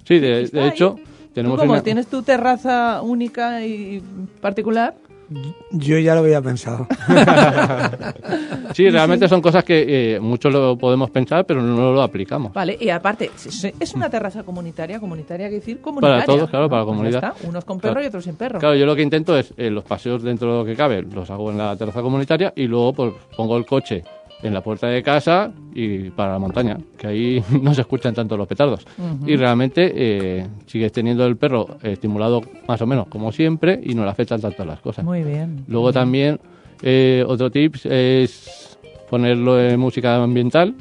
Sí, 0.04 0.20
de, 0.20 0.48
de 0.50 0.68
hecho, 0.68 0.96
¿Tú 0.98 1.12
tenemos 1.34 1.60
cómo? 1.60 1.72
una... 1.74 1.82
¿Tienes 1.82 2.08
tu 2.08 2.24
terraza 2.24 3.02
única 3.02 3.66
y 3.66 4.04
particular? 4.42 4.96
Yo 5.72 5.98
ya 5.98 6.14
lo 6.14 6.22
había 6.22 6.42
pensado. 6.42 6.88
Sí, 8.74 8.90
realmente 8.90 9.28
son 9.30 9.40
cosas 9.42 9.64
que 9.64 10.16
eh, 10.16 10.20
muchos 10.20 10.52
lo 10.52 10.76
podemos 10.78 11.12
pensar, 11.12 11.46
pero 11.46 11.62
no 11.62 11.92
lo 11.94 12.02
aplicamos. 12.02 12.54
Vale, 12.54 12.76
y 12.80 12.90
aparte, 12.90 13.30
es- 13.80 13.94
una 13.94 14.10
terraza 14.10 14.42
comunitaria, 14.44 15.00
comunitaria, 15.00 15.46
quiere 15.48 15.60
decir 15.60 15.80
comunitaria. 15.80 16.26
Para 16.26 16.38
todos, 16.38 16.50
claro, 16.50 16.68
para 16.70 16.82
la 16.82 16.86
Pues 16.88 16.98
comunidad. 16.98 17.24
está, 17.36 17.48
unos 17.48 17.66
con 17.66 17.80
perro 17.80 17.94
Claro. 17.94 18.06
y 18.06 18.08
otros 18.08 18.24
sin 18.24 18.36
perro. 18.36 18.60
Claro, 18.60 18.74
yo 18.76 18.88
lo 18.88 18.96
que 18.96 19.04
intento 19.04 19.38
es 19.38 19.54
eh, 19.58 19.70
los 19.70 19.84
paseos 19.84 20.24
dentro 20.24 20.52
de 20.52 20.58
lo 20.60 20.66
que 20.66 20.76
cabe, 20.76 21.04
los 21.04 21.30
hago 21.30 21.52
en 21.52 21.60
la 21.60 21.76
terraza 21.76 22.02
comunitaria 22.02 22.52
y 22.56 22.66
luego 22.66 22.94
pues 22.94 23.14
pongo 23.38 23.56
el 23.58 23.66
coche 23.68 24.04
en 24.44 24.54
la 24.54 24.62
puerta 24.62 24.88
de 24.88 25.02
casa 25.02 25.52
y 25.74 26.10
para 26.12 26.34
la 26.34 26.40
montaña, 26.40 26.78
que 26.98 27.08
ahí 27.08 27.44
no 27.62 27.74
se 27.74 27.82
escuchan 27.82 28.14
tanto 28.14 28.38
los 28.38 28.48
petardos. 28.48 28.86
Y 29.26 29.36
realmente 29.36 29.92
eh, 29.96 30.48
sigues 30.68 30.92
teniendo 30.92 31.26
el 31.26 31.38
perro 31.38 31.78
estimulado 31.82 32.42
más 32.68 32.82
o 32.82 32.86
menos 32.86 33.08
como 33.08 33.32
siempre 33.32 33.80
y 33.82 33.96
no 33.96 34.04
le 34.04 34.12
afectan 34.12 34.42
tanto 34.42 34.66
las 34.66 34.80
cosas. 34.82 35.06
Muy 35.06 35.24
bien. 35.24 35.64
Luego 35.68 35.92
también 35.92 36.40
eh, 36.82 37.24
otro 37.26 37.50
tips 37.50 37.86
es 37.86 38.78
ponerlo 39.10 39.60
en 39.60 39.80
música 39.80 40.22
ambiental 40.22 40.76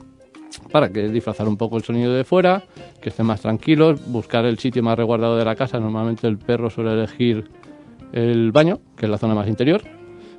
para 0.71 0.91
que 0.91 1.09
disfrazar 1.09 1.49
un 1.49 1.57
poco 1.57 1.77
el 1.77 1.83
sonido 1.83 2.13
de 2.13 2.25
fuera, 2.25 2.63
que 3.01 3.11
estén 3.11 3.27
más 3.27 3.41
tranquilos, 3.41 4.01
buscar 4.11 4.45
el 4.45 4.59
sitio 4.59 4.83
más 4.83 4.97
resguardado 4.97 5.37
de 5.37 5.45
la 5.45 5.55
casa. 5.55 5.79
Normalmente 5.79 6.27
el 6.27 6.39
perro 6.39 6.69
suele 6.71 6.93
elegir 6.93 7.49
el 8.13 8.53
baño, 8.53 8.81
que 8.97 9.07
es 9.07 9.11
la 9.11 9.19
zona 9.19 9.35
más 9.35 9.49
interior. 9.49 9.83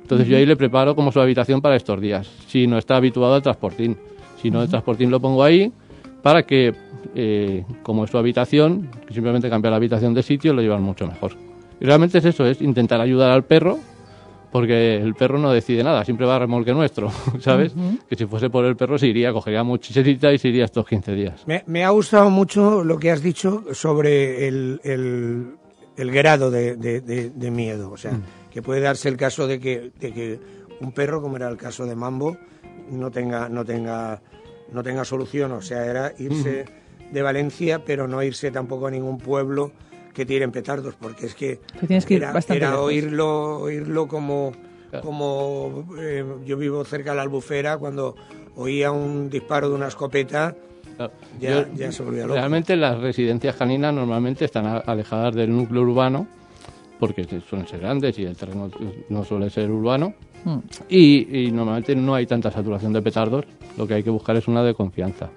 Entonces 0.04 0.28
yo 0.28 0.36
ahí 0.36 0.44
le 0.44 0.54
preparo 0.54 0.94
como 0.94 1.10
su 1.10 1.18
habitación 1.18 1.62
para 1.62 1.76
estos 1.76 1.98
días. 1.98 2.30
Si 2.46 2.66
no 2.66 2.76
está 2.76 2.96
habituado 2.96 3.34
al 3.34 3.42
transportín, 3.42 3.96
si 4.40 4.50
no 4.50 4.62
el 4.62 4.68
transportín 4.68 5.10
lo 5.10 5.18
pongo 5.18 5.42
ahí 5.42 5.72
para 6.22 6.42
que, 6.42 6.74
eh, 7.14 7.64
como 7.82 8.04
es 8.04 8.10
su 8.10 8.18
habitación, 8.18 8.90
simplemente 9.10 9.48
cambiar 9.48 9.70
la 9.70 9.78
habitación 9.78 10.12
de 10.12 10.22
sitio 10.22 10.52
lo 10.52 10.60
llevan 10.60 10.82
mucho 10.82 11.06
mejor. 11.06 11.32
Y 11.80 11.86
realmente 11.86 12.18
es 12.18 12.24
eso, 12.26 12.46
es 12.46 12.60
intentar 12.60 13.00
ayudar 13.00 13.30
al 13.30 13.44
perro 13.44 13.78
porque 14.52 14.98
el 14.98 15.14
perro 15.14 15.38
no 15.38 15.50
decide 15.50 15.82
nada, 15.82 16.04
siempre 16.04 16.26
va 16.26 16.36
a 16.36 16.38
remolque 16.38 16.72
nuestro, 16.72 17.10
¿sabes? 17.40 17.74
Que 18.08 18.14
si 18.14 18.26
fuese 18.26 18.50
por 18.50 18.64
el 18.66 18.76
perro 18.76 18.98
se 18.98 19.08
iría, 19.08 19.32
cogería 19.32 19.64
mochilerita 19.64 20.32
y 20.32 20.38
se 20.38 20.48
iría 20.48 20.66
estos 20.66 20.86
15 20.86 21.12
días. 21.12 21.42
Me, 21.46 21.64
me 21.66 21.82
ha 21.82 21.90
gustado 21.90 22.30
mucho 22.30 22.84
lo 22.84 22.98
que 22.98 23.10
has 23.10 23.20
dicho 23.20 23.64
sobre 23.72 24.46
el, 24.46 24.80
el, 24.84 25.54
el 25.96 26.10
grado 26.10 26.50
de, 26.50 26.76
de- 26.76 27.00
de- 27.00 27.30
de 27.30 27.50
miedo. 27.50 27.90
O 27.90 27.96
sea, 27.96 28.12
Mm. 28.12 28.22
que 28.50 28.62
puede 28.62 28.80
darse 28.80 29.08
el 29.08 29.16
caso 29.16 29.46
de 29.46 29.58
que, 29.60 29.90
de 30.00 30.12
que 30.12 30.40
un 30.80 30.92
perro, 30.92 31.20
como 31.22 31.36
era 31.36 31.48
el 31.48 31.56
caso 31.56 31.86
de 31.86 31.94
Mambo, 31.96 32.36
no 32.90 33.10
tenga, 33.10 33.48
no 33.48 33.64
tenga, 33.64 34.20
no 34.72 34.82
tenga 34.82 35.04
solución. 35.04 35.52
O 35.52 35.62
sea, 35.62 35.86
era 35.86 36.12
irse 36.18 36.64
de 37.12 37.22
Valencia, 37.22 37.84
pero 37.84 38.08
no 38.08 38.22
irse 38.22 38.50
tampoco 38.50 38.86
a 38.86 38.90
ningún 38.90 39.18
pueblo 39.18 39.72
que 40.12 40.24
tiren 40.26 40.52
petardos, 40.52 40.94
porque 40.94 41.26
es 41.26 41.34
que 41.34 41.60
tienes 41.86 42.06
que 42.06 42.14
ir 42.14 42.22
era, 42.50 42.80
oírlo, 42.80 43.58
oírlo 43.60 44.06
como, 44.06 44.52
como 45.02 45.86
eh, 45.98 46.24
yo 46.44 46.56
vivo 46.56 46.84
cerca 46.84 47.10
de 47.10 47.16
la 47.16 47.22
albufera, 47.22 47.78
cuando 47.78 48.14
oía 48.56 48.92
un 48.92 49.28
disparo 49.28 49.68
de 49.68 49.74
una 49.74 49.88
escopeta, 49.88 50.56
ya, 51.40 51.50
Yo- 51.62 51.74
ya 51.74 51.92
se 51.92 52.02
volvía 52.02 52.22
loco. 52.22 52.34
Realmente 52.34 52.76
las 52.76 52.98
residencias 52.98 53.56
caninas 53.56 53.92
normalmente 53.94 54.44
están 54.44 54.66
alejadas 54.86 55.34
del 55.34 55.54
núcleo 55.54 55.82
urbano 55.82 56.26
porque 56.98 57.24
suelen 57.48 57.66
ser 57.66 57.80
grandes 57.80 58.18
y 58.18 58.24
el 58.24 58.36
terreno 58.36 58.70
no 59.08 59.24
suele 59.24 59.50
ser 59.50 59.70
urbano. 59.70 60.14
Mm. 60.44 60.58
Y, 60.88 61.44
y 61.46 61.50
normalmente 61.50 61.94
no 61.96 62.14
hay 62.14 62.26
tanta 62.26 62.50
saturación 62.50 62.92
de 62.92 63.02
petardos, 63.02 63.44
lo 63.76 63.86
que 63.86 63.94
hay 63.94 64.02
que 64.02 64.10
buscar 64.10 64.36
es 64.36 64.46
una 64.46 64.62
de 64.62 64.74
confianza. 64.74 65.30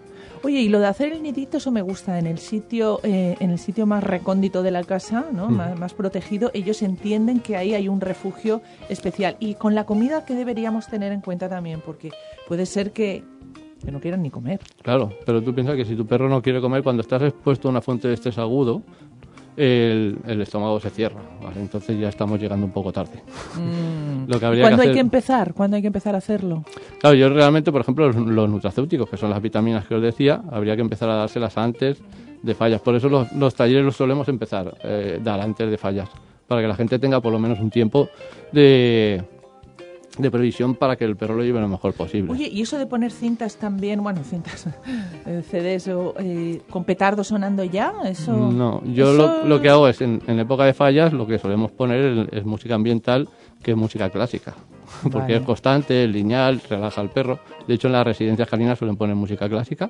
Oye, 0.44 0.60
y 0.62 0.70
lo 0.70 0.80
de 0.80 0.86
hacer 0.86 1.12
el 1.14 1.24
nidito, 1.24 1.58
eso 1.58 1.72
me 1.72 1.82
gusta. 1.82 2.20
En 2.20 2.28
el 2.28 2.38
sitio, 2.38 3.00
eh, 3.04 3.36
en 3.40 3.50
el 3.50 3.58
sitio 3.58 3.88
más 3.88 4.04
recóndito 4.04 4.62
de 4.62 4.70
la 4.70 4.84
casa, 4.84 5.26
¿no? 5.34 5.50
Mm. 5.50 5.54
más, 5.56 5.80
más 5.80 5.94
protegido, 5.96 6.52
ellos 6.54 6.84
entienden 6.84 7.40
que 7.40 7.58
ahí 7.58 7.74
hay 7.74 7.88
un 7.88 8.00
refugio 8.02 8.62
especial. 8.88 9.36
Y 9.40 9.56
con 9.56 9.74
la 9.74 9.86
comida 9.86 10.26
que 10.26 10.36
deberíamos 10.36 10.88
tener 10.88 11.12
en 11.12 11.22
cuenta 11.22 11.50
también, 11.50 11.82
porque 11.84 12.12
puede 12.48 12.66
ser 12.68 12.92
que, 12.92 13.24
que 13.84 13.92
no 13.92 14.00
quieran 14.00 14.22
ni 14.22 14.30
comer. 14.30 14.60
Claro, 14.82 15.12
pero 15.26 15.42
tú 15.42 15.54
piensas 15.54 15.76
que 15.76 15.86
si 15.86 15.96
tu 15.96 16.06
perro 16.06 16.30
no 16.30 16.42
quiere 16.42 16.62
comer, 16.62 16.84
cuando 16.84 17.02
estás 17.02 17.22
expuesto 17.22 17.68
a 17.68 17.72
una 17.72 17.82
fuente 17.82 18.08
de 18.08 18.14
estrés 18.14 18.38
agudo, 18.38 18.82
el, 19.58 20.20
el 20.28 20.42
estómago 20.42 20.80
se 20.80 20.90
cierra. 20.90 21.20
¿vale? 21.42 21.60
Entonces 21.60 22.00
ya 22.00 22.10
estamos 22.10 22.40
llegando 22.40 22.66
un 22.66 22.72
poco 22.72 22.94
tarde. 22.94 23.22
Lo 24.28 24.40
que 24.40 24.46
habría 24.46 24.64
¿Cuándo 24.64 24.84
que 24.84 24.90
hay 24.90 24.94
que 24.94 25.00
empezar? 25.00 25.54
¿Cuándo 25.54 25.76
hay 25.76 25.82
que 25.82 25.88
empezar 25.88 26.16
a 26.16 26.20
hacerlo? 26.20 26.64
Claro, 27.00 27.16
yo 27.16 27.30
realmente, 27.30 27.72
por 27.72 27.82
ejemplo, 27.82 28.08
los, 28.08 28.16
los 28.16 28.50
nutracéuticos, 28.50 29.10
que 29.10 29.18
son 29.18 29.30
las 29.30 29.42
vitaminas 29.42 29.88
que 29.88 29.96
os 29.96 30.02
decía, 30.02 30.42
habría 30.52 30.76
que 30.76 30.82
empezar 30.82 31.10
a 31.10 31.16
dárselas 31.16 31.58
antes 31.58 32.02
de 32.42 32.56
fallas. 32.56 32.82
Por 32.82 32.96
eso 32.96 33.10
los, 33.10 33.32
los 33.34 33.56
talleres 33.56 33.84
los 33.84 33.96
solemos 33.96 34.28
empezar 34.28 34.78
eh, 34.84 35.20
dar 35.24 35.40
antes 35.42 35.70
de 35.70 35.78
fallas, 35.78 36.10
para 36.48 36.62
que 36.62 36.68
la 36.68 36.76
gente 36.76 37.00
tenga 37.00 37.20
por 37.20 37.32
lo 37.32 37.40
menos 37.40 37.60
un 37.60 37.70
tiempo 37.70 38.10
de, 38.52 39.24
de 40.18 40.32
previsión 40.32 40.76
para 40.76 40.96
que 40.96 41.06
el 41.06 41.16
perro 41.16 41.36
lo 41.36 41.44
lleve 41.44 41.60
lo 41.60 41.68
mejor 41.68 41.94
posible. 41.94 42.32
Oye, 42.32 42.48
y 42.52 42.62
eso 42.62 42.78
de 42.78 42.86
poner 42.88 43.12
cintas 43.12 43.56
también, 43.58 44.02
bueno, 44.04 44.22
cintas, 44.24 44.68
eh, 45.26 45.44
CDs 45.50 45.88
o, 45.90 46.16
eh, 46.20 46.62
con 46.70 46.84
petardos 46.84 47.28
sonando 47.28 47.64
ya, 47.64 47.94
eso... 48.06 48.34
No, 48.52 48.82
yo 48.86 49.14
eso- 49.14 49.42
lo, 49.44 49.46
lo 49.48 49.62
que 49.62 49.70
hago 49.70 49.88
es, 49.88 50.02
en, 50.02 50.22
en 50.28 50.40
época 50.40 50.66
de 50.66 50.74
fallas, 50.74 51.14
lo 51.14 51.28
que 51.28 51.38
solemos 51.40 51.72
poner 51.72 52.28
es, 52.32 52.40
es 52.40 52.46
música 52.46 52.76
ambiental 52.76 53.30
que 53.62 53.72
es 53.72 53.78
música 53.78 54.10
clásica. 54.10 54.54
Porque 55.04 55.18
Vale. 55.20 55.36
es 55.38 55.42
constante, 55.42 56.04
es 56.06 56.10
lineal, 56.10 56.62
relaja 56.70 57.02
al 57.02 57.10
perro. 57.10 57.40
De 57.68 57.74
hecho, 57.74 57.88
en 57.88 57.94
las 57.94 58.06
residencias 58.06 58.48
caninas 58.50 58.78
suelen 58.80 58.96
poner 58.96 59.16
música 59.16 59.50
clásica 59.50 59.90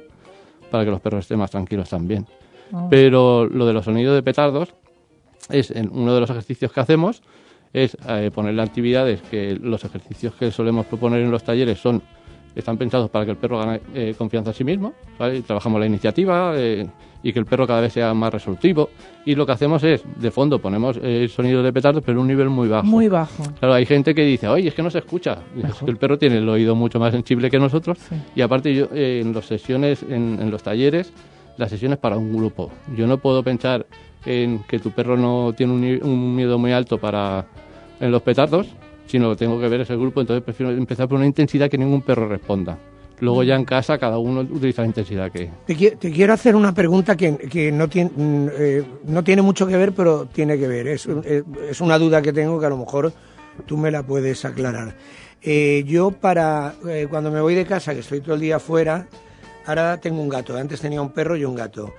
para 0.72 0.84
que 0.86 0.92
los 0.92 1.00
perros 1.00 1.22
estén 1.22 1.38
más 1.40 1.52
tranquilos 1.52 1.90
también. 1.90 2.26
Ah. 2.74 2.88
Pero 2.90 3.46
lo 3.46 3.66
de 3.66 3.74
los 3.74 3.86
sonidos 3.86 4.16
de 4.16 4.24
petardos 4.24 4.74
es 5.50 5.72
en 5.72 5.90
uno 5.94 6.14
de 6.14 6.20
los 6.22 6.30
ejercicios 6.30 6.72
que 6.74 6.80
hacemos 6.80 7.22
es 7.84 7.98
eh, 8.08 8.32
ponerle 8.34 8.62
actividades 8.62 9.22
que 9.22 9.58
los 9.62 9.84
ejercicios 9.84 10.34
que 10.34 10.52
solemos 10.52 10.86
proponer 10.86 11.22
en 11.22 11.32
los 11.32 11.44
talleres 11.44 11.80
son 11.80 12.02
están 12.56 12.78
pensados 12.78 13.10
para 13.12 13.24
que 13.24 13.32
el 13.32 13.38
perro 13.38 13.60
gane 13.60 13.82
eh, 13.94 14.16
confianza 14.18 14.50
en 14.50 14.56
sí 14.56 14.64
mismo 14.64 14.94
trabajamos 15.46 15.80
la 15.80 15.86
iniciativa 15.86 16.54
eh, 16.56 16.88
y 17.22 17.32
que 17.32 17.40
el 17.40 17.46
perro 17.46 17.68
cada 17.68 17.82
vez 17.82 17.94
sea 17.94 18.14
más 18.16 18.34
resolutivo 18.34 18.90
y 19.26 19.36
lo 19.36 19.46
que 19.46 19.52
hacemos 19.52 19.84
es 19.84 20.04
de 20.16 20.32
fondo 20.32 20.60
ponemos 20.60 21.00
eh, 21.04 21.28
sonidos 21.28 21.64
de 21.64 21.72
petardos 21.72 22.04
pero 22.04 22.20
un 22.20 22.28
nivel 22.28 22.50
muy 22.50 22.68
bajo 22.68 22.88
Muy 22.88 23.10
bajo. 23.10 23.44
Claro, 23.60 23.76
hay 23.76 23.86
gente 23.86 24.16
que 24.16 24.24
dice, 24.24 24.48
oye, 24.48 24.70
es 24.70 24.74
que 24.74 24.82
no 24.82 24.90
se 24.90 25.00
escucha. 25.00 25.40
Es 25.64 25.76
que 25.76 25.92
el 25.92 25.98
perro 25.98 26.18
tiene 26.18 26.38
el 26.38 26.50
oído 26.50 26.76
mucho 26.76 27.00
más 27.00 27.12
sensible 27.12 27.50
que 27.50 27.60
nosotros. 27.60 27.98
Y 28.36 28.42
aparte, 28.42 28.74
yo 28.74 28.88
eh, 28.94 29.22
en 29.22 29.34
las 29.34 29.46
sesiones, 29.46 30.04
en, 30.04 30.40
en 30.42 30.50
los 30.50 30.64
talleres, 30.64 31.12
las 31.58 31.70
sesiones 31.70 31.98
para 31.98 32.18
un 32.18 32.36
grupo. 32.36 32.72
Yo 32.96 33.08
no 33.08 33.18
puedo 33.18 33.44
pensar 33.44 33.86
en 34.26 34.64
que 34.68 34.80
tu 34.80 34.92
perro 34.92 35.18
no 35.18 35.54
tiene 35.56 36.00
un 36.02 36.36
miedo 36.36 36.58
muy 36.58 36.72
alto 36.72 36.98
para 36.98 37.46
en 38.00 38.12
los 38.12 38.22
petardos, 38.22 38.68
sino 39.06 39.30
que 39.32 39.36
tengo 39.38 39.60
que 39.60 39.68
ver 39.68 39.82
ese 39.82 39.96
grupo. 39.96 40.22
Entonces 40.22 40.44
prefiero 40.44 40.72
empezar 40.72 41.08
por 41.08 41.18
una 41.18 41.26
intensidad 41.26 41.70
que 41.70 41.78
ningún 41.78 42.02
perro 42.02 42.28
responda. 42.28 42.78
Luego 43.20 43.42
ya 43.42 43.56
en 43.56 43.66
casa 43.66 43.98
cada 43.98 44.20
uno 44.20 44.42
utiliza 44.42 44.84
la 44.84 44.90
intensidad 44.90 45.32
que... 45.32 45.50
Te, 45.66 45.76
qui- 45.76 45.98
te 45.98 46.12
quiero 46.12 46.34
hacer 46.34 46.56
una 46.56 46.72
pregunta 46.74 47.16
que, 47.18 47.36
que 47.36 47.72
no, 47.72 47.88
tiene, 47.90 48.12
mm, 48.16 48.48
eh, 48.56 48.84
no 49.06 49.24
tiene 49.24 49.42
mucho 49.42 49.66
que 49.66 49.76
ver, 49.76 49.94
pero 49.94 50.26
tiene 50.26 50.58
que 50.60 50.68
ver. 50.68 50.88
Es, 50.88 51.08
eh, 51.08 51.44
es 51.70 51.82
una 51.82 51.98
duda 51.98 52.22
que 52.22 52.32
tengo 52.32 52.60
que 52.60 52.68
a 52.68 52.70
lo 52.70 52.78
mejor 52.78 53.12
tú 53.66 53.76
me 53.76 53.90
la 53.90 54.04
puedes 54.04 54.46
aclarar. 54.46 54.94
Eh, 55.42 55.84
yo 55.88 56.12
para 56.12 56.76
cuando 57.10 57.32
me 57.32 57.42
voy 57.42 57.56
de 57.56 57.66
casa, 57.66 57.94
que 57.96 58.02
estoy 58.02 58.22
todo 58.22 58.36
el 58.36 58.42
día 58.42 58.60
fuera, 58.60 59.08
ahora 59.66 59.98
tengo 59.98 60.22
un 60.22 60.30
gato. 60.30 60.56
Antes 60.56 60.80
tenía 60.82 61.02
un 61.02 61.10
perro 61.12 61.36
y 61.36 61.44
un 61.44 61.56
gato. 61.56 61.94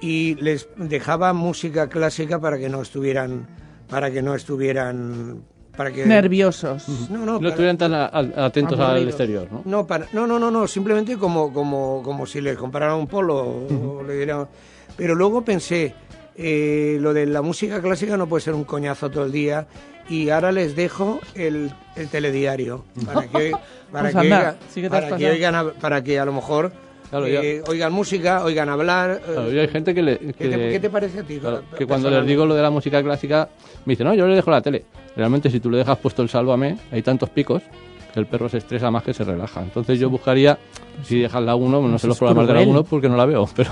Y 0.00 0.34
les 0.36 0.66
dejaba 0.76 1.34
música 1.34 1.88
clásica 1.90 2.40
para 2.40 2.58
que 2.58 2.70
no 2.70 2.80
estuvieran, 2.80 3.46
para 3.88 4.10
que 4.10 4.22
no 4.22 4.34
estuvieran, 4.34 5.42
para 5.76 5.90
que 5.92 6.06
Nerviosos. 6.06 6.88
No, 7.10 7.18
no, 7.18 7.24
No 7.26 7.38
para- 7.38 7.48
estuvieran 7.50 7.78
tan 7.78 7.94
a- 7.94 8.06
a- 8.06 8.44
atentos 8.46 8.78
al 8.78 9.06
exterior, 9.08 9.48
¿no? 9.50 9.62
No, 9.64 9.86
para, 9.86 10.06
no, 10.12 10.26
no, 10.26 10.38
no, 10.38 10.50
no, 10.50 10.66
simplemente 10.66 11.16
como, 11.16 11.52
como, 11.52 12.02
como 12.02 12.26
si 12.26 12.40
les 12.40 12.56
compraran 12.56 12.96
un 12.96 13.06
polo. 13.06 13.36
o 13.38 14.02
le 14.06 14.14
dieran- 14.16 14.48
Pero 14.96 15.14
luego 15.14 15.42
pensé, 15.44 15.94
eh, 16.36 16.98
lo 17.00 17.12
de 17.14 17.26
la 17.26 17.42
música 17.42 17.80
clásica 17.80 18.16
no 18.16 18.28
puede 18.28 18.42
ser 18.42 18.54
un 18.54 18.64
coñazo 18.64 19.10
todo 19.10 19.24
el 19.24 19.32
día 19.32 19.66
y 20.08 20.28
ahora 20.30 20.52
les 20.52 20.76
dejo 20.76 21.20
el, 21.34 21.72
el 21.96 22.08
telediario 22.08 22.84
para 23.06 23.26
que, 23.28 23.52
para 23.92 24.02
Pues 24.10 24.12
que, 24.14 24.20
anda, 24.20 24.38
oiga- 24.38 24.56
sí 24.72 24.80
que 24.82 24.90
para 24.90 25.16
que 25.16 25.30
oigan 25.30 25.54
a, 25.54 25.72
para 25.72 26.02
que 26.04 26.18
a 26.18 26.24
lo 26.24 26.32
mejor 26.32 26.72
Claro, 27.10 27.26
eh, 27.26 27.62
oigan 27.68 27.92
música, 27.92 28.44
oigan 28.44 28.68
hablar. 28.68 29.20
eh, 29.26 29.32
Claro, 29.32 29.52
y 29.52 29.58
hay 29.58 29.68
gente 29.68 29.94
que 29.94 30.02
le... 30.02 30.18
¿qué, 30.18 30.32
que- 30.32 30.48
te, 30.48 30.70
qué 30.70 30.80
te 30.80 30.90
parece 30.90 31.20
a 31.20 31.22
ti? 31.22 31.38
Claro, 31.38 31.62
que 31.76 31.86
cuando 31.86 32.10
les 32.10 32.26
digo 32.26 32.44
lo 32.46 32.54
de 32.54 32.62
la 32.62 32.70
música 32.70 33.02
clásica, 33.02 33.48
me 33.84 33.92
dicen, 33.92 34.06
no, 34.06 34.14
yo 34.14 34.26
le 34.26 34.34
dejo 34.34 34.50
la 34.50 34.60
tele. 34.60 34.84
Realmente, 35.16 35.50
si 35.50 35.60
tú 35.60 35.70
le 35.70 35.78
dejas 35.78 35.98
puesto 35.98 36.22
el 36.22 36.28
sálvame, 36.28 36.76
hay 36.90 37.02
tantos 37.02 37.30
picos 37.30 37.62
que 38.12 38.20
el 38.20 38.26
perro 38.26 38.48
se 38.48 38.58
estresa 38.58 38.90
más 38.90 39.02
que 39.02 39.12
se 39.12 39.24
relaja. 39.24 39.60
Entonces, 39.62 39.98
yo 39.98 40.08
buscaría, 40.08 40.56
si 41.02 41.18
dejas 41.20 41.42
la 41.42 41.56
1, 41.56 41.80
no 41.88 41.98
sé 41.98 42.06
los 42.06 42.16
programas 42.18 42.46
de 42.46 42.52
la 42.54 42.60
cruel. 42.60 42.68
1 42.76 42.84
porque 42.84 43.08
no 43.08 43.16
la 43.16 43.26
veo, 43.26 43.48
pero, 43.56 43.70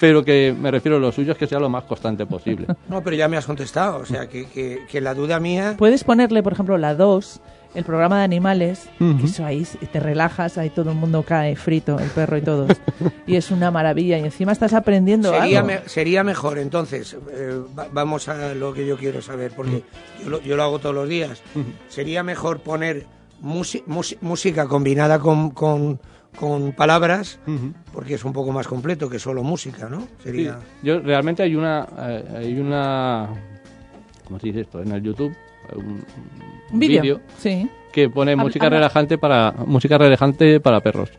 pero 0.00 0.24
que 0.24 0.54
me 0.58 0.70
refiero 0.70 0.96
a 0.96 1.00
lo 1.00 1.12
suyo 1.12 1.32
es 1.32 1.38
que 1.38 1.46
sea 1.46 1.58
lo 1.60 1.68
más 1.68 1.84
constante 1.84 2.26
posible. 2.26 2.66
No, 2.88 3.02
pero 3.02 3.16
ya 3.16 3.28
me 3.28 3.36
has 3.36 3.46
contestado, 3.46 3.98
o 4.00 4.04
sea, 4.06 4.28
que, 4.28 4.46
que, 4.46 4.80
que 4.90 5.00
la 5.00 5.14
duda 5.14 5.38
mía... 5.40 5.76
Puedes 5.78 6.02
ponerle, 6.04 6.42
por 6.42 6.52
ejemplo, 6.52 6.76
la 6.76 6.94
2, 6.94 7.40
el 7.74 7.84
programa 7.84 8.18
de 8.18 8.24
animales, 8.24 8.88
que 8.98 9.24
eso 9.24 9.44
ahí 9.46 9.66
te 9.92 9.98
relajas, 10.00 10.58
ahí 10.58 10.68
todo 10.70 10.90
el 10.90 10.96
mundo 10.96 11.22
cae 11.22 11.56
frito, 11.56 11.98
el 11.98 12.10
perro 12.10 12.36
y 12.36 12.42
todos. 12.42 12.70
y 13.26 13.36
es 13.36 13.50
una 13.50 13.70
maravilla. 13.70 14.18
Y 14.18 14.24
encima 14.24 14.52
estás 14.52 14.74
aprendiendo 14.74 15.32
Sería, 15.32 15.60
algo. 15.60 15.68
me- 15.72 15.88
sería 15.88 16.22
mejor, 16.24 16.58
entonces, 16.58 17.16
eh, 17.32 17.58
va- 17.78 17.88
vamos 17.92 18.28
a 18.28 18.54
lo 18.54 18.74
que 18.74 18.86
yo 18.86 18.96
quiero 18.98 19.22
saber, 19.22 19.52
porque 19.56 19.82
yo 20.22 20.28
lo, 20.30 20.40
yo 20.42 20.56
lo 20.56 20.62
hago 20.62 20.78
todos 20.78 20.94
los 20.94 21.08
días. 21.08 21.42
Sería 21.88 22.22
mejor 22.22 22.60
poner 22.60 23.06
música 23.40 24.66
combinada 24.66 25.18
con, 25.18 25.50
con, 25.50 26.00
con 26.36 26.72
palabras, 26.72 27.38
porque 27.92 28.14
es 28.14 28.24
un 28.24 28.32
poco 28.32 28.52
más 28.52 28.66
completo 28.68 29.08
que 29.08 29.18
solo 29.18 29.42
música, 29.42 29.88
¿no? 29.88 30.06
Sería... 30.22 30.58
Sí, 30.60 30.86
yo 30.86 31.00
realmente 31.00 31.42
hay 31.42 31.54
una 31.56 31.86
eh, 31.98 32.24
hay 32.36 32.58
una 32.60 33.28
¿cómo 34.24 34.38
se 34.38 34.46
dice 34.48 34.60
esto? 34.60 34.80
En 34.82 34.92
el 34.92 35.02
YouTube 35.02 35.34
un, 35.76 36.04
Un 36.72 36.78
vídeo, 36.78 37.20
sí. 37.38 37.68
que 37.92 38.08
pone 38.08 38.36
música 38.36 38.68
relajante 38.68 39.18
para 39.18 39.52
música 39.52 39.98
relajante 39.98 40.60
para 40.60 40.80
perros. 40.80 41.10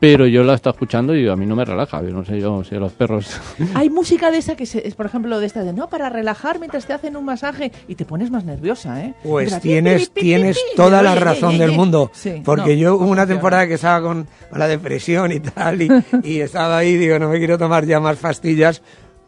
Pero 0.00 0.26
yo 0.26 0.44
la 0.44 0.54
estoy 0.54 0.70
escuchando 0.70 1.16
y 1.16 1.28
a 1.28 1.34
mí 1.34 1.44
no 1.44 1.56
me 1.56 1.64
relaja. 1.64 2.02
Yo 2.02 2.10
no 2.10 2.24
sé 2.24 2.40
yo 2.40 2.62
si 2.62 2.76
los 2.76 2.92
perros. 2.92 3.40
Hay 3.74 3.90
música 3.90 4.30
de 4.30 4.38
esa 4.38 4.54
que 4.54 4.64
es, 4.64 4.94
por 4.94 5.06
ejemplo, 5.06 5.40
de 5.40 5.46
esta 5.46 5.64
de 5.64 5.72
no, 5.72 5.88
para 5.88 6.08
relajar 6.08 6.58
mientras 6.60 6.86
te 6.86 6.92
hacen 6.92 7.16
un 7.16 7.24
masaje 7.24 7.72
y 7.88 7.96
te 7.96 8.04
pones 8.04 8.30
más 8.30 8.44
nerviosa, 8.44 9.02
¿eh? 9.04 9.14
Pues 9.24 9.46
Mira, 9.46 9.60
tienes, 9.60 10.08
pi, 10.08 10.14
pi, 10.14 10.20
pi, 10.20 10.26
tienes 10.26 10.56
pi, 10.56 10.62
pi. 10.70 10.76
toda 10.76 11.02
la 11.02 11.14
razón 11.16 11.58
del 11.58 11.72
mundo. 11.72 12.10
Sí, 12.14 12.42
porque 12.44 12.76
no, 12.76 12.80
yo 12.80 12.96
hubo 12.96 13.06
una 13.06 13.26
temporada 13.26 13.66
que 13.66 13.74
estaba 13.74 14.00
con, 14.00 14.28
con 14.48 14.58
la 14.58 14.68
depresión 14.68 15.32
y 15.32 15.40
tal, 15.40 15.82
y, 15.82 15.88
y 16.22 16.40
estaba 16.40 16.78
ahí, 16.78 16.96
digo, 16.96 17.18
no 17.18 17.28
me 17.28 17.38
quiero 17.38 17.58
tomar 17.58 17.84
ya 17.84 17.98
más 17.98 18.18
pastillas 18.18 18.82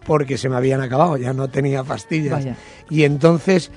porque 0.06 0.38
se 0.38 0.48
me 0.48 0.56
habían 0.56 0.80
acabado, 0.80 1.16
ya 1.16 1.32
no 1.32 1.48
tenía 1.48 1.82
pastillas. 1.82 2.44
Vaya. 2.44 2.56
Y 2.88 3.02
entonces 3.02 3.70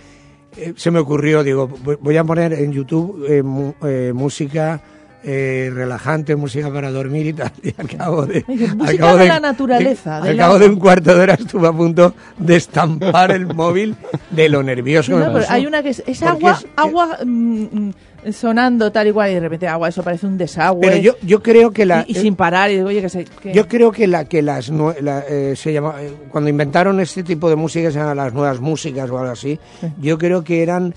eh, 0.58 0.74
se 0.76 0.92
me 0.92 1.00
ocurrió, 1.00 1.44
digo, 1.44 1.68
voy- 2.02 2.18
a 2.18 2.24
poner 2.24 2.54
en 2.54 2.72
YouTube 2.72 3.26
eh, 3.30 3.44
mu- 3.44 3.74
eh, 3.86 4.12
música 4.14 4.82
eh, 5.26 5.72
relajante, 5.74 6.36
música 6.36 6.70
para 6.72 6.92
dormir 6.92 7.28
y 7.28 7.34
tal. 7.34 7.52
Y 7.64 7.74
al 7.80 7.88
cabo 7.88 8.26
de, 8.26 8.44
al 8.48 8.76
música 8.76 8.98
cabo 9.06 9.18
de 9.18 9.28
la 9.28 9.40
naturaleza, 9.40 10.18
al 10.18 10.24
del 10.24 10.38
cabo 10.38 10.60
de 10.60 10.68
un 10.68 10.76
cuarto 10.80 11.16
de 11.16 11.22
hora 11.22 11.34
estuve 11.36 11.68
a 11.68 11.72
punto 11.72 12.14
de 12.38 12.56
estampar 12.58 13.32
el 13.32 13.46
móvil 13.56 13.96
de 14.32 14.50
lo 14.50 14.62
nervioso 14.64 15.14
que 15.14 15.20
No, 15.20 15.28
me 15.32 15.40
pero 15.40 15.46
hay 15.50 15.66
una 15.66 15.82
que 15.82 15.90
es, 15.90 16.04
es 16.06 16.22
agua, 16.24 16.52
es- 16.60 16.68
agua 16.76 17.18
mm, 17.26 17.62
mm, 17.72 17.94
sonando 18.32 18.92
tal 18.92 19.08
igual 19.08 19.32
y 19.32 19.34
de 19.34 19.40
repente 19.42 19.68
agua, 19.68 19.90
eso 19.90 20.02
parece 20.04 20.26
un 20.26 20.38
desagüe. 20.38 20.82
Pero 20.82 20.98
yo, 20.98 21.16
yo 21.22 21.42
creo 21.44 21.72
que 21.72 21.86
la... 21.86 22.06
y, 22.08 22.12
y 22.12 22.16
sin 22.16 22.36
parar 22.36 22.72
y 22.72 22.76
digo, 22.76 22.88
oye, 22.88 23.02
que 23.02 23.10
se... 23.10 23.26
que- 23.26 23.54
Yo 23.54 23.68
creo 23.68 23.92
que 23.92 24.08
la 24.08 24.26
que 24.26 24.42
las 24.42 24.70
la, 24.70 25.24
eh, 25.28 25.56
se 25.56 25.74
llama 25.74 25.96
eh, 26.02 26.14
cuando 26.30 26.50
inventaron 26.50 27.00
este 27.00 27.24
tipo 27.24 27.50
de 27.50 27.56
música 27.56 27.92
se 27.92 28.00
llaman 28.00 28.18
las 28.18 28.34
nuevas 28.34 28.60
músicas 28.62 29.10
o 29.10 29.18
algo 29.20 29.32
así. 29.32 29.60
Yo 30.00 30.18
creo 30.18 30.44
que 30.44 30.64
eran 30.64 30.94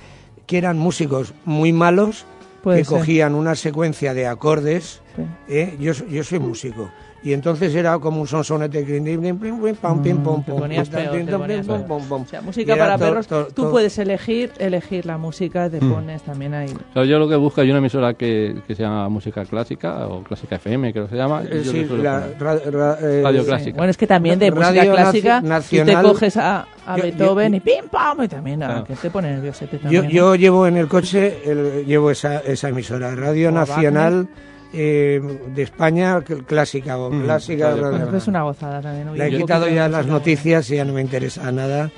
que 0.46 0.58
eran 0.58 0.78
músicos 0.78 1.34
muy 1.44 1.72
malos 1.72 2.24
Puede 2.62 2.78
que 2.78 2.84
ser. 2.84 2.98
cogían 2.98 3.34
una 3.34 3.54
secuencia 3.56 4.14
de 4.14 4.26
acordes. 4.26 5.00
Sí. 5.16 5.22
¿eh? 5.48 5.76
Yo 5.80 5.92
yo 6.08 6.22
soy 6.22 6.38
músico 6.38 6.90
y 7.26 7.32
entonces 7.32 7.74
era 7.74 7.98
como 7.98 8.20
un 8.20 8.26
sonsonete 8.28 8.82
pim, 8.84 9.02
pim, 9.04 9.38
pim, 9.38 9.74
pam, 9.74 10.00
pim, 10.02 10.18
pom, 10.18 10.40
Mm, 10.40 10.44
pom. 12.08 12.22
O 12.22 12.26
sea, 12.26 12.40
música 12.40 12.76
para 12.76 12.96
perros, 12.98 13.26
tú 13.54 13.70
puedes 13.70 13.98
elegir 13.98 14.52
elegir 14.58 15.06
la 15.06 15.18
música, 15.18 15.68
te 15.68 15.78
pones 15.78 16.22
también 16.22 16.54
ahí. 16.54 16.72
Yo 16.94 17.18
lo 17.18 17.28
que 17.28 17.36
busco, 17.36 17.60
hay 17.60 17.70
una 17.70 17.78
emisora 17.78 18.14
que, 18.14 18.56
que 18.66 18.74
se 18.74 18.82
llama 18.82 19.08
Música 19.08 19.44
Clásica, 19.44 20.06
o 20.06 20.22
Clásica 20.22 20.56
FM, 20.56 20.92
creo 20.92 21.04
que 21.06 21.10
se 21.10 21.16
llama. 21.16 21.42
Eh, 21.42 21.62
yo 21.64 21.72
sí, 21.72 21.78
eh, 21.90 23.20
Radio 23.22 23.40
Sí. 23.42 23.46
clásica. 23.46 23.76
Bueno, 23.76 23.90
es 23.90 23.96
que 23.96 24.06
también 24.06 24.38
de 24.38 24.50
música 24.50 24.86
clásica, 24.86 25.40
tú 25.40 25.48
nacional- 25.48 26.02
te 26.04 26.08
coges 26.08 26.36
a, 26.36 26.66
a 26.86 26.96
Yo- 26.96 27.02
Beethoven 27.02 27.52
yo- 27.52 27.56
y 27.56 27.60
pim 27.60 27.88
pam 27.90 28.22
y 28.22 28.28
también 28.28 28.62
a, 28.62 28.66
Claro. 28.66 28.84
que 28.84 28.94
te 28.94 29.10
pone 29.10 29.30
nerviosete 29.32 29.76
Yo, 29.78 29.82
también. 29.82 30.08
yo 30.08 30.34
llevo 30.36 30.66
en 30.66 30.76
el 30.76 30.88
coche, 30.88 31.38
el- 31.44 31.84
llevo 31.86 32.10
esa, 32.10 32.38
esa 32.40 32.68
emisora, 32.68 33.14
Radio 33.14 33.48
O 33.48 33.52
Nacional 33.52 34.28
eh, 34.72 35.20
de 35.54 35.62
España, 35.62 36.18
cl- 36.20 36.44
clásica 36.44 36.98
o 36.98 37.10
clásica. 37.10 37.70
Radio 37.70 37.90
radio- 37.90 38.08
Pues 38.10 38.22
es 38.22 38.28
una 38.28 38.42
gozada 38.42 38.80
también. 38.80 39.08
oye, 39.08 39.18
Le 39.18 39.26
he 39.36 39.38
quitado 39.38 39.68
ya 39.68 39.88
las 39.88 40.06
noticias 40.06 40.70
y 40.70 40.76
ya 40.76 40.84
no 40.84 40.92
me 40.92 41.00
interesa 41.00 41.50
nada. 41.52 41.90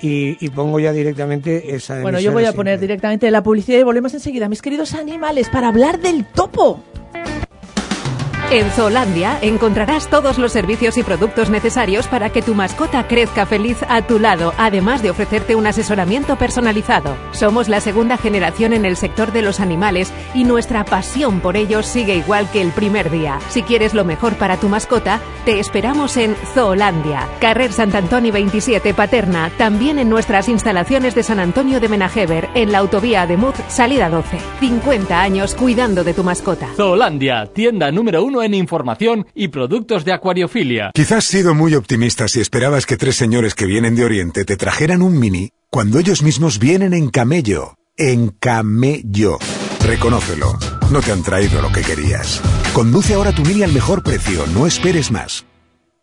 Y, 0.00 0.36
y 0.44 0.48
pongo 0.50 0.80
ya 0.80 0.92
directamente 0.92 1.76
esa 1.76 2.00
Bueno, 2.00 2.18
yo 2.18 2.32
voy 2.32 2.42
a 2.42 2.46
siempre. 2.46 2.56
poner 2.56 2.80
directamente 2.80 3.30
la 3.30 3.42
publicidad 3.42 3.78
y 3.78 3.82
volvemos 3.84 4.12
enseguida, 4.14 4.48
mis 4.48 4.60
queridos 4.60 4.94
animales, 4.94 5.48
para 5.48 5.68
hablar 5.68 6.00
del 6.00 6.24
topo. 6.26 6.82
En 8.52 8.70
Zoolandia 8.70 9.38
encontrarás 9.40 10.08
todos 10.08 10.36
los 10.36 10.52
servicios 10.52 10.98
y 10.98 11.02
productos 11.02 11.48
necesarios 11.48 12.06
para 12.06 12.28
que 12.28 12.42
tu 12.42 12.54
mascota 12.54 13.08
crezca 13.08 13.46
feliz 13.46 13.78
a 13.88 14.02
tu 14.02 14.18
lado, 14.18 14.52
además 14.58 15.02
de 15.02 15.08
ofrecerte 15.08 15.54
un 15.54 15.66
asesoramiento 15.66 16.36
personalizado. 16.36 17.16
Somos 17.30 17.70
la 17.70 17.80
segunda 17.80 18.18
generación 18.18 18.74
en 18.74 18.84
el 18.84 18.98
sector 18.98 19.32
de 19.32 19.40
los 19.40 19.58
animales 19.58 20.12
y 20.34 20.44
nuestra 20.44 20.84
pasión 20.84 21.40
por 21.40 21.56
ellos 21.56 21.86
sigue 21.86 22.14
igual 22.14 22.46
que 22.50 22.60
el 22.60 22.72
primer 22.72 23.10
día. 23.10 23.38
Si 23.48 23.62
quieres 23.62 23.94
lo 23.94 24.04
mejor 24.04 24.34
para 24.34 24.58
tu 24.58 24.68
mascota, 24.68 25.18
te 25.46 25.58
esperamos 25.58 26.18
en 26.18 26.36
Zoolandia, 26.52 27.26
Carrer 27.40 27.72
Sant 27.72 27.94
Antoni 27.94 28.30
27 28.30 28.92
Paterna, 28.92 29.50
también 29.56 29.98
en 29.98 30.10
nuestras 30.10 30.50
instalaciones 30.50 31.14
de 31.14 31.22
San 31.22 31.40
Antonio 31.40 31.80
de 31.80 31.88
Menajever, 31.88 32.50
en 32.54 32.70
la 32.70 32.80
autovía 32.80 33.26
de 33.26 33.38
Muz, 33.38 33.54
salida 33.68 34.10
12. 34.10 34.36
50 34.60 35.22
años 35.22 35.54
cuidando 35.54 36.04
de 36.04 36.12
tu 36.12 36.22
mascota. 36.22 36.68
Zoolandia, 36.76 37.46
tienda 37.46 37.90
número 37.90 38.22
uno 38.22 38.41
en 38.44 38.54
información 38.54 39.26
y 39.34 39.48
productos 39.48 40.04
de 40.04 40.12
acuariofilia. 40.12 40.90
Quizás 40.94 41.24
sido 41.24 41.54
muy 41.54 41.74
optimista 41.74 42.28
si 42.28 42.40
esperabas 42.40 42.86
que 42.86 42.96
tres 42.96 43.16
señores 43.16 43.54
que 43.54 43.66
vienen 43.66 43.94
de 43.94 44.04
Oriente 44.04 44.44
te 44.44 44.56
trajeran 44.56 45.02
un 45.02 45.18
mini 45.18 45.50
cuando 45.70 45.98
ellos 45.98 46.22
mismos 46.22 46.58
vienen 46.58 46.94
en 46.94 47.10
camello. 47.10 47.74
En 47.96 48.28
camello. 48.28 49.38
Reconócelo. 49.86 50.58
No 50.90 51.00
te 51.00 51.12
han 51.12 51.22
traído 51.22 51.62
lo 51.62 51.72
que 51.72 51.82
querías. 51.82 52.40
Conduce 52.72 53.14
ahora 53.14 53.32
tu 53.32 53.42
mini 53.42 53.62
al 53.62 53.72
mejor 53.72 54.02
precio. 54.02 54.44
No 54.54 54.66
esperes 54.66 55.10
más. 55.10 55.44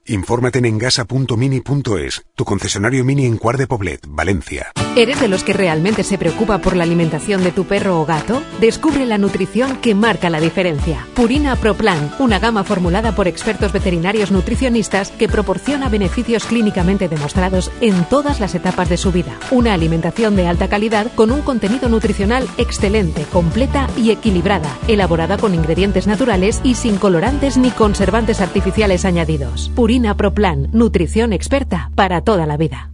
Infórmate 0.10 0.58
en 0.58 0.66
engasa.mini.es, 0.66 2.26
tu 2.34 2.44
concesionario 2.44 3.06
mini 3.06 3.28
en 3.28 3.38
Cuar 3.38 3.58
de 3.58 3.68
Poblet, 3.68 4.08
Valencia. 4.08 4.72
¿Eres 4.96 5.22
de 5.22 5.28
los 5.28 5.44
que 5.44 5.54
realmente 5.54 6.04
se 6.04 6.18
preocupa 6.18 6.58
por 6.58 6.76
la 6.76 6.84
alimentación 6.84 7.44
de 7.44 7.52
tu 7.52 7.66
perro 7.66 8.02
o 8.02 8.08
gato? 8.08 8.42
Descubre 8.60 9.06
la 9.06 9.20
nutrición 9.20 9.78
que 9.78 9.94
marca 9.94 10.32
la 10.32 10.40
diferencia. 10.40 11.06
Purina 11.14 11.56
Pro 11.56 11.76
Plan, 11.76 12.12
una 12.18 12.40
gama 12.40 12.64
formulada 12.64 13.14
por 13.14 13.28
expertos 13.28 13.72
veterinarios 13.72 14.32
nutricionistas 14.32 15.12
que 15.12 15.30
proporciona 15.30 15.90
beneficios 15.90 16.46
clínicamente 16.46 17.08
demostrados 17.08 17.72
en 17.80 18.04
todas 18.06 18.40
las 18.40 18.56
etapas 18.56 18.90
de 18.90 18.98
su 18.98 19.12
vida. 19.12 19.38
Una 19.52 19.76
alimentación 19.76 20.36
de 20.36 20.48
alta 20.48 20.70
calidad 20.70 21.14
con 21.14 21.30
un 21.30 21.44
contenido 21.44 21.88
nutricional 21.88 22.48
excelente, 22.58 23.26
completa 23.32 23.88
y 23.96 24.10
equilibrada, 24.10 24.76
elaborada 24.88 25.38
con 25.38 25.54
ingredientes 25.54 26.08
naturales 26.08 26.62
y 26.64 26.74
sin 26.74 26.98
colorantes 26.98 27.58
ni 27.58 27.70
conservantes 27.70 28.42
artificiales 28.42 29.06
añadidos. 29.06 29.70
Purina 29.76 29.99
Pro 30.02 30.34
Plan, 30.34 30.70
nutrición 30.72 31.34
experta 31.34 31.92
para 31.96 32.22
toda 32.22 32.46
la 32.46 32.56
vida. 32.56 32.90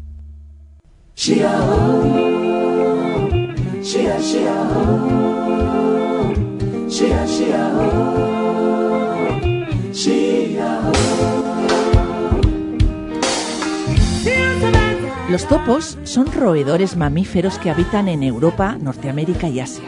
Los 15.29 15.47
topos 15.47 15.97
son 16.03 16.31
roedores 16.33 16.97
mamíferos 16.97 17.59
que 17.59 17.69
habitan 17.69 18.07
en 18.07 18.23
Europa, 18.23 18.77
Norteamérica 18.81 19.47
y 19.47 19.59
Asia. 19.59 19.83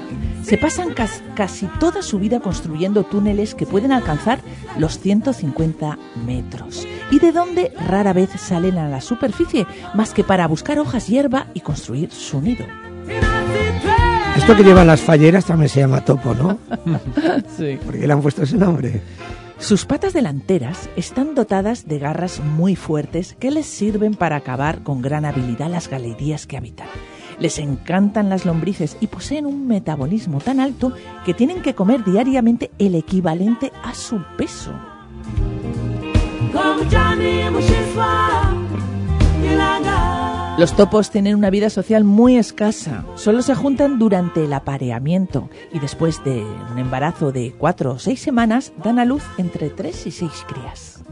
Se 0.48 0.58
pasan 0.58 0.94
cas- 0.94 1.22
casi 1.36 1.66
toda 1.80 2.02
su 2.02 2.20
vida 2.20 2.40
construyendo 2.40 3.04
túneles 3.04 3.54
que 3.54 3.66
pueden 3.66 3.92
alcanzar 3.92 4.40
los 4.78 4.98
150 5.00 5.98
metros 6.26 6.88
y 7.12 7.20
de 7.20 7.34
donde 7.34 7.74
rara 7.88 8.14
vez 8.14 8.30
salen 8.40 8.78
a 8.78 8.88
la 8.88 9.02
superficie, 9.02 9.68
más 9.94 10.14
que 10.14 10.24
para 10.24 10.48
buscar 10.48 10.80
hojas, 10.80 11.08
hierba 11.08 11.48
y 11.54 11.60
construir 11.60 12.12
su 12.12 12.42
nido. 12.42 12.66
Esto 14.38 14.56
que 14.56 14.64
llevan 14.64 14.88
las 14.88 15.02
falleras 15.02 15.44
también 15.46 15.68
se 15.70 15.82
llama 15.82 16.06
topo, 16.06 16.34
¿no? 16.34 16.58
Sí. 17.58 17.78
¿Por 17.84 17.98
qué 18.00 18.08
le 18.08 18.14
han 18.14 18.22
puesto 18.22 18.44
ese 18.44 18.56
nombre? 18.56 19.02
Sus 19.60 19.86
patas 19.86 20.14
delanteras 20.14 20.90
están 20.96 21.34
dotadas 21.36 21.88
de 21.88 21.98
garras 22.00 22.40
muy 22.40 22.76
fuertes 22.76 23.36
que 23.40 23.50
les 23.52 23.66
sirven 23.66 24.14
para 24.14 24.36
acabar 24.38 24.84
con 24.84 25.02
gran 25.02 25.26
habilidad 25.26 25.70
las 25.70 25.90
galerías 25.90 26.46
que 26.46 26.56
habitan. 26.58 26.88
Les 27.40 27.60
encantan 27.60 28.30
las 28.30 28.46
lombrices 28.46 28.98
y 29.00 29.08
poseen 29.08 29.46
un 29.46 29.68
metabolismo 29.68 30.40
tan 30.40 30.60
alto 30.60 30.94
que 31.26 31.34
tienen 31.34 31.62
que 31.62 31.76
comer 31.76 32.04
diariamente 32.04 32.72
el 32.80 32.96
equivalente 32.96 33.72
a 33.84 33.94
su 33.94 34.22
peso. 34.38 34.72
Los 40.58 40.76
topos 40.76 41.12
tienen 41.12 41.36
una 41.36 41.52
vida 41.52 41.70
social 41.70 42.04
muy 42.04 42.36
escasa. 42.36 43.06
Solo 43.14 43.44
se 43.44 43.54
juntan 43.54 44.00
durante 44.00 44.44
el 44.44 44.54
apareamiento 44.54 45.50
y 45.72 45.78
después 45.78 46.24
de 46.24 46.44
un 46.72 46.80
embarazo 46.80 47.32
de 47.32 47.54
cuatro 47.56 47.92
o 47.92 48.00
seis 48.00 48.20
semanas 48.20 48.74
dan 48.84 48.98
a 48.98 49.06
luz 49.06 49.24
entre 49.38 49.70
tres 49.70 50.08
y 50.08 50.12
seis 50.12 50.44
crías. 50.48 51.04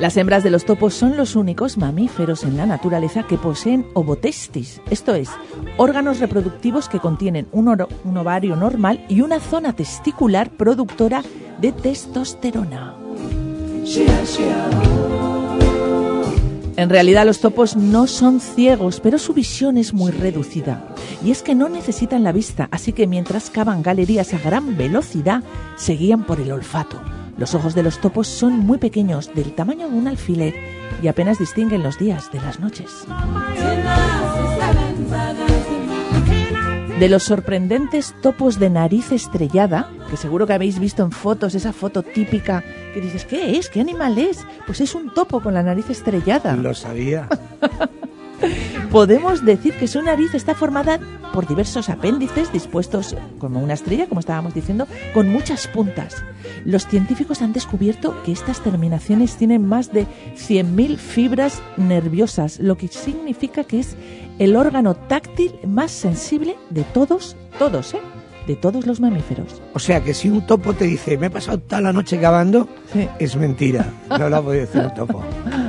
Las 0.00 0.16
hembras 0.16 0.42
de 0.42 0.48
los 0.48 0.64
topos 0.64 0.94
son 0.94 1.18
los 1.18 1.36
únicos 1.36 1.76
mamíferos 1.76 2.44
en 2.44 2.56
la 2.56 2.64
naturaleza 2.64 3.24
que 3.24 3.36
poseen 3.36 3.84
ovotestis, 3.92 4.80
esto 4.88 5.14
es, 5.14 5.28
órganos 5.76 6.20
reproductivos 6.20 6.88
que 6.88 6.98
contienen 6.98 7.48
un, 7.52 7.68
un 7.68 8.16
ovario 8.16 8.56
normal 8.56 9.04
y 9.10 9.20
una 9.20 9.40
zona 9.40 9.74
testicular 9.74 10.48
productora 10.48 11.22
de 11.60 11.72
testosterona. 11.72 12.96
En 16.76 16.88
realidad 16.88 17.26
los 17.26 17.40
topos 17.40 17.76
no 17.76 18.06
son 18.06 18.40
ciegos, 18.40 19.00
pero 19.00 19.18
su 19.18 19.34
visión 19.34 19.76
es 19.76 19.92
muy 19.92 20.12
reducida. 20.12 20.82
Y 21.22 21.30
es 21.30 21.42
que 21.42 21.54
no 21.54 21.68
necesitan 21.68 22.24
la 22.24 22.32
vista, 22.32 22.68
así 22.70 22.94
que 22.94 23.06
mientras 23.06 23.50
cavan 23.50 23.82
galerías 23.82 24.32
a 24.32 24.38
gran 24.38 24.78
velocidad, 24.78 25.42
se 25.76 25.92
guían 25.92 26.24
por 26.24 26.40
el 26.40 26.52
olfato. 26.52 27.19
Los 27.36 27.54
ojos 27.54 27.74
de 27.74 27.82
los 27.82 28.00
topos 28.00 28.28
son 28.28 28.58
muy 28.58 28.78
pequeños, 28.78 29.34
del 29.34 29.52
tamaño 29.54 29.88
de 29.88 29.96
un 29.96 30.08
alfiler, 30.08 30.54
y 31.02 31.08
apenas 31.08 31.38
distinguen 31.38 31.82
los 31.82 31.98
días 31.98 32.30
de 32.32 32.40
las 32.40 32.60
noches. 32.60 33.06
De 36.98 37.08
los 37.08 37.22
sorprendentes 37.22 38.14
topos 38.20 38.58
de 38.58 38.68
nariz 38.68 39.10
estrellada, 39.10 39.90
que 40.10 40.18
seguro 40.18 40.46
que 40.46 40.52
habéis 40.52 40.78
visto 40.78 41.02
en 41.02 41.12
fotos, 41.12 41.54
esa 41.54 41.72
foto 41.72 42.02
típica 42.02 42.62
que 42.92 43.00
dices, 43.00 43.24
¿qué 43.24 43.56
es? 43.56 43.70
¿Qué 43.70 43.80
animal 43.80 44.18
es? 44.18 44.44
Pues 44.66 44.82
es 44.82 44.94
un 44.94 45.14
topo 45.14 45.40
con 45.40 45.54
la 45.54 45.62
nariz 45.62 45.88
estrellada. 45.88 46.54
Lo 46.56 46.74
sabía. 46.74 47.26
Podemos 48.90 49.44
decir 49.44 49.74
que 49.74 49.86
su 49.86 50.02
nariz 50.02 50.34
está 50.34 50.54
formada 50.54 50.98
por 51.32 51.46
diversos 51.46 51.88
apéndices 51.88 52.52
dispuestos 52.52 53.16
como 53.38 53.60
una 53.60 53.74
estrella, 53.74 54.08
como 54.08 54.20
estábamos 54.20 54.54
diciendo, 54.54 54.86
con 55.14 55.28
muchas 55.28 55.66
puntas. 55.68 56.24
Los 56.64 56.86
científicos 56.86 57.42
han 57.42 57.52
descubierto 57.52 58.20
que 58.24 58.32
estas 58.32 58.60
terminaciones 58.60 59.36
tienen 59.36 59.64
más 59.64 59.92
de 59.92 60.06
100.000 60.36 60.96
fibras 60.96 61.62
nerviosas, 61.76 62.58
lo 62.58 62.76
que 62.76 62.88
significa 62.88 63.64
que 63.64 63.80
es 63.80 63.96
el 64.38 64.56
órgano 64.56 64.94
táctil 64.94 65.52
más 65.66 65.90
sensible 65.90 66.56
de 66.70 66.82
todos, 66.82 67.36
todos, 67.58 67.94
¿eh? 67.94 68.00
De 68.46 68.56
todos 68.56 68.86
los 68.86 69.00
mamíferos. 69.00 69.62
O 69.74 69.78
sea 69.78 70.02
que 70.02 70.14
si 70.14 70.28
un 70.28 70.44
topo 70.46 70.72
te 70.72 70.86
dice, 70.86 71.16
me 71.16 71.26
he 71.26 71.30
pasado 71.30 71.60
toda 71.60 71.80
la 71.80 71.92
noche 71.92 72.18
cavando, 72.18 72.68
es 73.18 73.36
mentira. 73.36 73.86
No 74.18 74.28
lo 74.28 74.36
ha 74.36 74.42
podido 74.42 74.66
decir 74.66 74.80
un 74.80 74.94
topo. 74.94 75.22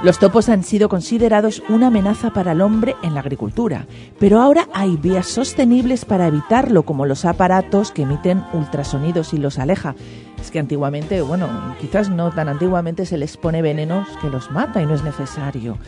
Los 0.00 0.20
topos 0.20 0.48
han 0.48 0.62
sido 0.62 0.88
considerados 0.88 1.60
una 1.68 1.88
amenaza 1.88 2.30
para 2.32 2.52
el 2.52 2.60
hombre 2.60 2.94
en 3.02 3.14
la 3.14 3.20
agricultura, 3.20 3.88
pero 4.20 4.40
ahora 4.40 4.68
hay 4.72 4.96
vías 4.96 5.26
sostenibles 5.26 6.04
para 6.04 6.28
evitarlo, 6.28 6.84
como 6.84 7.04
los 7.04 7.24
aparatos 7.24 7.90
que 7.90 8.02
emiten 8.02 8.44
ultrasonidos 8.52 9.34
y 9.34 9.38
los 9.38 9.58
aleja. 9.58 9.96
Es 10.40 10.52
que 10.52 10.60
antiguamente, 10.60 11.20
bueno, 11.20 11.48
quizás 11.80 12.10
no 12.10 12.30
tan 12.30 12.48
antiguamente 12.48 13.06
se 13.06 13.18
les 13.18 13.36
pone 13.36 13.60
venenos 13.60 14.06
que 14.20 14.30
los 14.30 14.52
mata 14.52 14.80
y 14.80 14.86
no 14.86 14.94
es 14.94 15.02
necesario. 15.02 15.78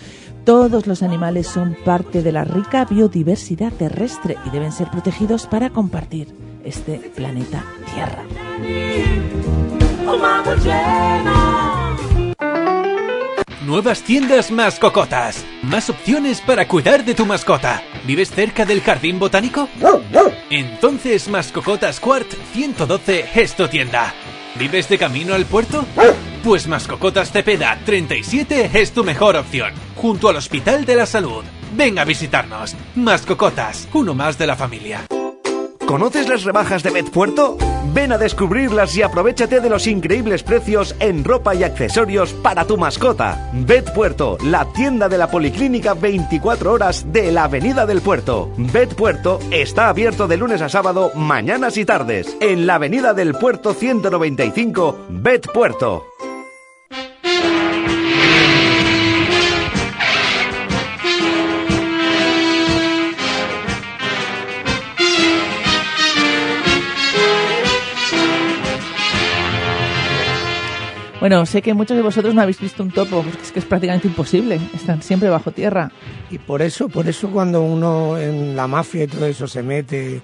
Todos 0.44 0.88
los 0.88 1.04
animales 1.04 1.46
son 1.46 1.76
parte 1.84 2.22
de 2.24 2.32
la 2.32 2.42
rica 2.42 2.84
biodiversidad 2.86 3.72
terrestre 3.72 4.36
y 4.44 4.50
deben 4.50 4.72
ser 4.72 4.90
protegidos 4.90 5.46
para 5.46 5.70
compartir 5.70 6.34
este 6.64 7.12
planeta 7.14 7.62
Tierra. 7.94 8.24
Nuevas 13.62 14.02
tiendas 14.02 14.50
Más 14.50 14.78
Cocotas. 14.78 15.44
Más 15.62 15.90
opciones 15.90 16.40
para 16.40 16.66
cuidar 16.66 17.04
de 17.04 17.14
tu 17.14 17.26
mascota. 17.26 17.82
¿Vives 18.06 18.30
cerca 18.30 18.64
del 18.64 18.80
jardín 18.80 19.18
botánico? 19.18 19.68
Entonces 20.48 21.28
Mascocotas 21.28 22.00
Quart 22.00 22.26
112 22.54 23.28
es 23.34 23.54
tu 23.54 23.68
tienda. 23.68 24.14
¿Vives 24.58 24.88
de 24.88 24.96
camino 24.96 25.34
al 25.34 25.44
puerto? 25.44 25.84
Pues 26.42 26.66
Mascocotas 26.66 27.32
Cepeda 27.32 27.78
37 27.84 28.70
es 28.72 28.92
tu 28.92 29.04
mejor 29.04 29.36
opción, 29.36 29.74
junto 29.94 30.30
al 30.30 30.36
Hospital 30.36 30.86
de 30.86 30.96
la 30.96 31.04
Salud. 31.04 31.44
Ven 31.74 31.98
a 31.98 32.04
visitarnos. 32.04 32.74
Mascocotas, 32.94 33.88
uno 33.92 34.14
más 34.14 34.38
de 34.38 34.46
la 34.46 34.56
familia. 34.56 35.04
¿Conoces 35.90 36.28
las 36.28 36.44
rebajas 36.44 36.84
de 36.84 36.90
Betpuerto? 36.90 37.58
Ven 37.92 38.12
a 38.12 38.16
descubrirlas 38.16 38.96
y 38.96 39.02
aprovechate 39.02 39.58
de 39.58 39.68
los 39.68 39.88
increíbles 39.88 40.44
precios 40.44 40.94
en 41.00 41.24
ropa 41.24 41.52
y 41.56 41.64
accesorios 41.64 42.32
para 42.32 42.64
tu 42.64 42.78
mascota. 42.78 43.50
Betpuerto, 43.52 44.38
la 44.44 44.66
tienda 44.66 45.08
de 45.08 45.18
la 45.18 45.28
Policlínica 45.28 45.94
24 45.94 46.72
horas 46.72 47.12
de 47.12 47.32
la 47.32 47.42
Avenida 47.42 47.86
del 47.86 48.02
Puerto. 48.02 48.52
Betpuerto 48.56 49.40
está 49.50 49.88
abierto 49.88 50.28
de 50.28 50.36
lunes 50.36 50.62
a 50.62 50.68
sábado, 50.68 51.10
mañanas 51.16 51.76
y 51.76 51.84
tardes, 51.84 52.36
en 52.38 52.68
la 52.68 52.76
Avenida 52.76 53.12
del 53.12 53.34
Puerto 53.34 53.74
195, 53.74 55.06
Betpuerto. 55.08 56.09
Bueno, 71.20 71.44
sé 71.44 71.60
que 71.60 71.74
muchos 71.74 71.96
de 71.96 72.02
vosotros 72.02 72.34
no 72.34 72.40
habéis 72.40 72.58
visto 72.58 72.82
un 72.82 72.90
topo, 72.90 73.22
porque 73.22 73.42
es 73.42 73.52
que 73.52 73.58
es 73.58 73.64
prácticamente 73.66 74.08
imposible. 74.08 74.58
Están 74.74 75.02
siempre 75.02 75.28
bajo 75.28 75.50
tierra. 75.50 75.92
Y 76.30 76.38
por 76.38 76.62
eso, 76.62 76.88
por 76.88 77.06
eso 77.08 77.28
cuando 77.30 77.62
uno 77.62 78.16
en 78.18 78.56
la 78.56 78.66
mafia 78.66 79.04
y 79.04 79.06
todo 79.06 79.26
eso 79.26 79.46
se 79.46 79.62
mete. 79.62 80.22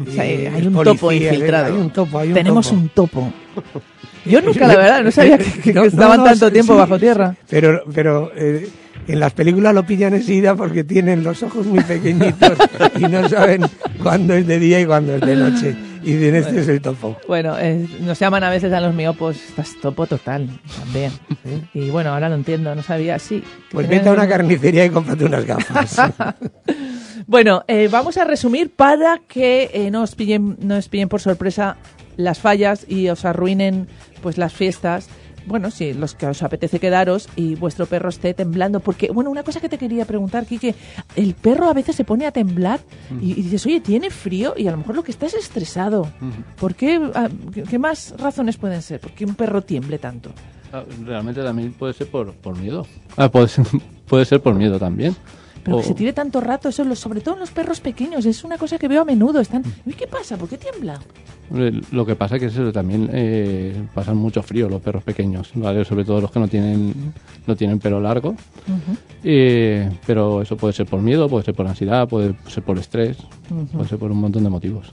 O 0.00 0.10
sea, 0.10 0.22
hay 0.22 0.46
un 0.66 0.72
policía, 0.72 0.84
topo 0.94 1.12
infiltrado. 1.12 1.66
Hay 1.66 1.72
un 1.72 1.90
topo, 1.90 2.18
hay 2.20 2.28
un 2.28 2.34
Tenemos 2.34 2.68
topo. 2.68 2.80
un 2.80 2.88
topo. 2.90 3.32
Yo 4.24 4.40
nunca, 4.42 4.68
la 4.68 4.76
verdad, 4.76 5.02
no 5.02 5.10
sabía 5.10 5.38
que, 5.38 5.50
que 5.60 5.72
No, 5.72 5.84
estaban 5.84 6.18
no, 6.18 6.24
no, 6.24 6.30
tanto 6.30 6.46
sí, 6.46 6.52
tiempo 6.52 6.74
sí, 6.74 6.78
bajo 6.78 6.98
tierra. 6.98 7.34
Pero, 7.48 7.82
pero 7.92 8.30
eh, 8.36 8.68
en 9.08 9.20
las 9.20 9.32
películas 9.32 9.74
lo 9.74 9.84
pillan 9.84 10.14
enseguida 10.14 10.54
porque 10.54 10.84
tienen 10.84 11.24
los 11.24 11.42
ojos 11.42 11.66
muy 11.66 11.80
pequeñitos 11.80 12.58
y 12.96 13.02
no 13.02 13.28
saben 13.28 13.62
cuándo 14.02 14.34
es 14.34 14.46
de 14.46 14.58
día 14.58 14.80
y 14.80 14.86
cuándo 14.86 15.14
es 15.14 15.20
de 15.20 15.36
noche. 15.36 15.76
Y 16.02 16.12
dicen, 16.12 16.36
este 16.36 16.60
es 16.60 16.68
el 16.68 16.80
topo. 16.80 17.16
Bueno, 17.26 17.58
eh, 17.58 17.86
nos 18.00 18.18
llaman 18.18 18.44
a 18.44 18.50
veces 18.50 18.72
a 18.72 18.80
los 18.80 18.94
miopos, 18.94 19.36
estás 19.36 19.74
topo 19.80 20.06
total, 20.06 20.48
también. 20.78 21.12
Y 21.74 21.90
bueno, 21.90 22.10
ahora 22.10 22.28
lo 22.28 22.36
entiendo, 22.36 22.74
no 22.74 22.82
sabía, 22.82 23.18
sí. 23.18 23.42
Pues 23.70 23.88
vete 23.88 24.08
a 24.08 24.12
una 24.12 24.28
carnicería 24.28 24.84
y 24.84 24.90
cómprate 24.90 25.24
unas 25.24 25.44
gafas. 25.44 25.96
Bueno, 27.28 27.62
eh, 27.68 27.88
vamos 27.92 28.16
a 28.16 28.24
resumir 28.24 28.70
para 28.74 29.20
que 29.28 29.70
eh, 29.74 29.90
no, 29.90 30.02
os 30.02 30.14
pillen, 30.14 30.56
no 30.62 30.78
os 30.78 30.88
pillen 30.88 31.10
por 31.10 31.20
sorpresa 31.20 31.76
las 32.16 32.38
fallas 32.38 32.86
y 32.88 33.10
os 33.10 33.26
arruinen 33.26 33.86
pues 34.22 34.38
las 34.38 34.54
fiestas. 34.54 35.10
Bueno, 35.48 35.70
sí, 35.70 35.94
los 35.94 36.14
que 36.14 36.26
os 36.26 36.42
apetece 36.42 36.78
quedaros 36.78 37.28
y 37.34 37.54
vuestro 37.54 37.86
perro 37.86 38.10
esté 38.10 38.34
temblando. 38.34 38.80
Porque, 38.80 39.10
bueno, 39.10 39.30
una 39.30 39.42
cosa 39.42 39.60
que 39.60 39.68
te 39.68 39.78
quería 39.78 40.04
preguntar, 40.04 40.46
Quique, 40.46 40.74
el 41.16 41.34
perro 41.34 41.68
a 41.68 41.72
veces 41.72 41.96
se 41.96 42.04
pone 42.04 42.26
a 42.26 42.32
temblar 42.32 42.80
y, 43.20 43.32
y 43.32 43.42
dices, 43.42 43.64
oye, 43.66 43.80
tiene 43.80 44.10
frío 44.10 44.54
y 44.56 44.68
a 44.68 44.70
lo 44.70 44.76
mejor 44.76 44.94
lo 44.94 45.02
que 45.02 45.10
está 45.10 45.26
es 45.26 45.34
estresado. 45.34 46.08
¿Por 46.60 46.74
qué? 46.74 47.00
Ah, 47.14 47.28
¿qué, 47.52 47.62
qué 47.62 47.78
más 47.78 48.14
razones 48.18 48.56
pueden 48.58 48.82
ser? 48.82 49.00
¿Por 49.00 49.12
qué 49.12 49.24
un 49.24 49.34
perro 49.34 49.62
tiemble 49.62 49.98
tanto? 49.98 50.30
Ah, 50.72 50.84
Realmente 51.04 51.42
también 51.42 51.72
puede 51.72 51.94
ser 51.94 52.08
por, 52.08 52.32
por 52.34 52.56
miedo. 52.58 52.86
Ah, 53.16 53.30
puede, 53.30 53.48
ser, 53.48 53.64
puede 54.06 54.24
ser 54.26 54.40
por 54.42 54.54
miedo 54.54 54.78
también. 54.78 55.16
Pero 55.68 55.76
O- 55.78 55.80
que 55.82 55.86
se 55.88 55.94
tire 55.94 56.14
tanto 56.14 56.40
rato, 56.40 56.70
eso, 56.70 56.82
sobre 56.94 57.20
todo 57.20 57.34
en 57.34 57.40
los 57.40 57.50
perros 57.50 57.78
pequeños, 57.80 58.24
es 58.24 58.42
una 58.42 58.56
cosa 58.56 58.78
que 58.78 58.88
veo 58.88 59.02
a 59.02 59.04
menudo. 59.04 59.38
Están, 59.38 59.62
"Uy, 59.84 59.92
¿qué 59.92 60.06
pasa? 60.06 60.38
¿Por 60.38 60.48
qué 60.48 60.56
tiembla? 60.56 60.98
Eh, 61.54 61.80
Lo 61.92 62.06
que 62.06 62.14
pasa 62.16 62.36
es 62.36 62.40
que 62.40 62.46
eso 62.46 62.72
también 62.72 63.08
eh, 63.12 63.82
pasan 63.94 64.16
mucho 64.16 64.42
frío 64.42 64.68
los 64.68 64.80
perros 64.80 65.02
pequeños, 65.02 65.50
¿vale? 65.54 65.84
Sobre 65.84 66.04
todo 66.06 66.20
los 66.22 66.30
que 66.30 66.40
no 66.40 66.48
tienen 66.48 67.12
no 67.46 67.54
tienen 67.56 67.78
pelo 67.78 68.00
largo. 68.00 68.34
Eh, 69.24 69.90
pero 70.06 70.42
eso 70.42 70.56
puede 70.56 70.72
ser 70.72 70.86
por 70.86 71.00
miedo, 71.00 71.28
puede 71.28 71.44
ser 71.44 71.54
por 71.54 71.66
ansiedad, 71.66 72.08
puede 72.08 72.34
ser 72.48 72.62
por 72.62 72.78
estrés, 72.78 73.16
puede 73.72 73.88
ser 73.88 73.98
por 73.98 74.10
un 74.10 74.18
montón 74.20 74.44
de 74.44 74.50
motivos. 74.50 74.90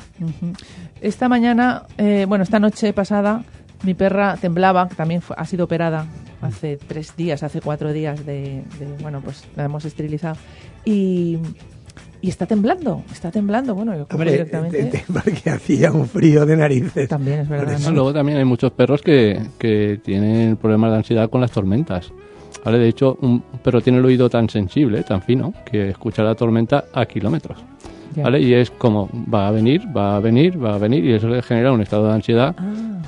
Esta 1.01 1.30
mañana, 1.30 1.84
eh, 1.97 2.26
bueno, 2.28 2.43
esta 2.43 2.59
noche 2.59 2.91
pasada, 2.93 3.43
mi 3.84 3.93
perra 3.93 4.38
temblaba, 4.38 4.88
que 4.89 4.95
también 4.95 5.21
fue- 5.21 5.36
ha 5.38 5.45
sido 5.45 5.65
operada 5.65 6.05
hace 6.46 6.78
tres 6.78 7.16
días, 7.16 7.43
hace 7.43 7.62
cuatro 7.62 7.91
días 7.93 8.26
de, 8.26 8.64
de- 8.80 8.98
bueno, 9.02 9.22
pues 9.24 9.43
la 9.56 9.66
hemos 9.66 9.86
esterilizado. 9.86 10.38
Y, 10.86 11.38
y 12.22 12.30
está 12.30 12.46
temblando, 12.46 13.04
está 13.12 13.32
temblando, 13.32 13.76
bueno, 13.76 13.96
yo 13.96 14.08
Hombre, 14.12 14.32
directamente. 14.32 14.84
te- 14.86 14.98
te- 15.00 15.06
porque 15.14 15.50
hacía 15.50 15.91
un 15.91 16.08
frío 16.08 16.46
de 16.46 16.58
narices. 16.58 17.08
También 17.10 17.39
es 17.41 17.50
verdad. 17.50 17.80
No, 17.80 17.91
Luego 17.91 18.14
también 18.14 18.38
hay 18.38 18.46
muchos 18.46 18.72
perros 18.72 19.02
que, 19.02 19.39
que 19.60 20.00
tienen 20.04 20.56
problemas 20.58 20.91
de 20.91 20.98
ansiedad 20.98 21.30
con 21.30 21.41
las 21.41 21.52
tormentas. 21.52 22.12
¿vale? 22.64 22.80
De 22.80 22.88
hecho, 22.88 23.18
un 23.22 23.41
perro 23.64 23.82
tiene 23.82 24.00
el 24.00 24.06
oído 24.06 24.30
tan 24.30 24.50
sensible, 24.50 25.04
tan 25.04 25.22
fino, 25.22 25.54
que 25.66 25.89
escucha 25.89 26.24
la 26.24 26.34
tormenta 26.36 26.86
a 26.93 27.06
kilómetros. 27.06 27.60
¿vale? 28.16 28.39
Y 28.41 28.54
es 28.54 28.72
como 28.72 29.10
va 29.32 29.48
a 29.50 29.52
venir, 29.52 29.82
va 29.96 30.16
a 30.16 30.20
venir, 30.20 30.64
va 30.64 30.76
a 30.76 30.78
venir, 30.78 31.04
y 31.06 31.14
eso 31.14 31.28
le 31.28 31.41
genera 31.41 31.72
un 31.74 31.82
estado 31.82 32.08
de 32.08 32.14
ansiedad 32.14 32.56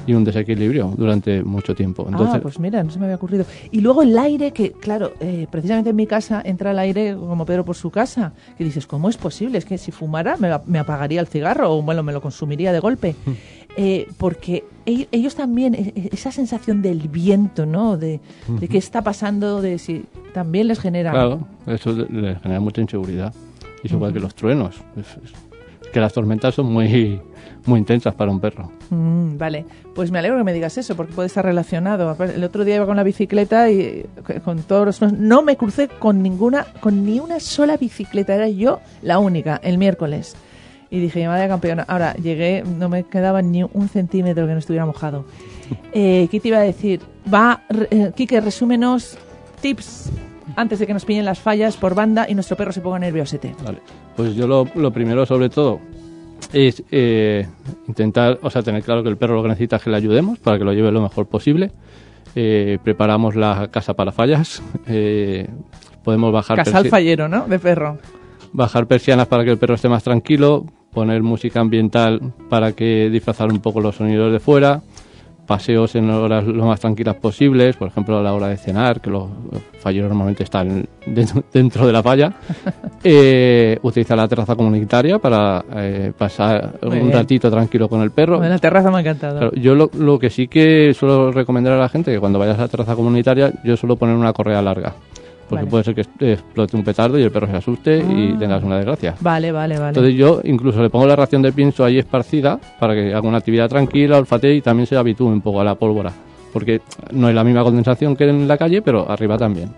y 0.07 0.13
un 0.13 0.23
desequilibrio 0.23 0.93
durante 0.97 1.43
mucho 1.43 1.75
tiempo. 1.75 2.07
Entonces, 2.09 2.35
ah, 2.37 2.39
pues 2.41 2.59
mira, 2.59 2.81
no 2.83 2.89
se 2.89 2.97
me 2.97 3.05
había 3.05 3.17
ocurrido. 3.17 3.45
Y 3.71 3.81
luego 3.81 4.01
el 4.01 4.17
aire, 4.17 4.51
que 4.51 4.71
claro, 4.71 5.13
eh, 5.19 5.45
precisamente 5.51 5.89
en 5.91 5.95
mi 5.95 6.07
casa 6.07 6.41
entra 6.43 6.71
el 6.71 6.79
aire 6.79 7.15
como 7.15 7.45
Pedro 7.45 7.63
por 7.65 7.75
su 7.75 7.91
casa. 7.91 8.33
Que 8.57 8.63
dices, 8.63 8.87
¿cómo 8.87 9.09
es 9.09 9.17
posible? 9.17 9.57
Es 9.57 9.65
que 9.65 9.77
si 9.77 9.91
fumara 9.91 10.37
me, 10.37 10.49
me 10.65 10.79
apagaría 10.79 11.19
el 11.19 11.27
cigarro 11.27 11.71
o 11.75 11.81
bueno, 11.81 12.01
me 12.03 12.13
lo 12.13 12.21
consumiría 12.21 12.71
de 12.71 12.79
golpe. 12.79 13.15
Eh, 13.79 14.07
porque 14.17 14.63
e- 14.87 15.07
ellos 15.11 15.35
también, 15.35 15.75
e- 15.75 15.93
e- 15.95 16.09
esa 16.11 16.31
sensación 16.31 16.81
del 16.81 17.07
viento, 17.09 17.65
¿no? 17.67 17.95
De, 17.97 18.19
qué 18.69 18.77
está 18.79 19.03
pasando, 19.03 19.61
de 19.61 19.77
si 19.77 20.03
también 20.33 20.67
les 20.67 20.79
genera. 20.79 21.11
Claro, 21.11 21.47
eso 21.67 21.91
le- 21.91 22.07
le 22.09 22.35
genera 22.37 22.59
mucha 22.59 22.81
inseguridad. 22.81 23.33
Y 23.83 23.87
es 23.87 23.93
igual 23.93 24.13
que 24.13 24.19
los 24.19 24.33
truenos. 24.33 24.77
Es- 24.95 25.17
es 25.23 25.91
que 25.91 25.99
las 25.99 26.11
tormentas 26.13 26.55
son 26.55 26.71
muy, 26.73 27.21
muy 27.67 27.79
intensas 27.79 28.13
para 28.15 28.31
un 28.31 28.39
perro. 28.39 28.71
Mm, 28.89 29.37
vale, 29.37 29.65
pues 29.93 30.11
me 30.11 30.19
alegro 30.19 30.37
que 30.37 30.43
me 30.43 30.53
digas 30.53 30.77
eso, 30.77 30.95
porque 30.95 31.13
puede 31.13 31.27
estar 31.27 31.45
relacionado. 31.45 32.15
El 32.23 32.43
otro 32.43 32.65
día 32.65 32.75
iba 32.75 32.85
con 32.85 32.95
la 32.95 33.03
bicicleta 33.03 33.69
y 33.69 33.81
eh, 33.81 34.05
con 34.43 34.63
todos 34.63 35.01
los... 35.01 35.13
No 35.13 35.41
me 35.41 35.57
crucé 35.57 35.87
con 35.87 36.21
ninguna, 36.21 36.65
con 36.79 37.05
ni 37.05 37.19
una 37.19 37.39
sola 37.39 37.77
bicicleta, 37.77 38.35
era 38.35 38.47
yo 38.49 38.79
la 39.01 39.19
única, 39.19 39.59
el 39.63 39.77
miércoles. 39.77 40.35
Y 40.89 40.99
dije, 40.99 41.27
madre 41.27 41.47
campeona. 41.49 41.83
Ahora, 41.87 42.13
llegué, 42.15 42.63
no 42.63 42.87
me 42.87 43.03
quedaba 43.03 43.41
ni 43.41 43.63
un 43.63 43.89
centímetro 43.89 44.47
que 44.47 44.53
no 44.53 44.59
estuviera 44.59 44.85
mojado. 44.85 45.25
Eh, 45.91 46.29
¿Qué 46.31 46.39
te 46.39 46.47
iba 46.47 46.59
a 46.59 46.61
decir? 46.61 47.01
Va, 47.33 47.63
eh, 47.91 48.11
Quique, 48.15 48.39
resúmenos 48.39 49.17
tips 49.59 50.11
antes 50.55 50.79
de 50.79 50.87
que 50.87 50.93
nos 50.93 51.03
pillen 51.03 51.25
las 51.25 51.39
fallas 51.39 51.75
por 51.75 51.93
banda 51.93 52.25
y 52.29 52.35
nuestro 52.35 52.55
perro 52.55 52.71
se 52.71 52.79
ponga 52.79 52.99
nerviosete. 52.99 53.53
Vale. 53.65 53.79
Pues 54.15 54.33
yo 54.35 54.47
lo, 54.47 54.65
lo 54.75 54.91
primero, 54.91 55.25
sobre 55.25 55.49
todo, 55.49 55.81
es 56.53 56.83
eh, 56.91 57.47
intentar, 57.87 58.39
o 58.41 58.49
sea, 58.49 58.61
tener 58.61 58.83
claro 58.83 59.03
que 59.03 59.09
el 59.09 59.17
perro 59.17 59.35
lo 59.35 59.43
que 59.43 59.49
necesita 59.49 59.77
es 59.77 59.83
que 59.83 59.89
le 59.89 59.97
ayudemos 59.97 60.39
para 60.39 60.57
que 60.57 60.63
lo 60.63 60.73
lleve 60.73 60.91
lo 60.91 61.01
mejor 61.01 61.27
posible. 61.27 61.71
Eh, 62.35 62.77
preparamos 62.83 63.35
la 63.35 63.69
casa 63.71 63.93
para 63.93 64.11
fallas. 64.11 64.61
eh, 64.87 65.47
podemos 66.03 66.31
bajar 66.31 66.57
Casal 66.57 66.87
fallero, 66.87 67.27
¿no? 67.27 67.47
De 67.47 67.59
perro. 67.59 67.97
bajar 68.53 68.87
persianas 68.87 69.27
para 69.27 69.43
que 69.43 69.51
el 69.51 69.57
perro 69.57 69.75
esté 69.75 69.89
más 69.89 70.03
tranquilo, 70.03 70.65
poner 70.91 71.21
música 71.21 71.59
ambiental 71.59 72.33
para 72.49 72.71
que 72.71 73.09
disfrazar 73.09 73.51
un 73.51 73.59
poco 73.59 73.81
los 73.81 73.95
sonidos 73.95 74.31
de 74.31 74.39
fuera, 74.39 74.81
paseos 75.47 75.95
en 75.95 76.09
horas 76.09 76.43
lo 76.45 76.65
más 76.65 76.79
tranquilas 76.79 77.15
posibles, 77.15 77.75
por 77.77 77.87
ejemplo 77.87 78.19
a 78.19 78.21
la 78.21 78.33
hora 78.33 78.47
de 78.49 78.57
cenar, 78.57 79.01
que 79.01 79.09
los 79.09 79.29
falleros 79.79 80.09
normalmente 80.09 80.43
están 80.43 80.85
dentro, 81.53 81.87
de 81.87 81.93
la 81.93 82.03
falla, 82.03 82.33
Eh, 83.03 83.77
utilizar 83.83 84.17
la 84.17 84.27
terraza 84.27 84.55
comunitaria 84.55 85.17
para 85.19 85.63
eh, 85.75 86.11
pasar 86.17 86.73
Muy 86.81 86.97
un 86.97 87.03
bien. 87.05 87.13
ratito 87.13 87.49
tranquilo 87.49 87.87
con 87.87 88.01
el 88.01 88.11
perro. 88.11 88.43
En 88.43 88.49
la 88.49 88.57
terraza 88.57 88.89
me 88.91 88.97
ha 88.97 88.99
encantado. 88.99 89.37
Claro, 89.39 89.55
yo 89.55 89.75
lo, 89.75 89.89
lo 89.97 90.19
que 90.19 90.29
sí 90.29 90.47
que 90.47 90.93
suelo 90.93 91.31
recomendar 91.31 91.73
a 91.73 91.77
la 91.77 91.87
gente 91.87 92.11
que 92.11 92.19
cuando 92.19 92.37
vayas 92.37 92.57
a 92.57 92.63
la 92.63 92.67
terraza 92.67 92.95
comunitaria, 92.95 93.53
yo 93.63 93.77
suelo 93.77 93.95
poner 93.95 94.15
una 94.15 94.33
correa 94.33 94.61
larga. 94.61 94.93
Porque 95.49 95.63
Vale. 95.63 95.71
puede 95.71 95.83
ser 95.85 95.95
que 95.95 96.01
explote 96.33 96.75
un 96.75 96.83
petardo 96.83 97.17
y 97.17 97.23
el 97.23 97.31
perro 97.31 97.47
se 97.47 97.55
asuste 97.55 97.97
y 97.99 98.33
Ah. 98.33 98.39
tengas 98.39 98.63
una 98.63 98.75
desgracia. 98.77 99.15
Vale, 99.21 99.51
vale, 99.51 99.75
vale. 99.77 99.89
Entonces 99.89 100.15
yo 100.15 100.41
incluso 100.43 100.81
le 100.81 100.89
pongo 100.89 101.07
la 101.07 101.15
ración 101.15 101.41
de 101.41 101.53
pienso 101.53 101.85
ahí 101.85 101.97
esparcida 101.99 102.59
para 102.79 102.93
que 102.93 103.13
haga 103.13 103.27
una 103.27 103.37
actividad 103.37 103.69
tranquila, 103.69 104.17
olfatee 104.17 104.55
y 104.55 104.61
también 104.61 104.87
se 104.87 104.97
habitúe 104.97 105.27
un 105.27 105.39
poco 105.41 105.61
a 105.61 105.63
la 105.63 105.75
pólvora. 105.75 106.11
Porque 106.51 106.81
no 107.11 107.29
es 107.29 107.35
la 107.35 107.43
misma 107.43 107.63
condensación 107.63 108.15
que 108.15 108.25
en 108.27 108.47
la 108.47 108.57
calle, 108.57 108.81
pero 108.81 109.09
arriba 109.09 109.37
también. 109.37 109.69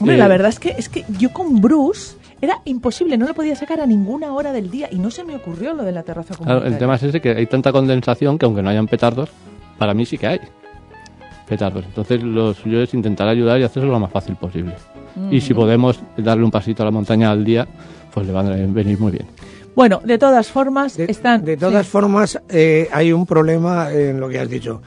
Hombre, 0.00 0.16
Eh, 0.16 0.18
la 0.18 0.28
verdad 0.28 0.48
es 0.48 0.58
que, 0.60 0.70
es 0.70 0.88
que 0.88 1.04
yo 1.18 1.30
con 1.32 1.60
Bruce 1.60 2.16
era 2.40 2.58
imposible, 2.64 3.16
no 3.16 3.26
le 3.26 3.34
podía 3.34 3.56
sacar 3.56 3.80
a 3.80 3.86
ninguna 3.86 4.32
hora 4.34 4.52
del 4.52 4.70
día 4.70 4.88
y 4.90 4.98
no 4.98 5.10
se 5.10 5.24
me 5.24 5.34
ocurrió 5.36 5.72
lo 5.72 5.82
de 5.82 5.92
la 5.92 6.02
terraza 6.02 6.34
Claro, 6.34 6.64
el 6.64 6.76
tema 6.78 6.96
es 6.96 7.02
ese 7.04 7.20
que 7.20 7.30
hay 7.30 7.46
tanta 7.46 7.72
condensación 7.72 8.38
que 8.38 8.46
aunque 8.46 8.62
no 8.62 8.68
hayan 8.70 8.86
petardos, 8.86 9.30
para 9.78 9.94
mí 9.94 10.04
sí 10.04 10.18
que 10.18 10.26
hay 10.26 10.40
petardos. 11.46 11.84
Entonces 11.84 12.22
lo 12.22 12.54
suyo 12.54 12.82
es 12.82 12.94
intentar 12.94 13.28
ayudar 13.28 13.60
y 13.60 13.64
hacerlo 13.64 13.90
lo 13.90 14.00
más 14.00 14.10
fácil 14.10 14.36
posible. 14.36 14.74
Y 15.30 15.40
si 15.40 15.54
podemos 15.54 16.00
darle 16.16 16.44
un 16.44 16.50
pasito 16.50 16.82
a 16.82 16.86
la 16.86 16.90
montaña 16.90 17.30
al 17.30 17.44
día, 17.44 17.68
pues 18.12 18.26
le 18.26 18.32
van 18.32 18.46
a 18.46 18.50
venir 18.50 18.98
muy 18.98 19.12
bien. 19.12 19.26
Bueno, 19.74 20.00
de 20.04 20.18
todas 20.18 20.48
formas, 20.48 20.98
están... 20.98 21.44
De 21.44 21.56
todas 21.56 21.86
formas, 21.86 22.40
eh, 22.48 22.88
hay 22.92 23.12
un 23.12 23.26
problema 23.26 23.92
en 23.92 24.20
lo 24.20 24.28
que 24.28 24.38
has 24.38 24.48
dicho. 24.48 24.82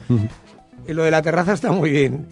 Y 0.86 0.92
lo 0.94 1.04
de 1.04 1.10
la 1.10 1.20
terraza 1.20 1.52
está 1.52 1.72
muy 1.72 1.90
bien. 1.90 2.26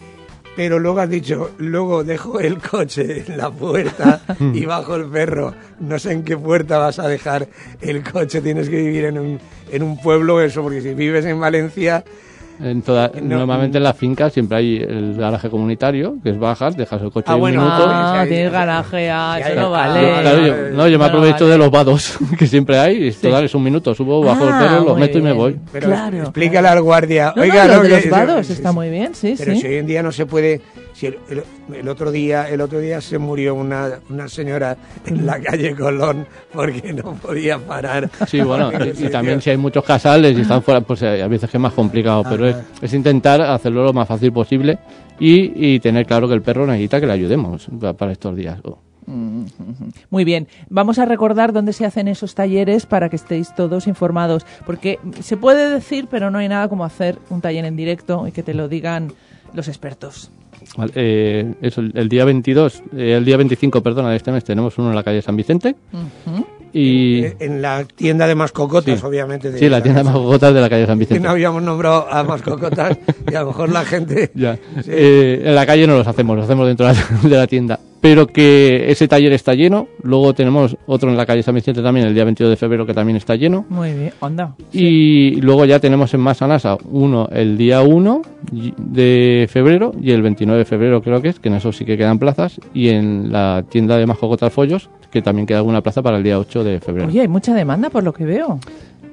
Pero 0.56 0.78
luego 0.78 1.00
has 1.00 1.10
dicho, 1.10 1.50
luego 1.58 2.02
dejo 2.02 2.40
el 2.40 2.56
coche 2.56 3.24
en 3.28 3.36
la 3.36 3.50
puerta 3.50 4.22
y 4.54 4.64
bajo 4.64 4.96
el 4.96 5.04
perro. 5.04 5.52
No 5.80 5.98
sé 5.98 6.12
en 6.12 6.22
qué 6.24 6.34
puerta 6.34 6.78
vas 6.78 6.98
a 6.98 7.08
dejar 7.08 7.46
el 7.82 8.02
coche. 8.02 8.40
Tienes 8.40 8.70
que 8.70 8.76
vivir 8.76 9.04
en 9.04 9.18
un, 9.18 9.38
en 9.70 9.82
un 9.82 10.00
pueblo, 10.00 10.40
eso, 10.40 10.62
porque 10.62 10.80
si 10.80 10.94
vives 10.94 11.26
en 11.26 11.38
Valencia, 11.38 12.04
En 12.62 12.80
toda, 12.82 13.10
No, 13.20 13.38
normalmente 13.38 13.76
en 13.78 13.84
la 13.84 13.92
finca 13.92 14.30
siempre 14.30 14.56
hay 14.58 14.76
el 14.76 15.14
garaje 15.16 15.50
comunitario, 15.50 16.16
que 16.22 16.30
es 16.30 16.38
bajas, 16.38 16.76
dejas 16.76 17.02
el 17.02 17.10
coche 17.10 17.26
Ah, 17.28 17.34
un 17.34 17.40
bueno, 17.40 17.60
minuto. 17.62 17.84
Ah, 17.86 18.24
tienes 18.26 18.50
garaje, 18.50 19.10
ah, 19.10 19.38
eso 19.40 19.60
no 19.60 19.70
vale. 19.70 20.00
Yo- 20.02 20.20
claro, 20.22 20.46
yo, 20.46 20.54
no, 20.76 20.88
yo 20.88 20.98
me 20.98 21.04
aprovecho 21.04 21.44
vale. 21.44 21.50
de 21.52 21.58
los 21.58 21.70
vados 21.70 22.18
que 22.38 22.46
siempre 22.46 22.78
hay. 22.78 23.08
y 23.08 23.12
Total, 23.12 23.44
es 23.44 23.54
un 23.54 23.62
minuto, 23.62 23.94
subo, 23.94 24.22
bajo 24.22 24.44
Ah, 24.44 24.58
el 24.60 24.64
perro, 24.68 24.84
lo 24.84 24.92
muy 24.92 25.00
meto 25.02 25.18
y 25.18 25.22
me 25.22 25.32
voy. 25.32 25.56
pero 25.72 25.88
Claro, 25.88 26.18
explícale 26.22 26.68
al 26.68 26.80
guardia. 26.82 27.32
No, 27.36 27.42
Oiga, 27.42 27.64
no, 27.66 27.68
lo 27.68 27.76
no, 27.76 27.82
de 27.82 27.88
que- 27.88 28.08
los 28.08 28.10
vados 28.10 28.46
sí, 28.46 28.52
está 28.54 28.70
sí. 28.70 28.74
muy 28.74 28.88
bien, 28.90 29.14
sí, 29.14 29.34
Pero 29.36 29.52
sí. 29.52 29.60
si 29.60 29.66
hoy 29.66 29.74
en 29.76 29.86
día 29.86 30.02
no 30.02 30.12
se 30.12 30.24
puede, 30.26 30.60
si 30.94 31.06
el, 31.06 31.18
el- 31.28 31.42
el 31.74 31.88
otro 31.88 32.10
día, 32.10 32.48
el 32.48 32.60
otro 32.60 32.78
día 32.78 33.00
se 33.00 33.18
murió 33.18 33.54
una, 33.54 33.98
una 34.10 34.28
señora 34.28 34.76
en 35.06 35.26
la 35.26 35.40
calle 35.40 35.74
Colón 35.74 36.26
porque 36.52 36.92
no 36.92 37.14
podía 37.14 37.58
parar. 37.58 38.08
Sí, 38.28 38.40
bueno, 38.40 38.70
y, 38.98 39.06
y 39.06 39.08
también 39.08 39.40
si 39.40 39.50
hay 39.50 39.56
muchos 39.56 39.84
casales 39.84 40.36
y 40.36 40.42
están 40.42 40.62
fuera, 40.62 40.80
pues 40.80 41.02
eh, 41.02 41.22
a 41.22 41.28
veces 41.28 41.50
que 41.50 41.56
es 41.56 41.60
más 41.60 41.72
complicado, 41.72 42.22
pero 42.28 42.46
es, 42.48 42.56
es 42.82 42.92
intentar 42.94 43.40
hacerlo 43.40 43.84
lo 43.84 43.92
más 43.92 44.06
fácil 44.08 44.32
posible 44.32 44.78
y, 45.18 45.74
y 45.74 45.80
tener 45.80 46.06
claro 46.06 46.28
que 46.28 46.34
el 46.34 46.42
perro 46.42 46.66
necesita 46.66 47.00
que 47.00 47.06
le 47.06 47.12
ayudemos 47.14 47.66
pa- 47.80 47.92
para 47.94 48.12
estos 48.12 48.36
días. 48.36 48.58
Oh. 48.64 48.78
Muy 50.10 50.24
bien, 50.24 50.48
vamos 50.68 50.98
a 50.98 51.04
recordar 51.04 51.52
dónde 51.52 51.72
se 51.72 51.84
hacen 51.86 52.08
esos 52.08 52.34
talleres 52.34 52.86
para 52.86 53.08
que 53.08 53.16
estéis 53.16 53.54
todos 53.54 53.86
informados, 53.86 54.44
porque 54.66 54.98
se 55.20 55.36
puede 55.36 55.70
decir, 55.70 56.08
pero 56.10 56.30
no 56.30 56.38
hay 56.38 56.48
nada 56.48 56.68
como 56.68 56.84
hacer 56.84 57.18
un 57.30 57.40
taller 57.40 57.64
en 57.64 57.76
directo 57.76 58.26
y 58.26 58.32
que 58.32 58.42
te 58.42 58.52
lo 58.52 58.68
digan 58.68 59.12
los 59.54 59.68
expertos. 59.68 60.30
Vale, 60.76 60.92
eh, 60.94 61.54
eso, 61.62 61.80
el, 61.80 61.92
el 61.94 62.08
día 62.08 62.24
22, 62.24 62.82
eh, 62.96 63.14
el 63.16 63.24
día 63.24 63.36
25, 63.36 63.82
perdona, 63.82 64.10
de 64.10 64.16
este 64.16 64.32
mes 64.32 64.44
tenemos 64.44 64.76
uno 64.78 64.90
en 64.90 64.94
la 64.96 65.02
calle 65.02 65.22
San 65.22 65.36
Vicente 65.36 65.74
y... 66.72 67.24
Eh, 67.24 67.36
En 67.40 67.62
la 67.62 67.84
tienda 67.84 68.26
de 68.26 68.34
mascocotas, 68.34 69.00
Sí. 69.00 69.06
obviamente. 69.06 69.50
de 69.50 69.58
Sí, 69.58 69.68
la 69.68 69.82
tienda 69.82 70.02
de 70.02 70.10
mascotas 70.10 70.52
de 70.52 70.60
la 70.60 70.68
calle 70.68 70.86
San 70.86 70.98
Que 70.98 71.04
Vicente. 71.04 71.22
no 71.24 71.30
habíamos 71.30 71.62
nombrado 71.62 72.06
a 72.10 72.22
mascocotas 72.24 72.98
y 73.30 73.34
a 73.34 73.40
lo 73.40 73.46
mejor 73.48 73.70
la 73.70 73.84
gente... 73.84 74.30
Ya. 74.34 74.58
Eh, 74.86 75.42
en 75.44 75.54
la 75.54 75.64
calle 75.66 75.86
no 75.86 75.96
los 75.96 76.06
hacemos, 76.06 76.36
los 76.36 76.44
hacemos 76.44 76.66
dentro 76.66 76.86
de 76.86 77.36
la 77.36 77.46
tienda. 77.46 77.78
Pero 78.00 78.26
que 78.26 78.90
ese 78.90 79.08
taller 79.08 79.32
está 79.32 79.54
lleno. 79.54 79.88
Luego 80.02 80.32
tenemos 80.34 80.76
otro 80.86 81.10
en 81.10 81.16
la 81.16 81.26
calle 81.26 81.42
San 81.42 81.54
Vicente 81.54 81.82
también, 81.82 82.06
el 82.06 82.14
día 82.14 82.24
22 82.24 82.50
de 82.50 82.56
febrero, 82.56 82.86
que 82.86 82.94
también 82.94 83.16
está 83.16 83.34
lleno. 83.36 83.64
Muy 83.68 83.92
bien, 83.92 84.12
onda. 84.20 84.54
Y 84.72 85.40
luego 85.40 85.64
ya 85.64 85.80
tenemos 85.80 86.12
en 86.14 86.20
Masanasa 86.20 86.76
uno 86.90 87.28
el 87.32 87.56
día 87.58 87.82
1 87.82 88.22
y- 88.52 88.74
de 88.76 89.48
febrero 89.50 89.92
y 90.00 90.10
el 90.12 90.22
29 90.22 90.58
de 90.60 90.64
febrero 90.64 91.02
creo 91.02 91.20
que 91.22 91.28
es, 91.28 91.40
que 91.40 91.48
en 91.48 91.54
eso 91.54 91.72
sí 91.72 91.84
que 91.84 91.96
quedan 91.96 92.18
plazas. 92.18 92.60
Y 92.74 92.90
en 92.90 93.32
la 93.32 93.64
tienda 93.68 93.96
de 93.96 94.06
Mascotas 94.06 94.52
Follos, 94.52 94.88
que 95.10 95.22
también 95.22 95.46
queda 95.46 95.58
alguna 95.58 95.80
plaza 95.80 96.02
para 96.02 96.18
el 96.18 96.22
día 96.22 96.38
8 96.38 96.62
de 96.64 96.80
febrero. 96.80 97.08
Oye, 97.08 97.22
hay 97.22 97.28
mucha 97.28 97.54
demanda 97.54 97.90
por 97.90 98.04
lo 98.04 98.12
que 98.12 98.24
veo. 98.24 98.58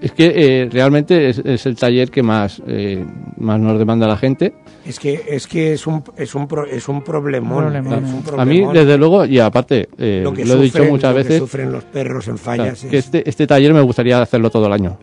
Es 0.04 0.12
que 0.12 0.34
eh, 0.36 0.70
realmente 0.70 1.30
es, 1.30 1.40
es 1.40 1.66
el 1.66 1.78
taller 1.78 2.12
que 2.12 2.22
más, 2.22 2.62
eh, 2.68 3.06
más 3.38 3.58
nos 3.60 3.80
demanda 3.80 4.06
la 4.06 4.18
gente. 4.18 4.54
Es 4.86 5.00
que 5.00 5.22
es 5.30 5.48
que 5.48 5.72
es 5.74 5.88
un 5.88 6.04
es 6.18 6.36
un 6.36 6.46
pro- 6.46 6.66
es 6.66 6.90
un 6.90 7.02
problemón. 7.04 7.64
Problemón. 7.64 8.04
es 8.06 8.34
un 8.34 8.40
A 8.40 8.44
mí, 8.44 8.66
desde 8.74 8.98
luego, 8.98 9.24
y 9.26 9.40
aparte, 9.40 9.88
eh, 9.98 10.20
lo 10.22 10.32
lo, 10.32 10.36
que 10.36 10.42
he 10.42 10.56
dicho 10.58 10.84
muchas 10.84 11.12
lo 11.12 11.18
que 11.18 11.24
veces, 11.24 11.40
sufren 11.40 11.72
los 11.72 11.86
perros 11.86 12.28
en 12.28 12.36
claro, 12.38 12.64
fallas. 12.64 12.82
que 12.84 12.98
es- 12.98 13.06
este, 13.06 13.30
este 13.30 13.48
taller 13.48 13.74
me 13.74 13.80
gustaría 13.82 14.22
hacerlo 14.22 14.50
todo 14.50 14.68
el 14.68 14.74
año, 14.74 14.98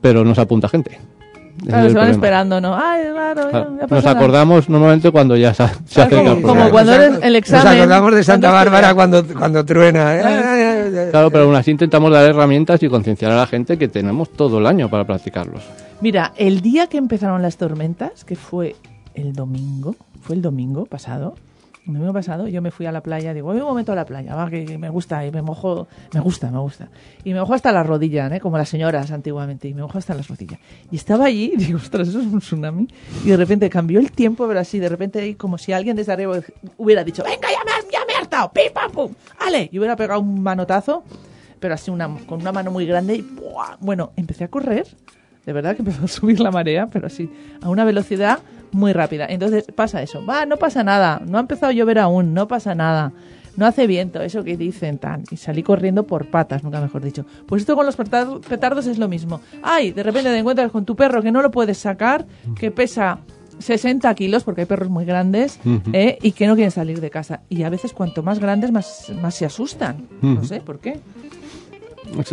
pero 0.00 0.24
no 0.24 0.34
se 0.34 0.40
apunta 0.40 0.70
gente. 0.70 0.98
Claro, 1.64 1.82
se 1.82 1.84
van 1.86 1.92
problema. 1.94 2.10
esperando, 2.12 2.60
¿no? 2.60 2.76
Ay, 2.76 3.02
claro, 3.12 3.42
ya- 3.44 3.50
Claro, 3.50 3.76
ya 3.80 3.86
Nos 3.94 4.06
acordamos 4.06 4.68
normalmente 4.68 5.10
cuando 5.10 5.36
ya 5.36 5.54
se, 5.54 5.66
se 5.66 5.72
Claro, 5.72 5.80
acerca 6.16 6.20
el 6.32 6.42
como- 6.42 6.48
como 6.58 6.70
cuando 6.70 6.92
eres 6.92 7.18
el 7.22 7.36
examen. 7.36 7.64
Nos 7.64 7.74
acordamos 7.74 8.14
de 8.14 8.24
Santa 8.24 8.50
Bárbara 8.50 8.94
cuando, 8.94 9.24
cuando 9.26 9.64
truena. 9.64 10.16
¿eh? 10.16 11.08
Claro, 11.10 11.30
pero 11.30 11.44
aún 11.44 11.54
así 11.56 11.70
intentamos 11.70 12.10
dar 12.12 12.28
herramientas 12.28 12.82
y 12.82 12.88
concienciar 12.88 13.32
a 13.32 13.36
la 13.36 13.46
gente 13.46 13.78
que 13.78 13.88
tenemos 13.88 14.30
todo 14.32 14.58
el 14.58 14.66
año 14.66 14.88
para 14.90 15.04
practicarlos. 15.04 15.62
Mira, 16.00 16.32
el 16.36 16.60
día 16.60 16.86
que 16.88 16.98
empezaron 16.98 17.40
las 17.42 17.56
tormentas, 17.56 18.24
que 18.24 18.36
fue 18.36 18.76
el 19.14 19.32
domingo, 19.32 19.96
fue 20.22 20.36
el 20.36 20.42
domingo 20.42 20.84
pasado, 20.86 21.34
el 21.86 21.92
domingo 21.94 22.12
pasado 22.12 22.48
yo 22.48 22.60
me 22.60 22.70
fui 22.70 22.84
a 22.86 22.92
la 22.92 23.00
playa, 23.02 23.32
digo, 23.32 23.46
voy 23.48 23.58
un 23.58 23.64
momento 23.64 23.92
a 23.92 23.94
la 23.94 24.04
playa, 24.04 24.34
va, 24.34 24.50
que 24.50 24.76
me 24.76 24.88
gusta, 24.90 25.24
y 25.24 25.30
me 25.30 25.40
mojo, 25.42 25.86
me 26.12 26.20
gusta, 26.20 26.50
me 26.50 26.58
gusta. 26.58 26.88
Y 27.24 27.32
me 27.32 27.40
mojo 27.40 27.54
hasta 27.54 27.70
las 27.72 27.86
rodillas, 27.86 28.30
¿eh? 28.32 28.40
como 28.40 28.58
las 28.58 28.68
señoras 28.68 29.10
antiguamente, 29.12 29.68
y 29.68 29.74
me 29.74 29.82
mojo 29.82 29.96
hasta 29.98 30.14
las 30.14 30.26
rodillas. 30.28 30.58
Y 30.90 30.96
estaba 30.96 31.26
allí, 31.26 31.52
y 31.54 31.56
digo, 31.64 31.78
ostras, 31.78 32.08
eso 32.08 32.20
es 32.20 32.26
un 32.26 32.40
tsunami. 32.40 32.88
Y 33.24 33.28
de 33.30 33.36
repente 33.36 33.70
cambió 33.70 34.00
el 34.00 34.10
tiempo, 34.12 34.46
pero 34.48 34.58
así, 34.60 34.78
de 34.78 34.88
repente 34.88 35.36
como 35.36 35.58
si 35.58 35.72
alguien 35.72 35.94
desde 35.96 36.12
arriba 36.12 36.38
hubiera 36.76 37.04
dicho, 37.04 37.22
venga, 37.22 37.48
ya 37.50 37.64
me, 37.64 37.70
has- 37.72 37.88
ya 37.92 38.00
me 38.06 38.12
he 38.14 38.16
hartado, 38.16 38.50
pim, 38.52 38.72
pam, 38.74 38.90
pum, 38.90 39.14
ale, 39.38 39.68
y 39.72 39.78
hubiera 39.78 39.94
pegado 39.96 40.20
un 40.20 40.42
manotazo, 40.42 41.04
pero 41.60 41.74
así 41.74 41.90
una, 41.90 42.08
con 42.26 42.40
una 42.40 42.50
mano 42.52 42.70
muy 42.70 42.84
grande, 42.86 43.14
y 43.16 43.22
¡buah! 43.22 43.76
bueno, 43.80 44.12
empecé 44.16 44.44
a 44.44 44.48
correr, 44.48 44.86
de 45.46 45.52
verdad 45.52 45.76
que 45.76 45.82
empezó 45.82 46.04
a 46.04 46.08
subir 46.08 46.40
la 46.40 46.50
marea, 46.50 46.88
pero 46.92 47.06
así, 47.06 47.30
a 47.62 47.68
una 47.68 47.84
velocidad 47.84 48.40
muy 48.76 48.92
rápida. 48.92 49.26
Entonces 49.28 49.64
pasa 49.74 50.02
eso, 50.02 50.24
va, 50.24 50.46
no 50.46 50.56
pasa 50.56 50.84
nada, 50.84 51.20
no 51.26 51.38
ha 51.38 51.40
empezado 51.40 51.70
a 51.70 51.74
llover 51.74 51.98
aún, 51.98 52.34
no 52.34 52.46
pasa 52.46 52.74
nada, 52.74 53.12
no 53.56 53.64
hace 53.66 53.86
viento, 53.86 54.20
eso 54.22 54.44
que 54.44 54.56
dicen 54.56 54.98
tan. 54.98 55.24
Y 55.30 55.36
salí 55.36 55.62
corriendo 55.62 56.04
por 56.06 56.26
patas, 56.30 56.62
nunca 56.62 56.80
mejor 56.80 57.02
dicho. 57.02 57.24
Pues 57.46 57.62
esto 57.62 57.74
con 57.74 57.86
los 57.86 57.96
petar- 57.96 58.40
petardos 58.48 58.86
es 58.86 58.98
lo 58.98 59.08
mismo. 59.08 59.40
Ay, 59.62 59.92
de 59.92 60.02
repente 60.02 60.30
te 60.30 60.38
encuentras 60.38 60.70
con 60.70 60.84
tu 60.84 60.94
perro 60.94 61.22
que 61.22 61.32
no 61.32 61.40
lo 61.42 61.50
puedes 61.50 61.78
sacar, 61.78 62.26
que 62.54 62.70
pesa 62.70 63.18
60 63.58 64.14
kilos, 64.14 64.44
porque 64.44 64.60
hay 64.60 64.66
perros 64.66 64.90
muy 64.90 65.06
grandes. 65.06 65.58
¿eh? 65.94 66.18
y 66.20 66.32
que 66.32 66.46
no 66.46 66.54
quieren 66.54 66.70
salir 66.70 67.00
de 67.00 67.08
casa. 67.08 67.40
Y 67.48 67.62
a 67.62 67.70
veces 67.70 67.94
cuanto 67.94 68.22
más 68.22 68.38
grandes, 68.38 68.70
más, 68.72 69.10
más 69.22 69.34
se 69.34 69.46
asustan. 69.46 70.06
No 70.20 70.44
sé 70.44 70.60
por 70.60 70.78
qué. 70.80 71.00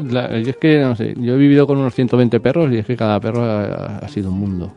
La- 0.09 0.37
yo 0.39 0.49
es 0.51 0.57
que, 0.57 0.79
no 0.81 0.95
sé, 0.95 1.15
yo 1.17 1.33
he 1.33 1.37
vivido 1.37 1.65
con 1.65 1.77
unos 1.77 1.95
120 1.95 2.39
perros 2.39 2.71
y 2.71 2.77
es 2.77 2.85
que 2.85 2.95
cada 2.95 3.19
perro 3.19 3.43
ha, 3.43 3.97
ha 3.99 4.07
sido 4.09 4.29
un 4.29 4.39
mundo. 4.39 4.73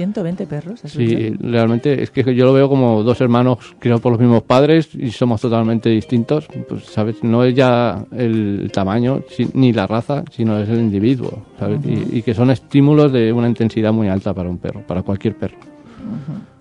120 0.00 0.46
perros. 0.46 0.84
¿has 0.84 0.92
Sí, 0.92 1.04
dicho? 1.06 1.36
realmente 1.42 2.02
es 2.02 2.10
que 2.10 2.22
yo 2.34 2.44
lo 2.44 2.52
veo 2.52 2.68
como 2.68 3.02
dos 3.02 3.20
hermanos 3.20 3.58
criados 3.78 4.00
por 4.00 4.12
los 4.12 4.20
mismos 4.20 4.42
padres 4.42 4.88
y 4.94 5.10
somos 5.10 5.40
totalmente 5.40 5.90
distintos. 5.90 6.46
Pues, 6.68 6.84
¿sabes? 6.84 7.22
No 7.22 7.44
es 7.44 7.54
ya 7.54 8.04
el 8.16 8.70
tamaño 8.72 9.20
ni 9.54 9.72
la 9.72 9.86
raza, 9.86 10.24
sino 10.30 10.58
es 10.58 10.68
el 10.68 10.78
individuo, 10.80 11.44
¿sabes? 11.58 11.78
Ujú. 11.80 11.88
y, 12.12 12.18
y 12.18 12.22
que 12.22 12.34
son 12.34 12.50
estímulos 12.50 13.12
de 13.12 13.32
una 13.32 13.48
intensidad 13.48 13.92
muy 13.92 14.08
alta 14.08 14.32
para 14.34 14.48
un 14.48 14.58
perro, 14.58 14.82
para 14.86 15.02
cualquier 15.02 15.36
perro. 15.36 15.58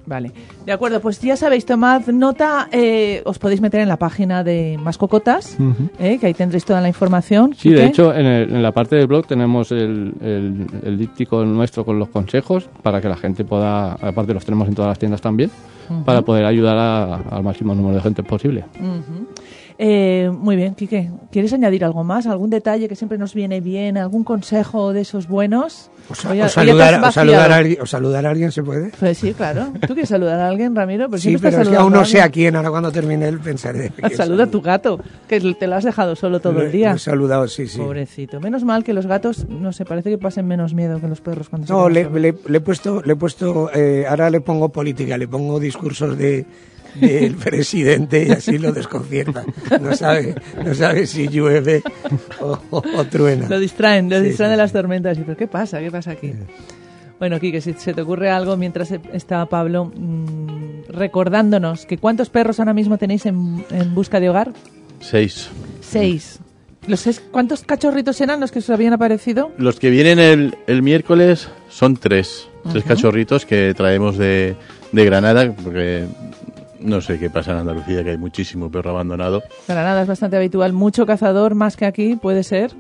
Vale, 0.10 0.32
de 0.66 0.72
acuerdo, 0.72 1.00
pues 1.02 1.22
ya 1.22 1.38
sabéis, 1.38 1.68
tomad 1.68 2.08
nota, 2.08 2.68
eh, 2.72 3.22
os 3.26 3.38
podéis 3.38 3.62
meter 3.62 3.80
en 3.82 3.88
la 3.88 3.98
página 3.98 4.44
de 4.44 4.76
Mascocotas, 4.84 5.56
Ujú. 5.60 5.88
eh, 6.00 6.18
que 6.18 6.26
ahí 6.26 6.34
tendréis 6.34 6.66
toda 6.66 6.82
la 6.82 6.88
información. 6.88 7.54
Sí, 7.56 7.70
de 7.70 7.86
hecho, 7.86 8.12
en, 8.16 8.26
el- 8.26 8.56
en 8.56 8.64
la 8.64 8.72
parte 8.72 8.96
del 8.96 9.06
blog 9.06 9.28
tenemos 9.28 9.72
el, 9.72 10.14
el, 10.20 10.66
el 10.84 10.98
díptico 10.98 11.46
nuestro 11.46 11.86
con 11.86 12.00
los 12.00 12.10
consejos 12.10 12.68
para 12.82 13.00
que 13.02 13.08
la 13.08 13.18
gente 13.18 13.46
pueda, 13.46 13.94
aparte 13.94 14.34
los 14.34 14.44
tenemos 14.44 14.68
en 14.68 14.74
todas 14.74 14.90
las 14.90 14.98
tiendas 14.98 15.22
también, 15.22 15.52
para 16.06 16.24
poder 16.24 16.46
ayudar 16.46 16.78
a- 16.78 17.16
al 17.30 17.44
máximo 17.44 17.76
número 17.76 17.96
de 17.98 18.02
gente 18.02 18.24
posible. 18.24 18.66
Eh, 19.82 20.30
muy 20.34 20.58
bien, 20.58 20.76
Quique, 20.76 21.10
¿quieres 21.32 21.54
añadir 21.54 21.86
algo 21.86 22.04
más? 22.04 22.28
¿Algún 22.28 22.50
detalle 22.50 22.90
que 22.90 22.98
siempre 22.98 23.18
nos 23.18 23.34
viene 23.34 23.62
bien? 23.62 23.98
¿Algún 23.98 24.26
consejo 24.26 24.92
de 24.92 25.00
esos 25.02 25.30
buenos? 25.30 25.90
O, 26.10 26.30
Oye, 26.32 26.42
o 26.42 26.44
oye, 26.44 26.50
saludar, 26.50 27.02
o, 27.02 27.12
saludar 27.14 27.50
a 27.54 27.56
alguien, 27.56 27.82
o 27.82 27.86
saludar 27.86 28.26
a 28.26 28.30
alguien 28.32 28.52
se 28.52 28.62
puede. 28.62 28.92
Pues 29.00 29.18
sí, 29.20 29.34
claro. 29.34 29.68
¿Tú 29.80 29.94
quieres 29.94 30.10
saludar 30.10 30.38
a 30.42 30.50
alguien, 30.50 30.76
Ramiro? 30.76 31.08
Pues 31.08 31.22
sí, 31.22 31.38
pero 31.38 31.62
es 31.62 31.70
que 31.70 31.78
aún 31.78 31.94
no 31.94 32.04
sé 32.04 32.22
a 32.22 32.28
quién. 32.30 32.58
Ahora 32.58 32.72
cuando 32.72 32.92
termine 32.92 33.26
él 33.30 33.40
pensaré. 33.40 33.94
Saluda 34.18 34.44
a 34.44 34.48
tu 34.48 34.60
gato, 34.62 35.00
que 35.30 35.40
te 35.40 35.66
lo 35.68 35.76
has 35.76 35.86
dejado 35.86 36.14
solo 36.18 36.42
todo 36.42 36.52
Lo 36.54 36.64
el 36.64 36.74
día. 36.74 36.90
lo 36.90 36.96
he 36.98 37.00
saludado, 37.00 37.48
sí, 37.48 37.66
sí. 37.68 37.78
Pobrecito. 37.78 38.42
Menos 38.42 38.66
mal 38.66 38.84
que 38.84 38.92
los 38.92 39.08
gatos, 39.08 39.48
no 39.48 39.72
sé, 39.72 39.86
parece 39.86 40.10
que 40.10 40.18
pasen 40.18 40.46
menos 40.46 40.74
miedo 40.74 41.00
que 41.00 41.08
los 41.08 41.22
perros 41.22 41.48
cuando 41.48 41.68
se 41.68 41.72
No, 41.72 41.88
le, 41.88 42.04
solos. 42.04 42.20
le- 42.22 42.36
le 42.50 42.58
he 42.58 42.62
puesto, 42.62 43.02
le 43.02 43.14
he 43.14 43.16
puesto, 43.16 43.72
eh, 43.74 44.06
ahora 44.10 44.30
le 44.30 44.42
pongo 44.42 44.68
política, 44.68 45.18
le 45.18 45.30
pongo 45.30 45.58
discursos 45.58 46.18
de 46.18 46.46
del 46.96 47.36
presidente 47.36 48.26
y 48.28 48.32
así 48.32 48.58
lo 48.58 48.72
desconcierta. 48.72 49.44
No 49.82 49.96
sabe, 49.96 50.36
no 50.64 50.74
sabe 50.74 51.06
si 51.08 51.28
llueve 51.28 51.82
o, 52.42 52.58
o- 52.72 52.84
o 52.98 53.06
truena. 53.06 53.48
Lo 53.50 53.60
distraen, 53.60 54.10
lo 54.10 54.18
Sí, 54.20 54.26
distraen 54.28 54.50
sí, 54.50 54.52
de 54.54 54.58
las 54.58 54.72
tormentas. 54.72 55.18
Y, 55.18 55.22
¿Pero 55.22 55.38
qué 55.38 55.48
pasa? 55.48 55.80
¿Qué 55.80 55.92
pasa 55.92 56.12
aquí? 56.12 56.34
Bueno, 57.20 57.40
Quique, 57.40 57.60
si 57.60 57.74
se 57.74 57.94
te 57.94 58.02
ocurre 58.02 58.30
algo 58.30 58.56
mientras 58.56 58.92
está 58.92 59.46
Pablo 59.48 59.92
mm, 59.94 60.84
recordándonos 60.90 61.86
que 61.86 61.98
cuántos 61.98 62.30
perros 62.30 62.60
ahora 62.60 62.74
mismo 62.74 62.98
tenéis 62.98 63.26
en, 63.26 63.66
en 63.72 63.94
busca 63.94 64.20
de 64.20 64.30
hogar? 64.30 64.54
Seis. 65.02 65.50
Seis. 65.82 66.40
Los 66.88 67.02
seis- 67.02 67.22
¿Cuántos 67.32 67.62
cachorritos 67.64 68.20
eran 68.22 68.40
los 68.40 68.52
que 68.52 68.60
os 68.60 68.70
habían 68.70 68.94
aparecido? 68.94 69.52
Los 69.58 69.80
que 69.80 69.90
vienen 69.90 70.18
el, 70.20 70.58
el 70.68 70.82
miércoles 70.82 71.50
son 71.70 71.98
tres. 71.98 72.48
Tres 72.72 72.84
cachorritos 72.84 73.46
que 73.46 73.74
traemos 73.76 74.18
de, 74.18 74.56
de 74.92 75.06
Granada, 75.06 75.54
porque 75.64 76.06
no 76.82 77.02
sé 77.02 77.20
qué 77.20 77.30
pasa 77.30 77.52
en 77.52 77.58
Andalucía, 77.60 78.04
que 78.04 78.12
hay 78.12 78.18
muchísimo 78.18 78.70
perro 78.72 78.92
abandonado. 78.92 79.44
Granada 79.68 80.02
es 80.02 80.08
bastante 80.08 80.38
habitual. 80.38 80.74
Mucho 80.74 81.06
cazador, 81.06 81.56
más 81.56 81.76
que 81.78 81.86
aquí, 81.86 82.16
puede 82.16 82.44
ser. 82.44 82.72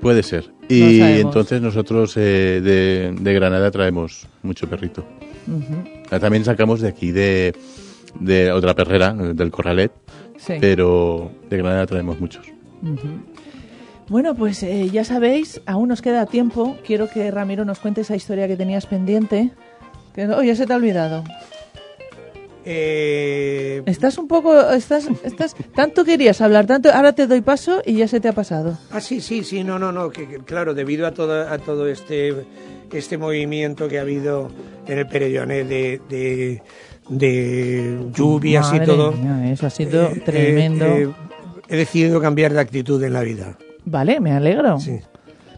Puede 0.00 0.22
ser. 0.22 0.50
Y 0.68 1.00
entonces 1.00 1.60
nosotros 1.62 2.16
eh, 2.16 2.60
de, 2.62 3.14
de 3.18 3.34
Granada 3.34 3.70
traemos 3.70 4.26
mucho 4.42 4.68
perrito. 4.68 5.04
Ah, 6.10 6.18
También 6.18 6.44
sacamos 6.44 6.80
de 6.80 6.88
aquí, 6.88 7.12
de, 7.12 7.54
de 8.20 8.50
otra 8.52 8.74
perrera, 8.74 9.16
eh, 9.18 9.32
del 9.34 9.50
Corralet, 9.50 9.92
Sí. 10.38 10.54
pero 10.60 11.30
de 11.48 11.56
Granada 11.56 11.86
traemos 11.86 12.20
muchos. 12.20 12.46
Bueno, 14.08 14.34
pues 14.34 14.62
eh, 14.62 14.88
ya 14.90 15.04
sabéis, 15.04 15.60
aún 15.66 15.88
nos 15.88 16.02
queda 16.02 16.26
tiempo. 16.26 16.76
Quiero 16.86 17.08
que 17.08 17.30
Ramiro 17.30 17.64
nos 17.64 17.78
cuente 17.80 18.02
esa 18.02 18.14
historia 18.14 18.46
que 18.46 18.56
tenías 18.56 18.86
pendiente. 18.86 19.50
Que, 20.14 20.26
oh, 20.28 20.42
ya 20.42 20.54
se 20.54 20.66
te 20.66 20.72
ha 20.72 20.76
olvidado. 20.76 21.24
Eh, 22.68 23.80
Estás 23.86 24.18
un 24.18 24.26
poco, 24.26 24.58
estás, 24.72 25.08
estás, 25.22 25.54
tanto 25.72 26.04
querías 26.04 26.40
hablar, 26.40 26.66
tanto, 26.66 26.92
ahora 26.92 27.12
te 27.12 27.28
doy 27.28 27.40
paso 27.40 27.80
y 27.86 27.94
ya 27.94 28.08
se 28.08 28.18
te 28.18 28.26
ha 28.28 28.32
pasado. 28.32 28.76
Ah, 28.90 29.00
sí, 29.00 29.20
sí, 29.20 29.44
sí, 29.44 29.62
no, 29.62 29.78
no, 29.78 29.92
no, 29.92 30.10
que, 30.10 30.26
que, 30.26 30.38
claro, 30.38 30.74
debido 30.74 31.06
a 31.06 31.12
todo, 31.12 31.48
a 31.48 31.58
todo 31.58 31.86
este, 31.86 32.34
este 32.92 33.18
movimiento 33.18 33.86
que 33.86 33.98
ha 33.98 34.02
habido 34.02 34.50
en 34.88 34.98
el 34.98 35.06
Perelloné 35.06 35.62
de, 35.62 36.00
de, 36.08 36.60
de 37.08 37.98
lluvias 38.12 38.72
Madre 38.72 38.82
y 38.82 38.86
todo, 38.86 39.12
mía, 39.12 39.52
eso 39.52 39.66
ha 39.68 39.70
sido 39.70 40.06
eh, 40.08 40.22
tremendo. 40.24 40.86
eh, 40.86 41.02
eh, 41.04 41.08
he 41.68 41.76
decidido 41.76 42.20
cambiar 42.20 42.52
de 42.52 42.60
actitud 42.60 43.00
en 43.04 43.12
la 43.12 43.22
vida. 43.22 43.56
Vale, 43.84 44.18
me 44.18 44.32
alegro. 44.32 44.80
Sí. 44.80 44.98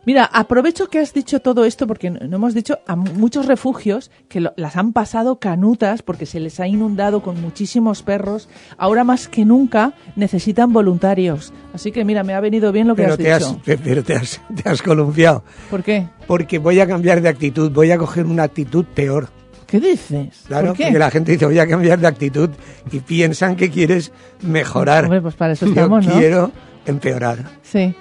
Mira, 0.08 0.24
aprovecho 0.24 0.86
que 0.88 1.00
has 1.00 1.12
dicho 1.12 1.40
todo 1.40 1.66
esto 1.66 1.86
porque 1.86 2.08
no 2.10 2.36
hemos 2.36 2.54
dicho 2.54 2.78
a 2.86 2.96
mu- 2.96 3.12
muchos 3.12 3.44
refugios 3.44 4.10
que 4.30 4.40
lo- 4.40 4.54
las 4.56 4.76
han 4.76 4.94
pasado 4.94 5.38
canutas 5.38 6.00
porque 6.00 6.24
se 6.24 6.40
les 6.40 6.60
ha 6.60 6.66
inundado 6.66 7.20
con 7.20 7.38
muchísimos 7.42 8.02
perros. 8.02 8.48
Ahora 8.78 9.04
más 9.04 9.28
que 9.28 9.44
nunca 9.44 9.92
necesitan 10.16 10.72
voluntarios. 10.72 11.52
Así 11.74 11.92
que 11.92 12.06
mira, 12.06 12.22
me 12.24 12.32
ha 12.32 12.40
venido 12.40 12.72
bien 12.72 12.88
lo 12.88 12.96
que 12.96 13.02
Pero, 13.02 13.12
has 13.12 13.18
te 13.18 13.34
dicho. 13.34 13.60
has, 13.74 13.80
pero 13.84 14.02
te 14.02 14.14
has, 14.14 14.40
te 14.62 14.66
has 14.66 14.80
columpiado. 14.80 15.44
¿Por 15.68 15.82
qué? 15.82 16.08
Porque 16.26 16.58
voy 16.58 16.80
a 16.80 16.86
cambiar 16.86 17.20
de 17.20 17.28
actitud, 17.28 17.70
voy 17.70 17.90
a 17.92 17.98
coger 17.98 18.24
una 18.24 18.44
actitud 18.44 18.86
peor. 18.86 19.28
¿Qué 19.66 19.78
dices? 19.78 20.44
Claro, 20.46 20.68
¿Por 20.68 20.76
qué? 20.78 20.84
porque 20.84 20.98
la 21.00 21.10
gente 21.10 21.32
dice 21.32 21.44
voy 21.44 21.58
a 21.58 21.66
cambiar 21.68 21.98
de 21.98 22.06
actitud 22.06 22.48
y 22.90 23.00
piensan 23.00 23.56
que 23.56 23.68
quieres 23.68 24.10
mejorar. 24.40 25.04
Hombre, 25.04 25.20
pues 25.20 25.34
para 25.34 25.52
eso 25.52 25.66
Yo 25.66 25.72
estamos, 25.72 26.06
¿no? 26.06 26.14
quiero 26.14 26.50
empeorar. 26.86 27.44
Sí. 27.62 27.94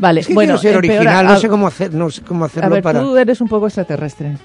Vale, 0.00 0.20
Es 0.20 0.26
que 0.28 0.34
bueno, 0.34 0.56
ser 0.58 0.74
empeora- 0.76 0.98
original, 1.00 1.26
no 1.26 1.36
sé 1.38 1.48
cómo 1.48 1.66
hacer, 1.66 1.94
no 1.94 2.10
sé 2.10 2.22
cómo 2.22 2.44
hacerlo 2.46 2.66
A 2.66 2.70
ver, 2.70 2.82
para. 2.82 3.00
tú 3.00 3.16
eres 3.16 3.40
un 3.40 3.48
poco 3.48 3.66
extraterrestre. 3.66 4.36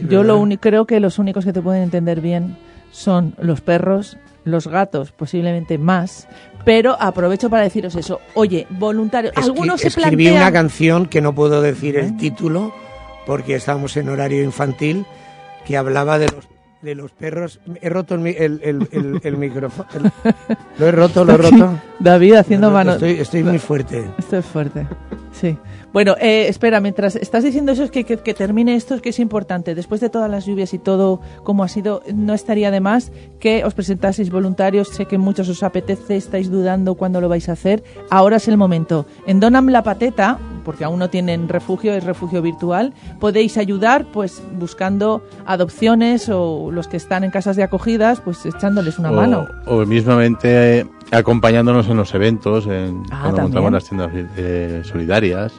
Yo 0.00 0.20
¿verdad? 0.22 0.24
lo 0.24 0.58
creo 0.60 0.86
que 0.86 1.00
los 1.00 1.18
únicos 1.18 1.44
que 1.44 1.52
te 1.52 1.62
pueden 1.62 1.82
entender 1.84 2.20
bien 2.20 2.56
son 2.90 3.34
los 3.38 3.60
perros, 3.60 4.18
los 4.44 4.66
gatos, 4.68 5.12
posiblemente 5.12 5.78
más. 5.78 6.28
Pero 6.64 6.96
aprovecho 7.00 7.48
para 7.48 7.62
deciros 7.62 7.94
eso. 7.94 8.20
Oye, 8.34 8.66
voluntarios. 8.70 9.32
Escri- 9.34 9.44
Algunos 9.44 9.80
se 9.80 9.88
escribí 9.88 10.24
plantean... 10.24 10.42
una 10.42 10.52
canción 10.52 11.06
que 11.06 11.20
no 11.20 11.34
puedo 11.34 11.62
decir 11.62 11.96
el 11.96 12.16
título 12.16 12.74
porque 13.26 13.54
estábamos 13.54 13.96
en 13.96 14.08
horario 14.08 14.42
infantil 14.42 15.06
que 15.64 15.76
hablaba 15.76 16.18
de 16.18 16.26
los 16.26 16.46
de 16.86 16.94
los 16.94 17.10
perros. 17.10 17.60
He 17.82 17.90
roto 17.90 18.14
el, 18.14 18.26
el, 18.26 19.20
el, 19.22 19.36
micrófono. 19.36 19.88
Lo 20.78 20.86
he 20.86 20.92
roto, 20.92 21.24
lo 21.24 21.34
he 21.34 21.36
roto. 21.36 21.78
David 21.98 22.34
haciendo 22.34 22.70
manos. 22.70 22.94
Estoy, 22.94 23.20
estoy 23.20 23.42
muy 23.42 23.58
fuerte. 23.58 24.08
Esto 24.16 24.38
es 24.38 24.46
fuerte. 24.46 24.86
Sí. 25.40 25.58
Bueno, 25.92 26.14
eh, 26.18 26.46
espera, 26.48 26.80
mientras 26.80 27.14
estás 27.16 27.44
diciendo 27.44 27.72
eso, 27.72 27.84
es 27.84 27.90
que, 27.90 28.04
que, 28.04 28.16
que 28.16 28.32
termine 28.32 28.74
esto, 28.74 28.94
es 28.94 29.02
que 29.02 29.10
es 29.10 29.18
importante. 29.18 29.74
Después 29.74 30.00
de 30.00 30.08
todas 30.08 30.30
las 30.30 30.46
lluvias 30.46 30.72
y 30.72 30.78
todo 30.78 31.20
como 31.42 31.62
ha 31.62 31.68
sido, 31.68 32.02
no 32.14 32.32
estaría 32.32 32.70
de 32.70 32.80
más 32.80 33.12
que 33.38 33.64
os 33.64 33.74
presentaseis 33.74 34.30
voluntarios. 34.30 34.88
Sé 34.88 35.04
que 35.04 35.18
muchos 35.18 35.48
os 35.50 35.62
apetece, 35.62 36.16
estáis 36.16 36.50
dudando 36.50 36.94
cuándo 36.94 37.20
lo 37.20 37.28
vais 37.28 37.48
a 37.50 37.52
hacer. 37.52 37.84
Ahora 38.10 38.36
es 38.36 38.48
el 38.48 38.56
momento. 38.56 39.06
En 39.26 39.40
Donam 39.40 39.68
la 39.68 39.82
Pateta, 39.82 40.38
porque 40.64 40.84
aún 40.84 40.98
no 40.98 41.10
tienen 41.10 41.48
refugio, 41.48 41.92
es 41.92 42.04
refugio 42.04 42.40
virtual, 42.40 42.94
podéis 43.20 43.58
ayudar 43.58 44.06
pues 44.12 44.42
buscando 44.58 45.22
adopciones 45.44 46.28
o 46.30 46.70
los 46.72 46.88
que 46.88 46.96
están 46.96 47.24
en 47.24 47.30
casas 47.30 47.56
de 47.56 47.62
acogidas, 47.62 48.20
pues 48.20 48.44
echándoles 48.46 48.98
una 48.98 49.10
o, 49.10 49.14
mano. 49.14 49.46
o 49.66 49.84
mismamente 49.84 50.80
eh, 50.80 50.86
acompañándonos 51.10 51.88
en 51.88 51.96
los 51.96 52.12
eventos, 52.14 52.66
en, 52.66 53.02
Ah, 53.10 53.20
cuando 53.22 53.36
también. 53.36 53.42
montamos 53.44 53.72
las 53.72 53.84
tiendas 53.84 54.10
eh, 54.36 54.82
solidarias 54.84 55.52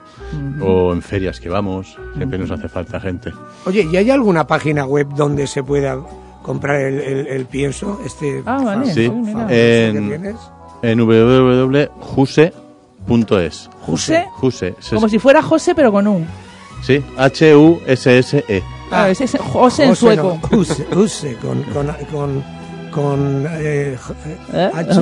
Ujú. 0.57 0.65
o 0.65 0.93
en 0.93 1.01
ferias 1.01 1.39
que 1.39 1.49
vamos, 1.49 1.97
siempre 2.15 2.37
nos 2.37 2.51
hace 2.51 2.67
falta 2.69 2.99
gente. 2.99 3.31
Oye, 3.65 3.87
¿y 3.91 3.97
hay 3.97 4.09
alguna 4.11 4.45
página 4.47 4.85
web 4.85 5.07
donde 5.15 5.47
se 5.47 5.63
pueda 5.63 5.97
comprar 6.43 6.81
el, 6.81 6.99
el- 6.99 7.27
el 7.27 7.45
pienso? 7.45 7.99
Este 8.05 8.41
Ah, 8.45 8.61
vale. 8.63 8.93
Sí. 8.93 9.11
¿Qué 9.47 9.87
en, 9.87 10.09
tienes? 10.09 10.35
en 10.81 10.99
www.juse.es. 10.99 13.69
¿Juse? 13.81 14.25
Juse. 14.33 14.75
se- 14.79 14.95
Como 14.95 15.09
si 15.09 15.19
fuera 15.19 15.41
José, 15.41 15.73
pero 15.75 15.91
con 15.91 16.07
un. 16.07 16.25
Sí, 16.81 17.03
H-U-S-S-E. 17.17 18.63
Ah, 18.91 19.09
es 19.09 19.35
José 19.39 19.85
en 19.85 19.95
sueco. 19.95 20.39
no, 20.51 20.57
Use, 20.59 20.85
use, 20.95 21.35
con, 21.37 21.63
con, 21.63 21.87
con, 22.11 22.43
con 23.01 23.45
eh, 23.49 23.95
¿Eh? 24.53 24.69
H- 24.73 24.89
Use. 24.89 25.01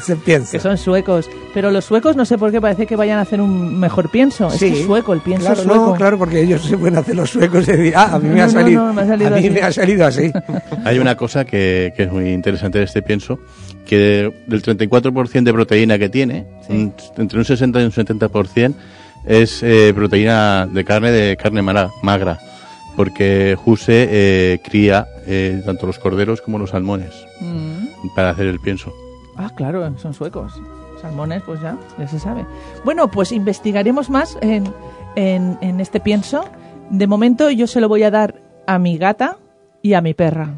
Se 0.00 0.16
pienso. 0.16 0.50
Que 0.52 0.58
son 0.58 0.76
suecos. 0.76 1.28
Pero 1.54 1.70
los 1.70 1.84
suecos 1.84 2.16
no 2.16 2.24
sé 2.24 2.36
por 2.36 2.50
qué 2.50 2.60
parece 2.60 2.86
que 2.86 2.96
vayan 2.96 3.18
a 3.18 3.22
hacer 3.22 3.40
un 3.40 3.78
mejor 3.78 4.10
pienso. 4.10 4.48
Es 4.48 4.54
Sí, 4.54 4.72
que 4.72 4.80
es 4.80 4.86
sueco, 4.86 5.12
el 5.12 5.20
pienso 5.20 5.46
claro, 5.46 5.60
es 5.60 5.66
sueco. 5.66 5.86
No, 5.86 5.94
claro, 5.94 6.18
porque 6.18 6.42
ellos 6.42 6.62
se 6.64 6.76
pueden 6.76 6.98
hacer 6.98 7.14
los 7.14 7.30
suecos 7.30 7.66
y 7.68 7.72
decir, 7.72 7.92
ah, 7.96 8.10
a 8.14 8.18
mí 8.18 8.28
me, 8.28 8.36
No, 8.36 8.42
ha, 8.42 8.46
no, 8.46 8.52
salido, 8.52 8.86
no, 8.86 8.92
me 8.92 9.02
ha 9.02 9.06
salido 9.06 9.28
a 9.28 9.30
mí 9.32 9.38
así. 9.38 9.50
me 9.50 9.60
ha 9.62 9.72
salido 9.72 10.06
así. 10.06 10.32
Hay 10.84 10.98
una 10.98 11.16
cosa 11.16 11.44
que, 11.44 11.92
que 11.96 12.02
es 12.04 12.12
muy 12.12 12.30
interesante 12.30 12.78
de 12.78 12.84
este 12.84 13.02
pienso, 13.02 13.38
que 13.86 14.32
del 14.46 14.62
34% 14.62 15.42
de 15.44 15.52
proteína 15.52 15.98
que 15.98 16.08
tiene, 16.08 16.46
un- 16.68 16.92
entre 17.16 17.38
un 17.38 17.44
60 17.44 17.80
y 17.80 17.84
un 17.84 17.92
70% 17.92 18.74
es 19.26 19.62
eh, 19.62 19.92
proteína 19.94 20.66
de 20.70 20.84
carne 20.84 21.10
de 21.12 21.36
carne 21.36 21.62
mara- 21.62 21.90
magra, 22.02 22.38
porque 22.96 23.56
Juse 23.62 24.08
eh, 24.10 24.58
cría 24.64 25.06
eh, 25.26 25.62
tanto 25.64 25.86
los 25.86 25.98
corderos 25.98 26.40
como 26.40 26.58
los 26.58 26.70
salmones 26.70 27.12
Mm. 27.40 28.14
para 28.14 28.30
hacer 28.30 28.46
el 28.46 28.58
pienso. 28.60 28.92
Ah, 29.36 29.50
claro, 29.54 29.96
son 29.98 30.14
suecos. 30.14 30.52
Salmones, 31.02 31.42
pues 31.44 31.60
ya, 31.60 31.76
ya 31.98 32.08
se 32.08 32.18
sabe. 32.18 32.46
Bueno, 32.84 33.10
pues 33.10 33.30
investigaremos 33.32 34.08
más 34.08 34.38
en, 34.40 34.64
en, 35.14 35.58
en 35.60 35.80
este 35.80 36.00
pienso. 36.00 36.48
De 36.90 37.06
momento 37.06 37.50
yo 37.50 37.66
se 37.66 37.80
lo 37.82 37.88
voy 37.88 38.02
a 38.04 38.10
dar 38.10 38.40
a 38.66 38.78
mi 38.78 38.96
gata 38.96 39.36
y 39.82 39.92
a 39.92 40.00
mi 40.00 40.14
perra. 40.14 40.54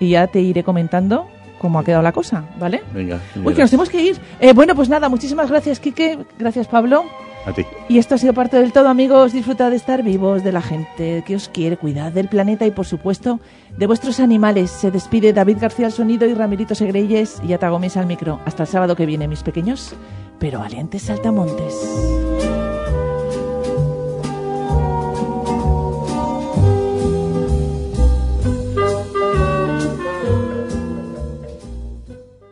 Y 0.00 0.10
ya 0.10 0.26
te 0.28 0.40
iré 0.40 0.64
comentando 0.64 1.26
cómo 1.58 1.78
ha 1.78 1.84
quedado 1.84 2.02
la 2.02 2.12
cosa, 2.12 2.44
¿vale? 2.58 2.82
Venga. 2.94 3.20
Uy, 3.44 3.54
que 3.54 3.60
nos 3.62 3.70
tenemos 3.70 3.90
que 3.90 4.02
ir. 4.02 4.16
Eh, 4.40 4.52
bueno, 4.54 4.74
pues 4.74 4.88
nada, 4.88 5.08
muchísimas 5.08 5.50
gracias, 5.50 5.78
Quique. 5.80 6.18
Gracias, 6.38 6.66
Pablo. 6.66 7.04
A 7.46 7.52
ti. 7.52 7.64
Y 7.88 7.98
esto 7.98 8.14
ha 8.14 8.18
sido 8.18 8.32
parte 8.32 8.56
del 8.56 8.72
todo, 8.72 8.88
amigos. 8.88 9.32
Disfrutad 9.32 9.70
de 9.70 9.76
estar 9.76 10.02
vivos, 10.02 10.42
de 10.42 10.52
la 10.52 10.62
gente 10.62 11.22
que 11.26 11.36
os 11.36 11.48
quiere, 11.48 11.76
cuidad 11.76 12.12
del 12.12 12.28
planeta 12.28 12.66
y, 12.66 12.70
por 12.70 12.86
supuesto, 12.86 13.40
de 13.76 13.86
vuestros 13.86 14.20
animales. 14.20 14.70
Se 14.70 14.90
despide 14.90 15.32
David 15.32 15.58
García 15.60 15.86
al 15.86 15.92
sonido 15.92 16.26
y 16.26 16.34
Ramirito 16.34 16.74
Segreyes 16.74 17.40
y 17.46 17.52
Atagomis 17.52 17.96
al 17.96 18.06
micro. 18.06 18.40
Hasta 18.46 18.62
el 18.62 18.68
sábado 18.68 18.96
que 18.96 19.06
viene, 19.06 19.28
mis 19.28 19.42
pequeños, 19.42 19.94
pero 20.38 20.60
valientes 20.60 21.02
saltamontes. 21.02 22.73